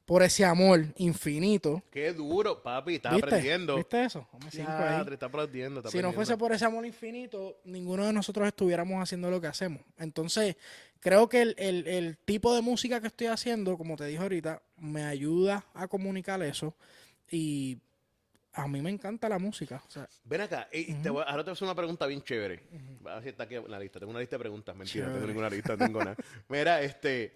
por 0.05 0.23
ese 0.23 0.45
amor 0.45 0.85
infinito. 0.97 1.83
Qué 1.91 2.13
duro, 2.13 2.63
papi, 2.63 2.95
estás 2.97 3.13
¿Viste? 3.13 3.27
aprendiendo. 3.27 3.77
¿Viste 3.77 4.05
eso? 4.05 4.27
Ya, 4.53 5.03
está 5.13 5.27
aprendiendo, 5.27 5.81
está 5.81 5.91
Si 5.91 6.01
no 6.01 6.13
fuese 6.13 6.37
por 6.37 6.53
ese 6.53 6.65
amor 6.65 6.87
infinito, 6.87 7.59
ninguno 7.65 8.07
de 8.07 8.13
nosotros 8.13 8.47
estuviéramos 8.49 9.03
haciendo 9.03 9.31
lo 9.31 9.41
que 9.41 9.49
hacemos. 9.49 9.83
Entonces, 9.99 10.57
creo 11.01 11.29
que 11.29 11.43
el, 11.43 11.55
el- 11.59 11.87
el 11.87 12.17
tipo 12.19 12.55
de 12.55 12.63
música 12.63 13.01
que 13.01 13.09
estoy 13.09 13.27
haciendo, 13.27 13.77
como 13.77 13.97
te 13.97 14.07
dije 14.07 14.23
ahorita, 14.23 14.63
me 14.79 15.05
ayuda 15.05 15.67
a 15.75 15.89
comunicar 15.89 16.43
eso. 16.43 16.75
Y 17.31 17.79
a 18.59 18.69
mí 18.69 18.81
me 18.83 18.91
encanta 18.91 19.29
la 19.29 19.39
música. 19.39 19.83
O 19.87 19.91
sea, 19.91 20.09
Ven 20.25 20.41
acá, 20.43 20.69
y 20.73 20.93
te 20.95 21.11
voy- 21.11 21.25
ahora 21.27 21.43
te 21.45 21.51
voy 21.51 21.51
a 21.51 21.53
hacer 21.55 21.65
una 21.67 21.75
pregunta 21.75 22.07
bien 22.07 22.23
chévere. 22.23 22.63
A 23.07 23.15
ver 23.15 23.23
si 23.23 23.29
está 23.31 23.45
aquí 23.45 23.55
en 23.55 23.71
la 23.71 23.79
lista. 23.79 23.99
Tengo 23.99 24.11
una 24.11 24.21
lista 24.21 24.37
de 24.37 24.41
preguntas. 24.41 24.75
Mentira, 24.77 25.07
no 25.07 25.15
tengo 25.15 25.27
ninguna 25.27 25.49
lista, 25.51 25.77
no 25.77 25.85
tengo 25.87 25.99
nada. 26.01 26.17
Mira, 26.49 26.81
este. 26.83 27.33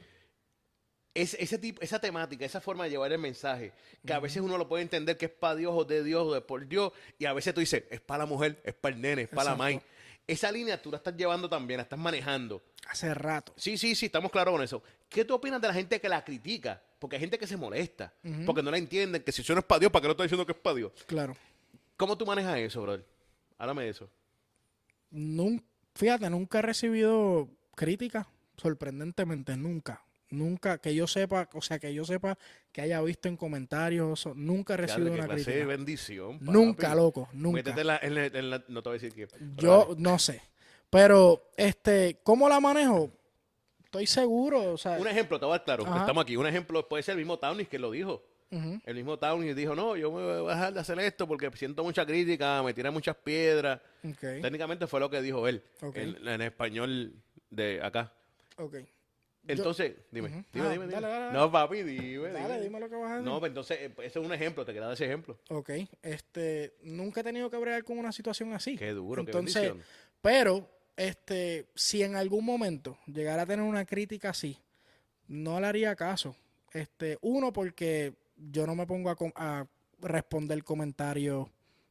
es- 1.15 1.35
ese 1.39 1.59
tipo, 1.59 1.81
esa 1.83 2.01
temática, 2.01 2.45
esa 2.45 2.61
forma 2.61 2.85
de 2.85 2.91
llevar 2.91 3.13
el 3.13 3.19
mensaje, 3.19 3.73
que 4.07 4.13
a 4.13 4.19
veces 4.19 4.41
uno 4.43 4.57
lo 4.59 4.67
puede 4.69 4.83
entender 4.83 5.17
que 5.19 5.27
es 5.27 5.31
para 5.33 5.55
Dios 5.57 5.73
o 5.75 5.85
de 5.85 6.03
Dios 6.03 6.23
o 6.27 6.33
de 6.35 6.41
por 6.41 6.67
Dios, 6.67 6.93
y 7.19 7.27
a 7.27 7.33
veces 7.35 7.53
tú 7.55 7.61
dices, 7.61 7.85
es 7.91 8.01
para 8.01 8.25
la 8.25 8.27
mujer, 8.27 8.61
es 8.65 8.75
para 8.75 8.95
el 8.95 9.01
nene, 9.03 9.23
es 9.23 9.29
para 9.29 9.45
la 9.45 9.51
Exacto. 9.53 9.63
mai. 9.63 9.83
Esa 10.27 10.51
línea 10.53 10.81
tú 10.81 10.91
la 10.91 10.97
estás 10.99 11.15
llevando 11.17 11.49
también, 11.49 11.79
la 11.79 11.83
estás 11.83 11.99
manejando. 11.99 12.63
hace 12.89 13.13
rato. 13.15 13.53
Sí, 13.57 13.77
sí, 13.77 13.95
sí, 13.95 14.07
estamos 14.07 14.31
claros 14.33 14.53
con 14.55 14.63
eso. 14.63 14.83
¿Qué 15.09 15.25
tú 15.25 15.35
opinas 15.35 15.61
de 15.61 15.69
la 15.69 15.75
gente 15.75 16.01
que 16.01 16.09
la 16.09 16.25
critica? 16.25 16.83
Porque 17.03 17.17
hay 17.17 17.21
gente 17.21 17.37
que 17.37 17.49
se 17.49 17.57
molesta, 17.57 18.15
porque 18.47 18.63
no 18.63 18.71
la 18.71 18.79
entienden, 18.79 19.25
que 19.25 19.33
si 19.33 19.43
eso 19.43 19.55
no 19.55 19.59
es 19.59 19.65
para 19.67 19.81
Dios, 19.81 19.91
¿para 19.91 20.03
qué 20.03 20.07
no 20.07 20.13
está 20.13 20.23
diciendo 20.23 20.47
que 20.47 20.53
es 20.53 20.59
para 20.59 20.77
Dios? 20.77 20.93
Claro. 21.09 21.35
¿Cómo 21.97 22.17
tú 22.17 22.25
manejas 22.25 22.57
eso, 22.59 22.81
brother? 22.81 23.05
Háblame 23.59 23.83
de 23.83 23.89
eso. 23.89 24.09
Nun- 25.11 25.65
fíjate, 25.97 26.31
nunca 26.31 26.61
he 26.61 26.63
recibido 26.63 27.49
críticas, 27.75 28.27
sorprendentemente, 28.57 29.57
nunca. 29.57 30.05
Nunca, 30.31 30.79
que 30.79 30.95
yo 30.95 31.07
sepa, 31.07 31.49
o 31.53 31.61
sea, 31.61 31.79
que 31.81 31.93
yo 31.93 32.05
sepa 32.05 32.39
que 32.71 32.81
haya 32.83 33.03
visto 33.03 33.29
en 33.29 33.37
comentarios, 33.37 34.21
eso, 34.21 34.33
nunca 34.35 34.75
he 34.75 34.77
recibido 34.79 35.13
una 35.13 35.25
clase 35.27 35.41
de 35.41 35.45
crítica. 35.57 35.67
bendición. 35.67 36.39
papi. 36.39 36.53
Nunca, 36.53 36.95
loco, 36.95 37.29
nunca. 37.33 37.57
Métete 37.57 37.81
en 37.83 37.87
la, 37.89 37.97
en 38.01 38.15
la- 38.15 38.27
en 38.27 38.51
la- 38.51 38.65
no 38.69 38.83
te 38.83 38.89
voy 38.89 38.99
a 38.99 39.01
decir 39.03 39.13
que. 39.13 39.29
Yo 39.57 39.95
no 39.99 40.19
sé. 40.19 40.41
Pero, 40.89 41.51
este, 41.57 42.21
¿cómo 42.23 42.49
la 42.49 42.61
manejo? 42.61 43.11
Estoy 43.93 44.07
seguro, 44.07 44.73
o 44.73 44.79
sea, 44.79 44.93
Un 44.99 45.07
ejemplo, 45.07 45.39
te 45.39 45.45
voy 45.45 45.55
a 45.55 45.59
dar 45.59 45.65
claro. 45.67 45.85
Ajá. 45.87 45.99
Estamos 46.01 46.23
aquí. 46.23 46.35
Un 46.35 46.47
ejemplo 46.47 46.89
puede 46.89 47.03
ser 47.03 47.13
el 47.13 47.19
mismo 47.19 47.39
Townis 47.39 47.69
que 47.69 47.79
lo 47.79 47.91
dijo. 47.91 48.23
El 48.51 48.95
mismo 48.95 49.19
Townis 49.19 49.55
dijo: 49.55 49.75
No, 49.75 49.97
yo 49.97 50.11
me 50.11 50.23
voy 50.41 50.51
a 50.51 50.55
dejar 50.55 50.73
de 50.73 50.81
hacer 50.81 50.99
esto 51.01 51.29
porque 51.29 51.51
siento 51.55 51.85
mucha 51.85 52.07
crítica, 52.07 52.63
me 52.63 52.73
tiran 52.73 52.95
muchas 52.95 53.17
piedras. 53.17 53.81
Técnicamente 54.19 54.87
fue 54.87 54.99
lo 54.99 55.11
que 55.11 55.21
dijo 55.21 55.47
él 55.47 55.63
en, 55.95 56.27
en 56.27 56.41
español 56.41 57.13
de 57.51 57.81
acá. 57.83 58.11
ok. 58.57 58.77
Entonces, 59.47 59.93
dime, 60.11 60.29
Ujú. 60.29 60.45
dime, 60.53 60.67
Ah, 60.67 60.71
dime, 60.71 60.87
dime. 60.87 61.01
dale. 61.01 61.33
No, 61.33 61.51
papi, 61.53 61.83
dime, 61.83 62.31
Dale, 62.31 62.61
dime 62.63 62.79
lo 62.81 62.89
que 62.89 62.95
vas 62.95 63.11
a 63.11 63.15
decir. 63.17 63.29
No, 63.29 63.41
pero 63.41 63.49
entonces, 63.49 63.79
eh, 63.81 63.93
ese 63.99 64.21
es 64.21 64.25
un 64.25 64.33
ejemplo, 64.33 64.65
te 64.65 64.73
queda 64.73 64.93
ese 64.93 65.05
ejemplo. 65.05 65.37
Ok, 65.51 65.71
este, 66.01 66.77
nunca 66.83 67.21
he 67.21 67.25
tenido 67.25 67.51
que 67.51 67.57
bregar 67.59 67.83
con 67.85 67.99
una 67.99 68.13
situación 68.13 68.53
así. 68.55 68.77
Qué 68.79 68.93
duro, 68.93 69.25
qué 69.25 69.33
Entonces, 69.33 69.55
bendición. 69.63 69.85
pero, 70.23 70.71
este, 70.97 71.67
si 71.75 72.03
en 72.03 72.17
algún 72.17 72.45
momento 72.45 72.99
llegara 73.07 73.43
a 73.43 73.47
tener 73.47 73.65
una 73.65 73.85
crítica 73.85 74.31
así, 74.31 74.59
no 75.29 75.61
le 75.61 75.67
haría 75.67 75.97
caso. 75.97 76.37
Este, 76.73 77.19
uno, 77.23 77.53
porque 77.53 78.15
yo 78.37 78.67
no 78.67 78.75
me 78.75 78.87
pongo 78.87 79.11
a, 79.11 79.17
a 79.37 79.67
responder 80.01 80.63
comentarios 80.65 81.49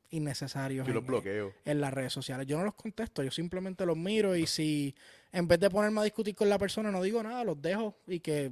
innecesarios 0.09 0.85
Yo 0.87 0.93
los 0.93 1.01
en, 1.01 1.07
bloqueo. 1.07 1.53
en 1.63 1.79
las 1.81 1.93
redes 1.93 2.11
sociales. 2.11 2.45
Yo 2.45 2.57
no 2.57 2.65
los 2.65 2.73
contesto, 2.75 3.23
yo 3.23 3.31
simplemente 3.31 3.85
los 3.85 3.95
miro 3.97 4.35
y 4.35 4.45
si 4.45 4.93
en 5.31 5.47
vez 5.47 5.59
de 5.59 5.69
ponerme 5.69 6.01
a 6.01 6.03
discutir 6.03 6.35
con 6.35 6.49
la 6.49 6.59
persona 6.59 6.91
no 6.91 7.01
digo 7.01 7.23
nada, 7.23 7.43
los 7.45 7.61
dejo 7.61 7.95
y 8.07 8.19
que, 8.19 8.51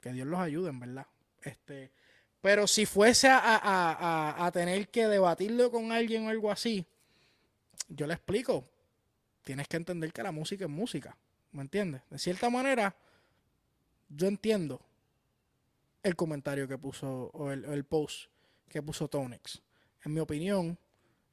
que 0.00 0.12
Dios 0.12 0.26
los 0.26 0.40
ayude, 0.40 0.70
en 0.70 0.80
verdad. 0.80 1.06
Este, 1.42 1.92
pero 2.40 2.66
si 2.66 2.86
fuese 2.86 3.28
a- 3.28 3.38
a- 3.38 3.92
a- 4.40 4.46
a 4.46 4.50
tener 4.52 4.88
que 4.88 5.06
debatirlo 5.06 5.70
con 5.70 5.92
alguien 5.92 6.26
o 6.26 6.30
algo 6.30 6.50
así, 6.50 6.84
yo 7.88 8.06
le 8.08 8.14
explico. 8.14 8.68
Tienes 9.46 9.68
que 9.68 9.76
entender 9.76 10.12
que 10.12 10.24
la 10.24 10.32
música 10.32 10.64
es 10.64 10.70
música. 10.70 11.16
¿Me 11.52 11.62
entiendes? 11.62 12.02
De 12.10 12.18
cierta 12.18 12.50
manera, 12.50 12.96
yo 14.08 14.26
entiendo 14.26 14.80
el 16.02 16.16
comentario 16.16 16.66
que 16.66 16.76
puso 16.76 17.30
o 17.32 17.52
el, 17.52 17.84
post 17.84 18.28
que 18.68 18.82
puso 18.82 19.06
Tonex. 19.06 19.62
En 20.04 20.14
mi 20.14 20.18
opinión, 20.18 20.76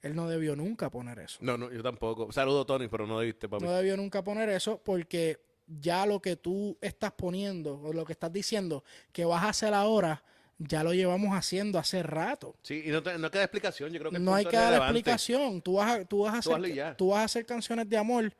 él 0.04 0.16
no 0.16 0.30
debió 0.30 0.56
nunca 0.56 0.92
poner 0.92 1.18
eso. 1.18 1.40
No, 1.42 1.58
no, 1.58 1.72
yo 1.72 1.82
tampoco. 1.82 2.32
Saludo, 2.32 2.68
Tony, 2.68 2.88
pero 2.88 3.08
no 3.08 3.18
debiste, 3.18 3.50
papi. 3.50 3.66
No 3.66 3.72
debió 3.72 3.98
nunca 3.98 4.24
poner 4.24 4.48
eso 4.50 4.80
porque 4.84 5.44
ya 5.66 6.06
lo 6.06 6.22
que 6.22 6.36
tú 6.36 6.78
estás 6.82 7.14
poniendo 7.14 7.82
o 7.82 7.94
lo 7.94 8.06
que 8.06 8.14
estás 8.14 8.32
diciendo 8.32 8.84
que 9.12 9.26
vas 9.26 9.42
a 9.42 9.50
hacer 9.50 9.74
ahora, 9.74 10.24
ya 10.60 10.84
lo 10.84 10.94
llevamos 10.94 11.36
haciendo 11.36 11.80
hace 11.80 12.04
rato. 12.04 12.56
Sí, 12.62 12.84
y 12.86 12.90
no, 12.90 13.02
te- 13.04 13.18
no 13.18 13.30
queda 13.32 13.44
explicación. 13.44 13.92
Yo 13.92 14.00
creo 14.00 14.12
que 14.12 14.20
No 14.20 14.34
hay 14.36 14.46
que 14.46 14.56
dar 14.56 14.74
explicación. 14.74 15.62
Tú 15.62 15.74
vas 15.76 15.92
a, 16.00 16.06
tú 16.06 16.20
vas 16.20 16.36
a 16.36 16.38
hacer, 16.40 16.96
tú 16.98 17.10
vas 17.10 17.20
a 17.22 17.24
hacer 17.26 17.46
canciones 17.46 17.90
de 17.90 17.98
amor. 17.98 18.32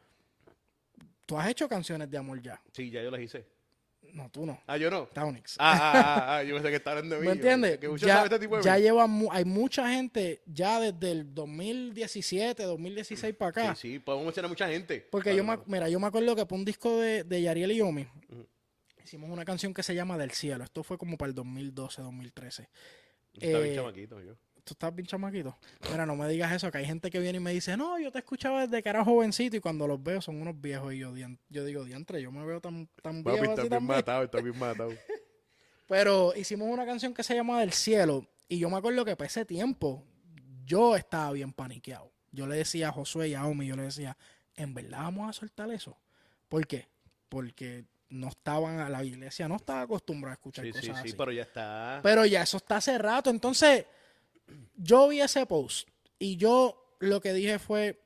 Tú 1.26 1.38
has 1.38 1.48
hecho 1.50 1.68
canciones 1.70 2.10
de 2.10 2.18
amor 2.18 2.42
ya. 2.42 2.62
Sí, 2.72 2.90
ya 2.90 3.02
yo 3.02 3.10
las 3.10 3.22
hice. 3.22 3.46
No, 4.14 4.30
tú 4.30 4.46
no. 4.46 4.62
Ah, 4.68 4.78
yo 4.78 4.92
no. 4.92 5.08
Taunix. 5.08 5.56
Ah, 5.58 5.74
ah, 5.74 5.92
ah, 5.96 6.38
ah, 6.38 6.44
yo 6.44 6.54
pensé 6.54 6.70
que 6.70 6.76
estaba 6.76 6.98
hablando 6.98 7.16
de 7.16 7.22
mí. 7.22 7.28
¿Me 7.28 7.34
entiendes? 7.34 7.80
Que 7.80 7.90
Ya, 7.98 8.24
este 8.24 8.38
tipo 8.40 8.58
de 8.58 8.64
ya 8.64 8.78
lleva, 8.78 9.08
mu- 9.08 9.30
hay 9.32 9.44
mucha 9.44 9.90
gente 9.90 10.44
ya 10.46 10.80
desde 10.80 11.12
el 11.12 11.34
2017, 11.34 12.62
2016 12.64 13.36
para 13.36 13.50
acá. 13.50 13.76
Sí, 13.76 13.94
sí, 13.94 14.00
podemos 14.00 14.26
mencionar 14.26 14.50
mucha 14.50 14.68
gente. 14.68 15.08
Porque 15.10 15.32
Claro, 15.32 15.38
yo 15.38 15.66
me, 15.66 15.78
mira, 15.78 15.90
yo 15.90 16.00
me 16.00 16.06
acuerdo 16.08 16.36
que 16.36 16.46
para 16.46 16.60
un 16.60 16.66
disco 16.66 17.00
de, 17.00 17.24
de 17.24 17.42
Yariel 17.42 17.72
y 17.72 17.78
Yomi, 17.78 18.08
hicimos 19.04 19.30
una 19.30 19.46
canción 19.46 19.74
que 19.74 19.84
se 19.84 19.94
llama 19.96 20.18
Del 20.18 20.32
Cielo. 20.32 20.64
Esto 20.64 20.84
fue 20.84 20.98
como 20.98 21.18
para 21.18 21.30
el 21.30 21.36
2012, 21.36 22.02
2013. 22.02 22.70
Está 23.34 23.60
bien 23.60 23.74
eh, 23.74 23.76
chamaquito 23.76 24.22
yo. 24.22 24.34
Tú 24.64 24.74
estás 24.74 24.96
bien 24.96 25.06
chamaquito. 25.06 25.58
Mira, 25.92 26.06
no 26.06 26.16
me 26.16 26.28
digas 26.30 26.52
eso, 26.54 26.72
que 26.72 26.78
hay 26.78 26.86
gente 26.86 27.10
que 27.12 27.20
viene 27.20 27.38
y 27.38 27.42
me 27.42 27.52
dice, 27.52 27.76
no, 27.76 28.00
yo 28.00 28.12
te 28.12 28.20
escuchaba 28.20 28.66
desde 28.66 28.82
que 28.82 28.88
era 28.90 29.04
jovencito 29.04 29.58
y 29.58 29.60
cuando 29.60 29.88
los 29.88 30.02
veo 30.02 30.22
son 30.22 30.42
unos 30.42 30.60
viejos. 30.62 30.94
Y 30.94 31.00
yo, 31.00 31.12
"Dian- 31.14 31.38
yo 31.50 31.66
digo, 31.66 31.84
diantre, 31.84 32.22
yo 32.22 32.32
me 32.32 32.46
veo 32.46 32.62
tan, 32.62 32.88
tan 33.02 33.24
Papi, 33.24 33.40
viejo 33.40 33.44
está 33.52 33.62
así 33.64 33.70
bien 33.70 33.80
también. 33.80 33.98
matado, 33.98 34.24
está 34.24 34.40
bien 34.42 34.58
matado. 34.58 34.92
Pero 35.88 36.34
hicimos 36.36 36.70
una 36.70 36.86
canción 36.86 37.14
que 37.14 37.24
se 37.24 37.36
llama 37.36 37.60
Del 37.60 37.74
Cielo. 37.74 38.26
Y 38.48 38.60
yo 38.60 38.70
me 38.70 38.78
acuerdo 38.78 39.04
que 39.04 39.16
para 39.16 39.28
ese 39.28 39.46
tiempo 39.46 40.04
yo 40.66 40.96
estaba 40.96 41.32
bien 41.34 41.52
paniqueado. 41.52 42.12
Yo 42.32 42.48
le 42.48 42.56
decía 42.56 42.90
a 42.90 42.92
Josué 42.92 43.30
y 43.30 43.34
a 43.36 43.46
Omi, 43.46 43.68
yo 43.68 43.76
le 43.76 43.84
decía, 43.84 44.18
¿en 44.56 44.74
verdad 44.74 45.00
vamos 45.00 45.30
a 45.30 45.34
soltar 45.34 45.70
eso? 45.72 45.98
¿Por 46.48 46.66
qué? 46.68 46.88
Porque 47.30 47.86
no 48.14 48.28
estaban, 48.30 48.80
a 48.80 48.90
la 48.90 49.04
iglesia 49.04 49.48
no 49.48 49.56
estaba 49.56 49.82
acostumbrada 49.82 50.34
a 50.34 50.36
escuchar 50.36 50.66
Sí, 50.66 50.72
cosas 50.72 50.86
sí, 50.86 50.92
así. 50.92 51.10
sí, 51.10 51.16
pero 51.18 51.32
ya 51.32 51.42
está. 51.44 52.00
Pero 52.04 52.26
ya 52.26 52.44
eso 52.44 52.58
está 52.58 52.78
hace 52.78 52.98
rato. 52.98 53.30
Entonces, 53.30 53.86
yo 54.76 55.08
vi 55.08 55.22
ese 55.22 55.46
post 55.46 55.88
y 56.20 56.38
yo 56.38 56.96
lo 57.00 57.22
que 57.22 57.34
dije 57.34 57.60
fue, 57.60 58.00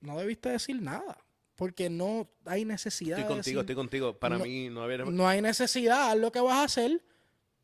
no 0.00 0.18
debiste 0.18 0.50
decir 0.50 0.80
nada. 0.80 1.18
Porque 1.54 1.88
no 1.88 2.28
hay 2.44 2.66
necesidad 2.66 3.18
Estoy 3.18 3.22
de 3.30 3.34
contigo, 3.36 3.60
decir- 3.60 3.60
estoy 3.60 3.74
contigo. 3.74 4.18
Para 4.18 4.36
No- 4.36 4.44
mí 4.44 4.68
no 4.68 4.82
había... 4.82 4.98
no 4.98 5.26
hay 5.26 5.40
necesidad, 5.40 6.10
haz 6.10 6.18
lo 6.18 6.30
que 6.30 6.40
vas 6.40 6.56
a 6.58 6.64
hacer 6.64 7.02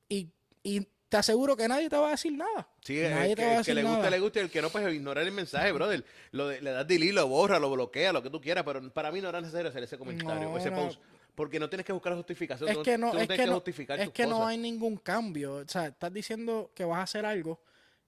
y, 0.09 0.31
y 0.63 0.89
te 1.11 1.19
aseguro 1.19 1.59
que 1.59 1.69
nadie 1.69 1.91
te 1.91 1.97
va 1.99 2.09
a 2.09 2.11
decir 2.13 2.33
nada. 2.33 2.67
Sí, 2.81 2.95
nadie 3.03 3.33
el 3.33 3.37
te 3.37 3.43
que, 3.43 3.43
va 3.45 3.53
a 3.53 3.59
el 3.59 3.65
que 3.67 3.71
decir 3.71 3.75
le 3.75 3.83
guste, 3.83 4.11
le 4.11 4.19
guste, 4.19 4.41
el 4.41 4.51
que 4.51 4.63
no, 4.63 4.71
pues 4.71 4.95
ignorar 4.95 5.25
el 5.27 5.33
mensaje, 5.33 5.71
brother. 5.73 6.03
Lo 6.31 6.49
de- 6.49 6.63
le 6.63 6.71
das 6.71 6.89
delete, 6.89 7.13
lo 7.13 7.29
borra, 7.29 7.59
lo 7.59 7.71
bloquea, 7.71 8.15
lo 8.15 8.23
que 8.23 8.31
tú 8.31 8.41
quieras, 8.41 8.65
pero 8.65 8.91
para 8.95 9.13
mí 9.13 9.21
no 9.21 9.29
era 9.29 9.43
necesario 9.43 9.69
hacer 9.69 9.83
ese 9.83 9.99
comentario, 9.99 10.49
No, 10.49 10.57
ese 10.57 10.71
no. 10.71 10.77
post. 10.87 10.99
Porque 11.35 11.59
no 11.59 11.69
tienes 11.69 11.87
que 11.87 11.93
buscar 11.93 12.15
justificación. 12.15 12.69
Es 12.69 12.79
que 12.79 12.99
no, 12.99 13.11
tú 13.11 13.19
es 13.19 13.27
tienes 13.27 13.45
que 13.45 13.47
no, 13.47 13.55
justificar 13.55 13.99
es 13.99 14.07
tus 14.07 14.15
que 14.15 14.27
no 14.27 14.47
hay 14.47 14.59
ningún 14.59 14.97
cambio. 14.99 15.55
O 15.57 15.69
sea, 15.69 15.87
estás 15.87 16.13
diciendo 16.13 16.71
que 16.75 16.85
vas 16.85 16.99
a 16.99 17.03
hacer 17.03 17.25
algo 17.25 17.61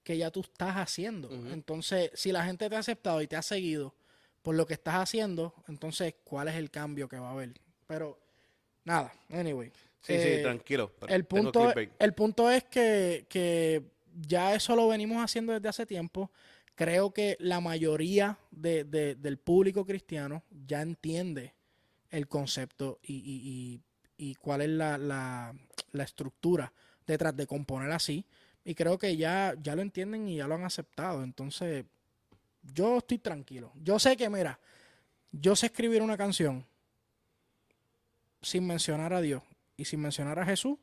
que 0.03 0.17
ya 0.17 0.29
tú 0.29 0.41
estás 0.41 0.75
haciendo. 0.75 1.29
Entonces, 1.51 2.11
si 2.13 2.31
la 2.31 2.45
gente 2.45 2.69
te 2.69 2.75
ha 2.75 2.79
aceptado 2.79 3.21
y 3.23 3.27
te 3.27 3.35
ha 3.35 3.41
seguido 3.41 3.95
por 4.43 4.53
lo 4.53 4.67
que 4.67 4.75
estás 4.75 4.95
haciendo, 4.95 5.55
entonces, 5.67 6.13
¿cuál 6.23 6.47
es 6.49 6.55
el 6.55 6.69
cambio 6.69 7.09
que 7.09 7.17
va 7.17 7.29
a 7.29 7.31
haber? 7.31 7.53
Pero, 7.87 8.19
nada, 8.83 9.11
anyway. 9.31 9.71
Sí, 10.01 10.13
Eh, 10.13 10.35
sí, 10.37 10.43
tranquilo. 10.43 10.91
pero 10.99 11.11
El 11.11 11.25
punto, 11.25 11.61
clickbait. 11.63 11.91
el 11.97 12.13
punto 12.13 12.51
es 12.51 12.63
que, 12.65 13.25
que 13.27 13.81
ya 14.13 14.53
eso 14.53 14.75
lo 14.75 14.87
venimos 14.87 15.17
haciendo 15.23 15.51
desde 15.53 15.67
hace 15.67 15.87
tiempo. 15.87 16.29
Creo 16.75 17.11
que 17.11 17.35
la 17.39 17.59
mayoría 17.59 18.37
de- 18.51 18.83
de- 18.83 19.15
del 19.15 19.39
público 19.39 19.83
cristiano 19.83 20.43
ya 20.67 20.83
entiende 20.83 21.55
el 22.11 22.27
concepto 22.27 22.99
y, 23.03 23.13
y- 23.15 23.81
y- 24.17 24.29
y 24.31 24.35
cuál 24.35 24.61
es 24.61 24.69
la, 24.69 24.97
la- 24.97 25.53
la 25.91 26.03
estructura 26.03 26.71
detrás 27.05 27.35
de 27.35 27.45
componer 27.47 27.91
así. 27.91 28.25
Y 28.63 28.73
creo 28.75 28.97
que 28.97 29.15
ya, 29.17 29.53
ya 29.61 29.75
lo 29.75 29.81
entienden 29.81 30.27
y 30.27 30.37
ya 30.37 30.47
lo 30.47 30.55
han 30.55 30.63
aceptado. 30.63 31.23
Entonces, 31.23 31.85
yo 32.73 32.97
estoy 32.97 33.19
tranquilo. 33.19 33.71
Yo 33.75 33.99
sé 33.99 34.17
que, 34.17 34.29
mira, 34.29 34.59
yo 35.31 35.55
sé 35.55 35.67
escribir 35.67 36.01
una 36.01 36.17
canción 36.17 36.65
sin 38.41 38.65
mencionar 38.67 39.13
a 39.13 39.21
Dios 39.21 39.43
y 39.77 39.85
sin 39.85 39.99
mencionar 39.99 40.39
a 40.39 40.45
Jesús 40.45 40.77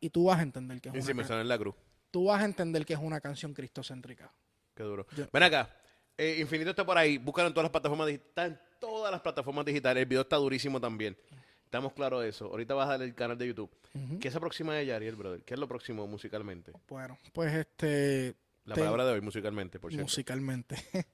y 0.00 0.10
tú 0.10 0.24
vas 0.24 0.38
a 0.38 0.42
entender 0.42 0.80
que 0.80 0.88
es 0.88 0.94
Y 0.94 0.98
una, 0.98 1.06
si 1.06 1.14
me 1.14 1.22
can- 1.22 1.26
suena 1.28 1.42
en 1.42 1.48
la 1.48 1.58
cruz. 1.58 1.74
tú 2.10 2.24
vas 2.24 2.40
a 2.40 2.44
entender 2.44 2.84
que 2.86 2.94
es 2.94 2.98
una 3.00 3.20
canción 3.20 3.52
cristocéntrica. 3.54 4.32
Qué 4.74 4.82
duro. 4.84 5.06
Yo- 5.16 5.26
Ven 5.32 5.42
acá. 5.42 5.74
Eh, 6.16 6.38
Infinito 6.40 6.70
está 6.70 6.84
por 6.86 6.96
ahí. 6.98 7.18
Búscalo 7.18 7.48
en 7.48 7.54
todas 7.54 7.64
las 7.64 7.70
plataformas 7.70 8.06
digitales. 8.06 8.58
Todas 8.98 9.12
las 9.12 9.20
plataformas 9.20 9.64
digitales. 9.64 10.02
El 10.02 10.08
video 10.08 10.22
está 10.22 10.34
durísimo 10.36 10.80
también. 10.80 11.16
Estamos 11.64 11.92
claros 11.92 12.20
de 12.22 12.30
eso. 12.30 12.46
Ahorita 12.46 12.74
vas 12.74 12.88
a 12.88 12.92
dar 12.98 13.02
el 13.02 13.14
canal 13.14 13.38
de 13.38 13.46
YouTube. 13.46 13.70
Ujú. 13.94 14.18
¿Qué 14.18 14.28
se 14.28 14.36
aproxima 14.38 14.74
de 14.74 14.86
Yariel, 14.86 15.14
brother? 15.14 15.42
¿Qué 15.44 15.54
es 15.54 15.60
lo 15.60 15.68
próximo 15.68 16.04
musicalmente? 16.08 16.72
Bueno, 16.88 17.16
pues 17.32 17.54
este 17.54 18.34
La 18.64 18.74
Te- 18.74 18.80
palabra 18.80 19.04
de 19.06 19.12
hoy, 19.12 19.20
musicalmente, 19.20 19.78
por 19.78 19.92
cierto. 19.92 20.02
musicalmente. 20.02 20.76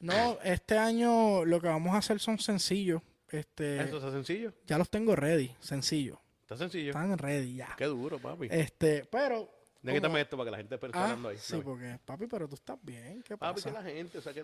no, 0.00 0.36
este 0.42 0.76
año 0.78 1.44
lo 1.44 1.60
que 1.60 1.68
vamos 1.68 1.94
a 1.94 1.98
hacer 1.98 2.18
son 2.18 2.40
sencillos. 2.40 3.02
Este, 3.30 3.82
¿Esto 3.82 3.98
está 3.98 4.10
sencillo? 4.10 4.52
ya 4.66 4.76
los 4.78 4.90
tengo 4.90 5.14
ready, 5.14 5.54
sencillo. 5.60 6.20
Está 6.42 6.56
sencillo. 6.56 6.88
Están 6.88 7.16
ready 7.18 7.54
ya. 7.54 7.72
Qué 7.78 7.84
duro, 7.84 8.18
papi. 8.18 8.48
Este, 8.50 9.04
pero 9.04 9.48
Como- 9.80 10.18
esto 10.18 10.36
para 10.36 10.46
que 10.46 10.50
la 10.50 10.56
gente 10.56 10.74
esté 10.74 10.88
Ah, 10.92 11.04
hablando 11.04 11.28
ahí. 11.28 11.36
sí, 11.38 11.60
porque 11.64 11.98
papi, 12.04 12.26
pero 12.26 12.48
tú 12.48 12.56
estás 12.56 12.76
bien, 12.82 13.22
¿qué 13.22 13.36
Papi, 13.36 13.60
pasa? 13.62 13.68
que 13.70 13.74
la 13.74 13.82
gente, 13.82 14.18
o 14.18 14.20
sea, 14.20 14.32
que... 14.34 14.42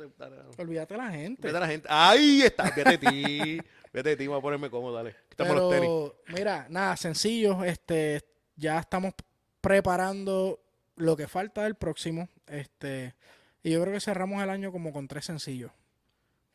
Olvídate 0.59 0.95
de 0.95 0.99
la 0.99 1.11
gente. 1.11 1.43
Vete 1.47 1.57
a 1.57 1.61
la 1.61 1.67
gente. 1.69 1.89
¡Ahí 1.91 2.43
está! 2.43 2.71
Vete 2.71 2.85
de 2.91 2.99
ti. 2.99 3.61
Vete 3.93 4.09
de 4.11 4.17
ti, 4.17 4.27
voy 4.27 4.39
a 4.39 4.41
ponerme 4.43 4.71
cómodo, 4.71 4.95
dale. 4.95 5.15
Quítame 5.29 5.55
los 5.55 5.71
tenis. 5.71 5.91
Mira, 6.29 6.67
nada, 6.71 6.97
sencillo. 6.97 7.63
Este, 7.65 8.23
ya 8.57 8.79
estamos 8.79 9.13
preparando 9.61 10.61
lo 10.97 11.17
que 11.17 11.27
falta 11.27 11.65
del 11.65 11.75
próximo. 11.75 12.29
Este, 12.47 13.15
y 13.63 13.71
yo 13.73 13.81
creo 13.83 13.93
que 13.93 14.01
cerramos 14.01 14.43
el 14.43 14.51
año 14.51 14.71
como 14.71 14.93
con 14.93 15.09
tres 15.09 15.25
sencillos. 15.25 15.73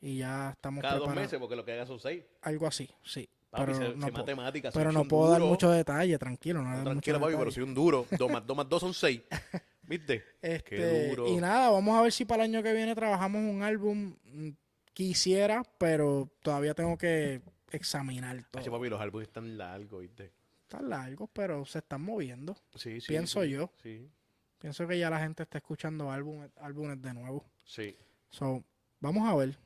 Y 0.02 0.18
ya 0.20 0.52
estamos 0.52 0.82
Cada 0.82 0.98
dos 0.98 1.14
meses, 1.14 1.38
porque 1.40 1.56
lo 1.58 1.66
que 1.66 1.74
hagas 1.74 1.88
son 1.90 2.00
seis. 2.00 2.24
Algo 2.42 2.68
así, 2.68 2.90
sí. 3.04 3.28
Papi, 3.50 3.72
pero 3.74 3.96
no, 3.96 4.10
matemáticas. 4.12 4.74
pero 4.74 5.04
puedo 5.06 5.32
dar 5.32 5.42
mucho 5.42 5.72
detalle, 5.72 6.18
tranquilo. 6.20 6.62
No, 6.62 6.78
No, 6.78 6.84
tranquilo, 6.84 7.20
papi, 7.20 7.32
pero 7.32 7.40
detalle. 7.46 7.56
soy 7.56 7.64
un 7.64 7.74
duro. 7.74 8.06
Dos 8.18 8.32
más 8.32 8.46
dos, 8.46 8.56
más 8.58 8.68
son 8.80 8.94
seis. 8.94 9.22
¿Viste? 9.84 10.24
Este, 10.42 10.76
Qué 10.76 11.08
duro. 11.10 11.28
Y 11.28 11.38
nada, 11.38 11.72
vamos 11.72 11.98
a 11.98 12.04
ver 12.04 12.12
si 12.12 12.26
para 12.26 12.44
el 12.46 12.52
año 12.54 12.62
que 12.62 12.74
viene 12.74 12.94
trabajamos 12.94 13.42
un 13.42 13.64
álbum. 13.64 14.16
Mm, 14.26 14.50
Quisiera, 14.94 15.64
pero 15.78 16.30
todavía 16.42 16.74
tengo 16.74 16.98
que 16.98 17.42
examinar 17.72 18.44
todo. 18.52 18.62
Ay, 18.62 18.70
papi, 18.70 18.90
los 18.90 19.00
álbumes 19.00 19.28
están 19.30 19.58
largos, 19.58 20.02
¿viste? 20.02 20.34
Están 20.64 20.90
largos, 20.90 21.30
pero 21.32 21.66
se 21.66 21.80
están 21.80 22.02
moviendo. 22.02 22.56
Sí, 22.76 23.00
sí. 23.00 23.08
Pienso 23.08 23.44
sí, 23.44 23.50
yo. 23.50 23.72
Sí, 23.82 24.10
Pienso 24.60 24.86
que 24.88 25.00
ya 25.00 25.10
la 25.10 25.20
gente 25.20 25.44
está 25.44 25.60
escuchando 25.60 26.12
álbumes, 26.12 26.52
álbumes 26.58 27.02
de 27.02 27.14
nuevo. 27.14 27.46
sí. 27.66 27.96
So, 28.30 28.64
vamos 29.00 29.28
a 29.28 29.34
ver. 29.36 29.58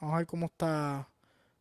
Vamos 0.00 0.14
a 0.14 0.18
ver 0.18 0.26
cómo 0.26 0.46
está 0.46 1.08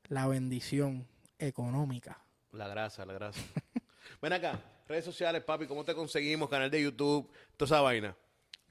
la 0.08 0.26
bendición 0.26 1.06
económica. 1.40 2.20
La 2.52 2.68
grasa, 2.68 3.06
la 3.06 3.14
grasa. 3.14 3.40
Ven 4.22 4.34
acá, 4.34 4.60
redes 4.88 5.06
sociales, 5.06 5.44
papi, 5.44 5.66
¿cómo 5.68 5.84
te 5.84 5.94
conseguimos? 5.96 6.50
Canal 6.50 6.70
de 6.70 6.82
YouTube, 6.84 7.30
toda 7.58 7.68
esa 7.68 7.82
vaina. 7.82 8.16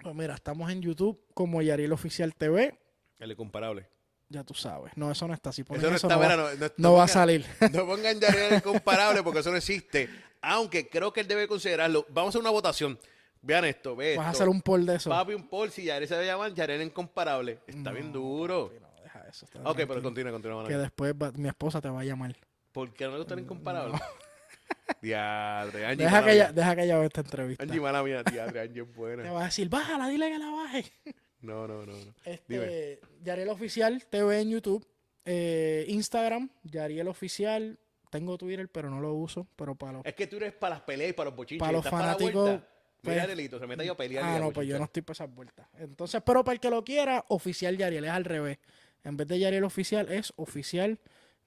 Pues 0.03 0.14
mira, 0.14 0.35
estamos 0.35 0.71
en 0.71 0.81
YouTube 0.83 1.21
como 1.35 1.61
Yariel 1.62 1.93
Oficial 1.93 2.35
TV. 2.35 2.79
El 3.19 3.33
incomparable. 3.33 3.89
Ya 4.29 4.45
tú 4.45 4.53
sabes. 4.55 4.93
No, 4.97 5.11
eso 5.11 5.27
no 5.27 5.35
está. 5.35 5.53
Si 5.53 5.64
ponen 5.64 5.81
Eso 5.81 5.91
no 5.91 5.97
está, 5.97 6.16
va, 6.16 6.23
mira, 6.23 6.37
no, 6.37 6.51
no- 6.55 6.57
no 6.66 6.73
no 6.77 6.93
va 6.95 7.05
a 7.05 7.09
salir. 7.09 7.47
No 7.73 7.87
pongan 7.87 8.21
Yarel 8.21 8.53
el 8.53 8.59
incomparable 8.59 9.23
porque 9.23 9.41
eso 9.41 9.51
no 9.51 9.57
existe. 9.57 10.09
Aunque 10.43 10.89
creo 10.89 11.12
que 11.12 11.21
él 11.21 11.27
debe 11.29 11.49
considerarlo. 11.49 12.05
Vamos 12.11 12.29
a 12.29 12.31
hacer 12.31 12.41
una 12.43 12.51
votación. 12.51 12.99
Vean 13.41 13.64
esto, 13.64 13.97
ve 13.97 14.16
Vas 14.16 14.27
a 14.27 14.31
hacer 14.31 14.49
un 14.49 14.61
poll 14.61 14.85
de 14.85 14.97
eso. 14.97 15.09
Papi, 15.11 15.33
un 15.33 15.49
poll, 15.49 15.71
si 15.71 15.85
Yarel 15.85 16.07
se 16.07 16.14
debe 16.14 16.27
llamar 16.27 16.53
Yarel 16.53 16.83
incomparable. 16.83 17.61
Está 17.66 17.91
bien 17.93 18.12
duro. 18.12 18.69
Papi, 18.69 18.81
no, 18.81 19.03
deja 19.03 19.29
eso. 19.29 19.45
está 19.47 19.61
Ok, 19.62 19.77
pero 19.89 20.03
continúa, 20.03 20.33
continúa. 20.33 20.66
Que 20.69 20.77
después 20.77 21.14
va- 21.14 21.33
mi 21.33 21.49
esposa 21.49 21.81
te 21.81 21.89
va 21.89 22.01
a 22.01 22.05
llamar. 22.05 22.37
¿Por 22.79 22.95
qué 22.95 23.07
no 23.07 23.11
le 23.11 23.16
gusta 23.18 23.35
el 23.35 23.41
incomparable? 23.41 23.99
Diadre, 25.03 25.85
Angie, 25.85 26.05
Deja 26.05 26.24
que, 26.24 26.33
ella, 26.33 26.53
deja 26.53 26.76
que 26.76 26.85
ella 26.85 26.97
vea 26.99 27.07
esta 27.07 27.20
entrevista. 27.22 27.64
Angie, 27.64 27.81
mala 27.81 28.05
mía, 28.05 28.22
diadre, 28.22 28.61
Angie 28.61 28.83
es 28.83 28.87
Te 28.89 28.95
buena. 28.97 29.33
va 29.33 29.43
a 29.43 29.45
decir, 29.47 29.68
bájala, 29.68 30.07
dile 30.09 30.31
que 30.31 30.39
la 30.39 30.51
baje. 30.51 30.85
No, 31.41 31.66
no, 31.68 31.87
no. 31.87 31.93
no. 31.93 32.14
Este. 32.24 33.01
Yariel 33.22 33.49
Oficial 33.49 34.05
TV 34.07 34.41
en 34.41 34.51
YouTube. 34.51 34.87
eh, 35.24 35.85
Instagram, 35.89 36.51
Yariel 36.62 37.09
Oficial. 37.09 37.79
Tengo 38.11 38.39
Twitter, 38.39 38.68
pero 38.68 38.91
no 38.91 39.01
lo 39.01 39.12
uso. 39.14 39.47
Pero 39.57 39.74
para 39.74 39.93
los... 39.95 40.07
Es 40.07 40.14
que 40.14 40.26
tú 40.29 40.37
eres 40.37 40.53
para 40.53 40.76
las 40.76 40.81
peleas 40.83 41.11
y 41.11 41.12
para 41.14 41.31
los 41.31 41.37
bochinches. 41.37 41.61
Para 41.61 41.72
los 41.72 41.85
¿Estás 41.85 42.01
la 42.01 42.07
fanáticos? 42.07 42.51
Mira, 42.51 42.64
pues- 43.03 43.29
Delito, 43.29 43.59
se 43.59 43.66
mete 43.66 43.85
yo 43.87 43.93
a 43.93 43.97
pelear. 43.97 44.24
Ah, 44.24 44.39
no, 44.41 44.53
pues 44.53 44.66
yo 44.68 44.79
no 44.79 44.85
estoy 44.85 45.03
para 45.03 45.12
esas 45.12 45.33
vueltas. 45.35 45.66
Entonces, 45.79 46.20
pero 46.24 46.43
para 46.45 46.55
el 46.55 46.61
que 46.61 46.70
lo 46.70 46.85
quiera, 46.85 47.24
Oficial 47.29 47.76
Yariel. 47.76 48.05
Es 48.05 48.11
al 48.11 48.24
revés. 48.24 48.59
En 49.05 49.16
vez 49.16 49.26
de 49.29 49.39
Yariel 49.41 49.62
Oficial, 49.64 50.11
es 50.11 50.33
Oficial 50.37 50.99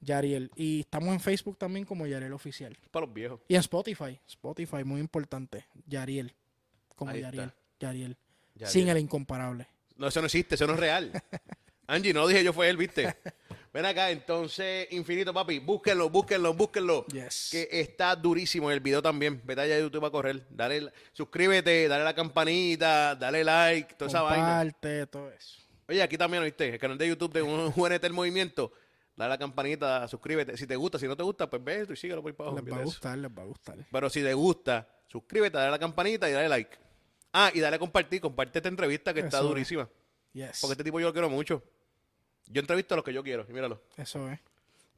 Yariel. 0.02 0.52
Y 0.56 0.82
estamos 0.82 1.14
en 1.14 1.20
Facebook 1.20 1.58
también 1.58 1.86
como 1.86 2.06
Yariel 2.06 2.34
Oficial. 2.34 2.78
Para 2.92 3.06
los 3.06 3.14
viejos. 3.14 3.40
Y 3.48 3.56
en 3.56 3.62
Spotify. 3.62 4.20
Spotify, 4.28 4.84
muy 4.84 5.00
importante. 5.00 5.66
Yariel. 5.88 6.34
Como 6.96 7.14
Yariel. 7.14 7.52
Yariel. 7.80 8.18
Ya, 8.56 8.68
Sin 8.68 8.90
el 8.90 8.98
incomparable. 8.98 9.68
No, 9.96 10.08
eso 10.08 10.20
no 10.20 10.26
existe, 10.26 10.56
eso 10.56 10.68
no 10.68 10.74
es 10.74 10.80
real. 10.80 11.12
Angie, 11.88 12.14
no 12.14 12.28
dije 12.28 12.44
yo, 12.44 12.54
fue 12.54 12.70
él, 12.70 12.78
¿viste? 12.78 13.16
Ven 13.74 13.86
acá, 13.86 14.12
entonces, 14.12 14.88
Infinito, 14.92 15.34
papi, 15.34 15.60
búsquenlo, 15.60 16.10
búsquenlo, 16.10 16.54
búsquenlo. 16.54 17.06
Yes. 17.08 17.50
Que 17.52 17.68
está 17.72 18.16
durísimo 18.16 18.72
el 18.72 18.80
video 18.80 19.02
también. 19.02 19.42
Vete 19.44 19.62
allá 19.62 19.76
a 19.76 19.80
YouTube 19.80 20.06
a 20.06 20.12
correr. 20.12 20.46
Dale, 20.50 20.92
suscríbete, 21.14 21.88
dale 21.88 22.04
la 22.04 22.14
campanita, 22.14 23.16
dale 23.16 23.44
like, 23.44 23.96
toda 23.96 24.10
esa 24.10 24.22
vaina. 24.22 24.70
Todo 25.10 25.32
eso. 25.32 25.62
Oye, 25.88 26.02
aquí 26.02 26.18
también, 26.18 26.44
¿viste? 26.44 26.70
El 26.70 26.80
canal 26.80 26.98
de 26.98 27.08
YouTube 27.08 27.34
de 27.34 27.42
un 27.42 27.74
UNT 27.76 28.04
el 28.04 28.14
Movimiento. 28.14 28.72
Dale 29.16 29.30
la 29.30 29.38
campanita, 29.38 30.08
suscríbete. 30.08 30.58
Si 30.58 30.66
te 30.66 30.76
gusta, 30.76 30.98
si 30.98 31.08
no 31.08 31.16
te 31.16 31.24
gusta, 31.24 31.50
pues 31.50 31.64
ve 31.64 31.82
esto 31.82 31.94
y 31.94 31.98
síguelo 31.98 32.22
por 32.22 32.32
ahí 32.32 32.36
para 32.36 32.50
abajo. 32.52 32.66
Les 32.66 32.74
va 32.74 32.80
a 32.80 32.84
gustar, 32.84 33.18
les 33.18 33.32
va 33.32 33.42
a 33.44 33.46
gustar. 33.46 33.78
Pero 33.92 34.10
si 34.10 34.24
te 34.24 34.34
gusta, 34.34 34.88
suscríbete, 35.08 35.58
dale 35.58 35.72
la 35.72 35.80
campanita 35.80 36.30
y 36.30 36.34
dale 36.34 36.50
like. 36.50 36.78
Ah, 37.34 37.52
y 37.54 37.60
dale 37.60 37.76
a 37.76 37.80
compartir. 37.80 38.20
Comparte 38.22 38.60
esta 38.60 38.70
entrevista 38.70 39.14
que 39.14 39.20
está 39.22 39.38
es. 39.38 39.44
durísima. 39.44 39.88
Yes. 40.34 40.60
Porque 40.62 40.74
este 40.74 40.84
tipo 40.84 41.00
yo 41.00 41.08
lo 41.08 41.14
quiero 41.14 41.30
mucho. 41.30 41.62
Yo 42.48 42.60
entrevisto 42.62 42.96
a 42.96 42.98
los 42.98 43.06
que 43.06 43.14
yo 43.14 43.24
quiero. 43.24 43.46
Y 43.48 43.54
míralo. 43.54 43.82
Eso 43.98 44.30
es. 44.30 44.40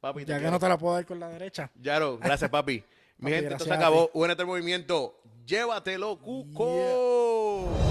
Papi, 0.00 0.24
te 0.24 0.30
Ya 0.30 0.34
que 0.36 0.40
quiero. 0.42 0.50
no 0.52 0.58
te 0.58 0.68
la 0.68 0.78
puedo 0.78 0.94
dar 0.94 1.06
con 1.06 1.18
la 1.20 1.28
derecha. 1.28 1.70
Yaro, 1.80 2.18
gracias, 2.18 2.50
papi. 2.50 2.82
Mi 3.18 3.30
Papi, 3.30 3.34
gente, 3.34 3.52
esto 3.54 3.64
se 3.64 3.72
a 3.72 3.76
acabó. 3.76 4.10
Únete 4.14 4.42
al 4.42 4.48
movimiento. 4.48 5.20
Llévatelo, 5.46 6.18
Cuco. 6.18 7.83